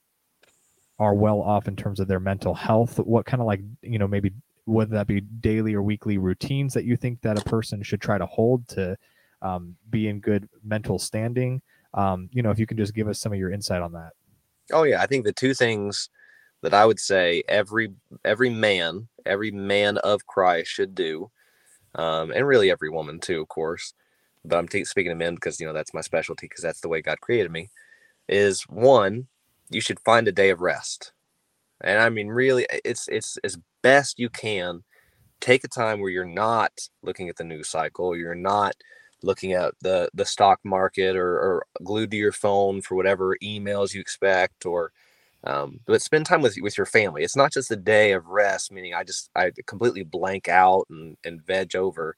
are 0.99 1.15
well 1.15 1.41
off 1.41 1.69
in 1.69 1.77
terms 1.77 2.01
of 2.01 2.09
their 2.09 2.21
mental 2.21 2.55
health? 2.55 2.99
What 2.99 3.27
kind 3.27 3.41
of 3.41 3.47
like 3.47 3.61
you 3.83 3.99
know 3.99 4.09
maybe 4.09 4.33
whether 4.65 4.95
that 4.95 5.07
be 5.07 5.21
daily 5.21 5.75
or 5.75 5.83
weekly 5.83 6.19
routines 6.19 6.75
that 6.75 6.85
you 6.85 6.97
think 6.97 7.23
that 7.23 7.39
a 7.39 7.45
person 7.45 7.83
should 7.83 8.03
try 8.03 8.19
to 8.19 8.27
hold 8.27 8.69
to 8.69 8.97
um, 9.41 9.77
be 9.89 10.09
in 10.09 10.21
good 10.21 10.49
mental 10.63 10.99
standing 10.99 11.63
um, 11.95 12.29
you 12.33 12.43
know, 12.43 12.51
if 12.51 12.59
you 12.59 12.67
can 12.67 12.77
just 12.77 12.95
give 12.95 13.09
us 13.09 13.21
some 13.21 13.33
of 13.33 13.39
your 13.39 13.53
insight 13.53 13.83
on 13.83 13.93
that. 13.93 14.13
Oh 14.73 14.83
yeah, 14.83 15.01
I 15.03 15.07
think 15.07 15.25
the 15.25 15.33
two 15.33 15.55
things 15.55 16.11
that 16.63 16.75
I 16.75 16.85
would 16.85 17.01
say 17.01 17.43
every 17.49 17.93
every 18.25 18.51
man, 18.51 19.09
every 19.25 19.51
man 19.51 19.99
of 19.99 20.27
Christ 20.27 20.71
should 20.71 20.95
do, 20.95 21.31
um, 21.95 22.31
and 22.31 22.47
really 22.47 22.71
every 22.71 22.91
woman 22.91 23.21
too, 23.21 23.41
of 23.41 23.49
course. 23.49 23.95
But 24.45 24.59
I'm 24.59 24.69
t- 24.69 24.85
speaking 24.85 25.13
of 25.13 25.19
men 25.19 25.35
because 25.35 25.61
you 25.61 25.67
know 25.67 25.73
that's 25.73 25.95
my 25.95 26.01
specialty 26.01 26.47
because 26.47 26.63
that's 26.63 26.81
the 26.81 26.89
way 26.89 27.01
God 27.01 27.21
created 27.21 27.51
me. 27.51 27.71
Is 28.29 28.63
one, 28.65 29.29
you 29.71 29.81
should 29.81 30.01
find 30.01 30.29
a 30.29 30.33
day 30.33 30.51
of 30.51 30.61
rest, 30.61 31.13
and 31.81 31.99
I 31.99 32.11
mean 32.11 32.29
really, 32.29 32.67
it's 32.85 33.09
it's 33.09 33.39
as 33.45 33.59
best 33.83 34.19
you 34.19 34.29
can. 34.29 34.85
Take 35.41 35.63
a 35.63 35.69
time 35.69 36.01
where 36.01 36.11
you're 36.11 36.25
not 36.25 36.73
looking 37.03 37.29
at 37.29 37.37
the 37.37 37.45
news 37.45 37.69
cycle, 37.69 38.17
you're 38.17 38.35
not 38.35 38.75
looking 39.23 39.53
at 39.53 39.75
the 39.81 40.09
the 40.15 40.25
stock 40.25 40.61
market 40.65 41.17
or, 41.17 41.35
or 41.39 41.67
glued 41.85 42.11
to 42.11 42.17
your 42.17 42.33
phone 42.33 42.81
for 42.83 42.95
whatever 42.95 43.37
emails 43.43 43.95
you 43.95 44.01
expect 44.01 44.67
or 44.67 44.93
um, 45.45 45.81
but 45.87 46.03
spend 46.03 46.27
time 46.27 46.43
with 46.43 46.57
with 46.61 46.77
your 46.77 46.87
family. 46.87 47.23
It's 47.23 47.37
not 47.37 47.53
just 47.53 47.71
a 47.71 47.77
day 47.77 48.13
of 48.13 48.27
rest 48.27 48.73
meaning 48.73 48.95
i 48.95 49.05
just 49.05 49.31
i 49.37 49.53
completely 49.67 50.03
blank 50.05 50.49
out 50.49 50.87
and, 50.91 51.17
and 51.25 51.45
veg 51.47 51.77
over. 51.77 52.17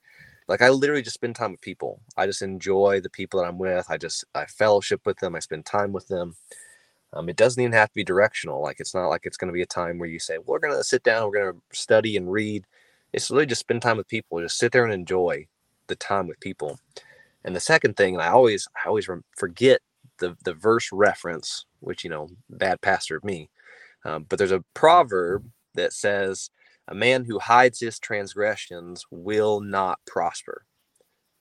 Like 0.48 0.62
i 0.62 0.68
literally 0.70 1.02
just 1.02 1.14
spend 1.14 1.36
time 1.36 1.52
with 1.52 1.60
people. 1.60 2.00
I 2.16 2.26
just 2.26 2.42
enjoy 2.42 3.00
the 3.00 3.10
people 3.10 3.40
that 3.40 3.46
i'm 3.48 3.58
with. 3.58 3.86
I 3.90 3.96
just 3.98 4.24
i 4.34 4.46
fellowship 4.46 5.02
with 5.06 5.18
them. 5.18 5.34
I 5.34 5.40
spend 5.40 5.66
time 5.66 5.92
with 5.92 6.08
them. 6.08 6.36
Um, 7.12 7.28
it 7.28 7.36
doesn't 7.36 7.60
even 7.60 7.72
have 7.72 7.88
to 7.88 7.94
be 7.94 8.04
directional. 8.04 8.62
Like 8.62 8.78
it's 8.80 8.94
not 8.94 9.08
like 9.08 9.22
it's 9.24 9.36
going 9.36 9.48
to 9.48 9.54
be 9.54 9.62
a 9.62 9.66
time 9.66 9.98
where 9.98 10.08
you 10.08 10.18
say 10.18 10.38
we're 10.38 10.58
going 10.60 10.74
to 10.76 10.84
sit 10.84 11.02
down 11.02 11.24
we're 11.26 11.40
going 11.40 11.54
to 11.54 11.76
study 11.78 12.16
and 12.16 12.30
read. 12.30 12.66
It's 13.12 13.30
really 13.30 13.46
just 13.46 13.60
spend 13.62 13.82
time 13.82 13.96
with 13.96 14.08
people. 14.08 14.40
Just 14.40 14.58
sit 14.58 14.72
there 14.72 14.84
and 14.84 14.94
enjoy 14.94 15.46
the 15.90 15.96
time 15.96 16.28
with 16.28 16.40
people. 16.40 16.78
And 17.44 17.56
the 17.56 17.60
second 17.60 17.96
thing, 17.96 18.14
and 18.14 18.22
I 18.22 18.30
always 18.30 18.68
I 18.84 18.88
always 18.88 19.08
forget 19.38 19.80
the 20.18 20.36
the 20.44 20.54
verse 20.54 20.90
reference, 20.92 21.66
which 21.80 22.04
you 22.04 22.10
know, 22.10 22.28
bad 22.50 22.80
pastor 22.82 23.16
of 23.16 23.24
me. 23.24 23.50
Um, 24.04 24.26
but 24.28 24.38
there's 24.38 24.52
a 24.52 24.64
proverb 24.74 25.50
that 25.74 25.92
says, 25.92 26.50
"A 26.88 26.94
man 26.94 27.24
who 27.26 27.38
hides 27.40 27.80
his 27.80 27.98
transgressions 28.00 29.04
will 29.10 29.60
not 29.60 30.00
prosper." 30.06 30.64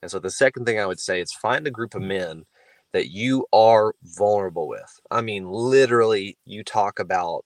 And 0.02 0.12
so 0.12 0.20
the 0.20 0.32
second 0.32 0.66
thing 0.66 0.80
I 0.80 0.86
would 0.86 1.00
say 1.00 1.22
is 1.22 1.34
find 1.34 1.68
a 1.68 1.72
group 1.72 1.95
of 1.95 2.02
men 2.02 2.45
that 2.93 3.10
you 3.12 3.45
are 3.54 3.93
vulnerable 4.04 4.68
with. 4.68 5.00
I 5.12 5.22
mean, 5.22 5.45
literally, 5.50 6.38
you 6.45 6.64
talk 6.64 7.00
about 7.00 7.45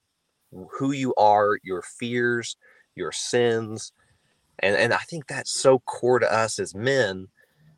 who 0.78 0.92
you 0.92 1.14
are, 1.16 1.58
your 1.64 1.82
fears, 1.82 2.56
your 2.94 3.12
sins, 3.12 3.92
and 4.60 4.76
and 4.76 4.92
I 4.92 4.98
think 4.98 5.26
that's 5.26 5.50
so 5.50 5.80
core 5.80 6.18
to 6.18 6.32
us 6.32 6.58
as 6.58 6.74
men 6.74 7.28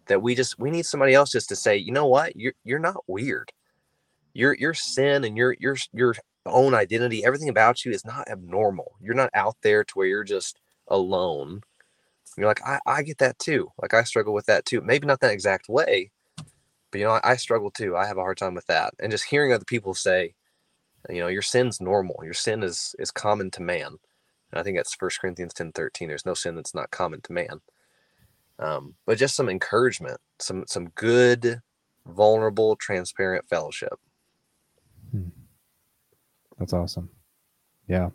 that 0.07 0.23
we 0.23 0.35
just 0.35 0.59
we 0.59 0.71
need 0.71 0.87
somebody 0.87 1.15
else 1.15 1.33
just 1.33 1.49
to 1.51 1.57
say, 1.57 1.77
you 1.77 1.93
know 1.93 2.07
what, 2.07 2.37
you're 2.37 2.55
you're 2.65 2.79
not 2.79 3.05
weird. 3.07 3.53
Your 4.35 4.55
your 4.55 4.75
sin 4.75 5.25
and 5.25 5.37
your 5.37 5.57
your 5.59 5.77
your 5.93 6.15
own 6.47 6.75
identity, 6.75 7.25
everything 7.25 7.49
about 7.49 7.85
you 7.85 7.93
is 7.93 8.05
not 8.05 8.29
abnormal. 8.29 8.93
You're 9.01 9.15
not 9.15 9.31
out 9.35 9.57
there 9.63 9.85
to 9.85 9.95
where 9.95 10.07
you're 10.07 10.25
just 10.25 10.61
alone. 10.89 11.63
You're 12.37 12.47
like, 12.47 12.61
I, 12.67 12.79
I 12.87 13.03
get 13.03 13.19
that 13.19 13.39
too. 13.39 13.71
Like 13.81 13.95
I 13.95 14.03
struggle 14.05 14.35
with 14.35 14.47
that 14.47 14.65
too. 14.67 14.81
Maybe 14.83 15.07
not 15.07 15.21
that 15.21 15.33
exact 15.33 15.69
way, 15.69 16.11
but 16.91 17.01
you 17.01 17.05
know, 17.05 17.13
I, 17.13 17.33
I 17.33 17.37
struggle 17.37 17.71
too. 17.71 17.97
I 17.97 18.07
have 18.07 18.19
a 18.19 18.23
hard 18.23 18.37
time 18.37 18.55
with 18.55 18.67
that. 18.67 18.95
And 19.01 19.11
just 19.11 19.25
hearing 19.25 19.53
other 19.53 19.65
people 19.65 19.95
say, 19.95 20.35
you 21.09 21.21
know, 21.21 21.29
your 21.29 21.43
sin's 21.43 21.81
normal. 21.81 22.21
Your 22.25 22.35
sin 22.35 22.63
is 22.63 22.95
is 22.99 23.11
common 23.11 23.51
to 23.53 23.63
man. 23.63 23.97
I 24.57 24.63
think 24.63 24.77
that's 24.77 24.95
First 24.95 25.21
Corinthians 25.21 25.55
10 25.55 25.73
13. 25.73 26.09
There's 26.09 26.27
no 26.27 26.35
sin 26.35 26.55
that's 26.55 26.75
not 26.75 26.91
common 26.91 27.21
to 27.23 27.33
man. 27.33 27.61
Um, 28.59 28.95
but 29.05 29.19
just 29.19 29.37
some 29.37 29.49
encouragement, 29.49 30.19
some 30.39 30.65
some 30.67 30.89
good, 30.91 31.61
vulnerable, 32.07 32.77
transparent 32.77 33.49
fellowship. 33.49 33.99
Hmm. 35.11 35.29
That's 36.59 36.73
awesome. 36.73 37.11
Yeah. 37.87 38.11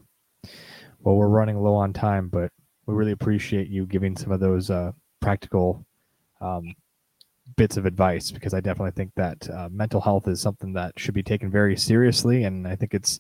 Well, 1.02 1.16
we're 1.16 1.28
running 1.28 1.62
low 1.62 1.76
on 1.76 1.94
time, 1.94 2.28
but 2.28 2.52
we 2.86 2.96
really 2.96 3.12
appreciate 3.12 3.68
you 3.68 3.86
giving 3.86 4.18
some 4.18 4.32
of 4.32 4.40
those 4.40 4.70
uh, 4.70 4.92
practical 5.20 5.86
um, 6.42 6.76
bits 7.56 7.78
of 7.78 7.86
advice 7.86 8.32
because 8.32 8.54
I 8.54 8.60
definitely 8.60 8.92
think 8.92 9.12
that 9.16 9.50
uh, 9.50 9.70
mental 9.72 10.02
health 10.02 10.28
is 10.28 10.42
something 10.42 10.74
that 10.74 10.94
should 10.98 11.14
be 11.14 11.24
taken 11.24 11.52
very 11.52 11.78
seriously, 11.78 12.44
and 12.44 12.68
I 12.68 12.76
think 12.76 12.94
it's 12.94 13.20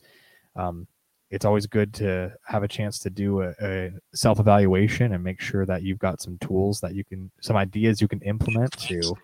um, 0.56 0.88
it's 1.32 1.46
always 1.46 1.66
good 1.66 1.94
to 1.96 2.32
have 2.46 2.62
a 2.62 2.68
chance 2.68 3.00
to 3.00 3.10
do 3.10 3.42
a, 3.42 3.54
a 3.62 3.92
self 4.14 4.40
evaluation 4.40 5.14
and 5.14 5.24
make 5.24 5.40
sure 5.40 5.66
that 5.66 5.82
you've 5.82 6.00
got 6.00 6.22
some 6.22 6.38
tools 6.40 6.82
that 6.82 6.94
you 6.94 7.06
can, 7.06 7.32
some 7.42 7.56
ideas 7.56 8.02
you 8.02 8.08
can 8.08 8.22
implement 8.22 8.72
to, 8.78 9.16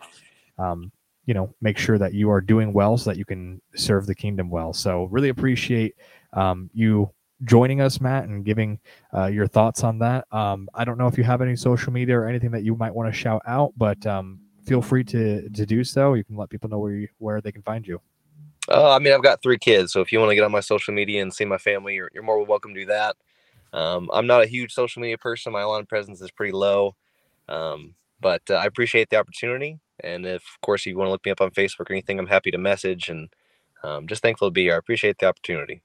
um, 0.58 0.92
you 1.26 1.34
know, 1.34 1.54
make 1.62 1.78
sure 1.78 1.98
that 1.98 2.14
you 2.14 2.32
are 2.32 2.40
doing 2.40 2.72
well 2.72 2.98
so 2.98 3.10
that 3.10 3.18
you 3.18 3.26
can 3.26 3.62
serve 3.76 4.08
the 4.08 4.16
kingdom 4.16 4.50
well. 4.50 4.72
So, 4.72 5.04
really 5.06 5.30
appreciate 5.30 5.96
um, 6.32 6.70
you 6.74 7.12
joining 7.44 7.82
us, 7.82 8.00
Matt, 8.00 8.24
and 8.24 8.46
giving 8.46 8.80
uh, 9.14 9.26
your 9.26 9.46
thoughts 9.46 9.84
on 9.84 10.00
that. 10.00 10.26
Um, 10.32 10.70
I 10.74 10.86
don't 10.86 10.98
know 10.98 11.08
if 11.08 11.18
you 11.18 11.26
have 11.26 11.42
any 11.42 11.58
social 11.58 11.92
media 11.92 12.18
or 12.18 12.26
anything 12.26 12.52
that 12.52 12.64
you 12.64 12.76
might 12.76 12.96
want 12.96 13.14
to 13.14 13.18
shout 13.18 13.42
out, 13.46 13.74
but 13.76 14.04
um, 14.08 14.40
feel 14.66 14.82
free 14.82 15.04
to 15.04 15.50
to 15.50 15.66
do 15.66 15.84
so. 15.84 16.14
You 16.14 16.24
can 16.24 16.38
let 16.38 16.50
people 16.50 16.70
know 16.70 16.80
where 16.80 16.94
you, 16.94 17.08
where 17.18 17.42
they 17.42 17.52
can 17.52 17.62
find 17.64 17.86
you. 17.86 18.00
Uh, 18.70 18.94
I 18.94 19.00
mean, 19.00 19.14
I've 19.14 19.24
got 19.24 19.42
three 19.42 19.58
kids, 19.58 19.94
so 19.94 20.02
if 20.02 20.12
you 20.12 20.20
want 20.20 20.30
to 20.32 20.36
get 20.36 20.44
on 20.44 20.52
my 20.52 20.60
social 20.60 20.94
media 20.94 21.22
and 21.22 21.34
see 21.34 21.46
my 21.46 21.58
family, 21.58 21.96
you're, 21.96 22.10
you're 22.14 22.24
more 22.24 22.40
than 22.40 22.48
welcome 22.48 22.74
to 22.74 22.80
do 22.82 22.86
that. 22.88 23.16
Um, 23.74 24.10
I'm 24.14 24.28
not 24.28 24.44
a 24.44 24.48
huge 24.48 24.74
social 24.74 25.02
media 25.02 25.18
person. 25.18 25.54
My 25.54 25.64
online 25.64 25.86
presence 25.86 26.22
is 26.22 26.32
pretty 26.32 26.54
low, 26.54 26.96
um, 27.48 27.96
but 28.20 28.42
uh, 28.50 28.56
I 28.56 28.66
appreciate 28.66 29.10
the 29.10 29.18
opportunity. 29.18 29.80
And 30.02 30.26
if, 30.26 30.42
of 30.42 30.62
course, 30.62 30.82
if 30.82 30.88
you 30.88 30.98
want 30.98 31.08
to 31.08 31.12
look 31.12 31.26
me 31.26 31.32
up 31.32 31.42
on 31.42 31.52
Facebook 31.52 31.90
or 31.90 31.94
anything, 31.94 32.20
I'm 32.20 32.28
happy 32.28 32.52
to 32.52 32.58
message 32.58 33.10
and 33.10 33.30
um, 33.84 34.08
just 34.08 34.22
thankful 34.22 34.48
to 34.48 34.52
be 34.52 34.64
here. 34.64 34.76
I 34.76 34.78
appreciate 34.78 35.18
the 35.20 35.28
opportunity. 35.28 35.82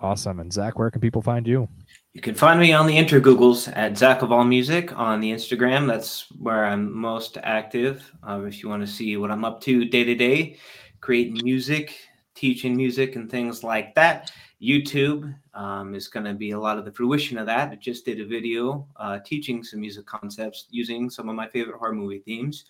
Awesome. 0.00 0.38
And 0.40 0.52
Zach, 0.52 0.78
where 0.78 0.90
can 0.90 1.00
people 1.00 1.22
find 1.22 1.46
you? 1.46 1.68
You 2.12 2.20
can 2.20 2.34
find 2.34 2.60
me 2.60 2.72
on 2.72 2.86
the 2.86 2.96
inter 2.96 3.20
Googles 3.20 3.72
at 3.76 3.98
Zach 3.98 4.22
of 4.22 4.30
All 4.30 4.44
Music 4.44 4.96
on 4.96 5.20
the 5.20 5.30
Instagram. 5.30 5.86
That's 5.86 6.30
where 6.38 6.64
I'm 6.64 6.92
most 6.92 7.36
active. 7.42 8.10
Um, 8.22 8.46
if 8.46 8.62
you 8.62 8.68
want 8.68 8.82
to 8.82 8.92
see 8.92 9.16
what 9.16 9.30
I'm 9.30 9.44
up 9.44 9.60
to 9.62 9.84
day 9.84 10.04
to 10.04 10.14
day, 10.14 10.56
creating 11.00 11.40
music, 11.42 11.96
teaching 12.34 12.76
music, 12.76 13.16
and 13.16 13.30
things 13.30 13.62
like 13.62 13.94
that. 13.94 14.32
YouTube 14.60 15.34
um, 15.54 15.94
is 15.94 16.08
going 16.08 16.26
to 16.26 16.34
be 16.34 16.50
a 16.50 16.58
lot 16.58 16.78
of 16.78 16.84
the 16.84 16.92
fruition 16.92 17.38
of 17.38 17.46
that. 17.46 17.70
I 17.70 17.76
just 17.76 18.04
did 18.04 18.20
a 18.20 18.26
video 18.26 18.86
uh, 18.96 19.18
teaching 19.24 19.62
some 19.62 19.80
music 19.80 20.06
concepts 20.06 20.66
using 20.70 21.08
some 21.10 21.28
of 21.28 21.36
my 21.36 21.48
favorite 21.48 21.78
horror 21.78 21.92
movie 21.92 22.18
themes. 22.18 22.64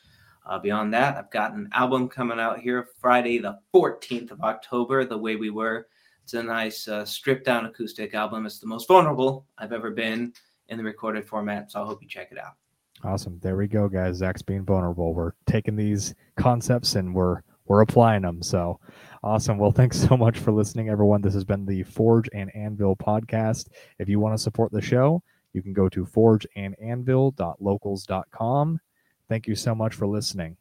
Uh, 0.45 0.59
beyond 0.59 0.93
that, 0.95 1.16
I've 1.16 1.31
got 1.31 1.53
an 1.53 1.68
album 1.72 2.09
coming 2.09 2.41
out 2.41 2.61
here 2.61 2.89
Friday, 3.01 3.39
the 3.39 3.59
14th 3.74 4.31
of 4.31 4.41
October, 4.41 5.05
The 5.05 5.16
Way 5.16 5.37
We 5.37 5.51
Were. 5.51 5.89
It's 6.24 6.35
a 6.35 6.43
nice 6.43 6.89
uh, 6.89 7.05
stripped 7.05 7.45
down 7.45 7.66
acoustic 7.66 8.14
album. 8.14 8.45
It's 8.45 8.59
the 8.59 8.66
most 8.66 8.87
vulnerable 8.89 9.47
I've 9.57 9.72
ever 9.72 9.91
been 9.91 10.33
in 10.68 10.79
the 10.79 10.85
recorded 10.85 11.26
format. 11.26 11.72
So 11.72 11.83
I 11.83 11.87
hope 11.87 12.03
you 12.03 12.09
check 12.09 12.33
it 12.33 12.39
out. 12.39 12.53
Awesome. 13.05 13.39
There 13.43 13.57
we 13.57 13.68
go, 13.68 13.89
guys. 13.89 14.16
Zach's 14.16 14.43
being 14.43 14.64
vulnerable. 14.64 15.14
We're 15.14 15.33
taking 15.47 15.76
these 15.76 16.14
concepts 16.37 16.97
and 16.97 17.14
we're 17.14 17.43
we're 17.68 17.82
applying 17.82 18.22
them. 18.22 18.42
So 18.42 18.80
awesome. 19.22 19.58
Well, 19.58 19.72
thanks 19.72 19.98
so 20.08 20.16
much 20.16 20.38
for 20.38 20.52
listening, 20.52 20.88
everyone. 20.88 21.20
This 21.22 21.34
has 21.34 21.44
been 21.44 21.66
the 21.66 21.84
Forge 21.84 22.28
and 22.32 22.50
Anvil 22.56 22.96
podcast. 22.96 23.68
If 23.98 24.08
you 24.08 24.18
want 24.18 24.36
to 24.36 24.42
support 24.42 24.72
the 24.72 24.82
show, 24.82 25.22
you 25.52 25.62
can 25.62 25.72
go 25.72 25.88
to 25.90 26.04
forgeandanvil.locals.com. 26.04 28.80
Thank 29.28 29.46
you 29.46 29.54
so 29.54 29.74
much 29.74 29.94
for 29.94 30.06
listening. 30.06 30.56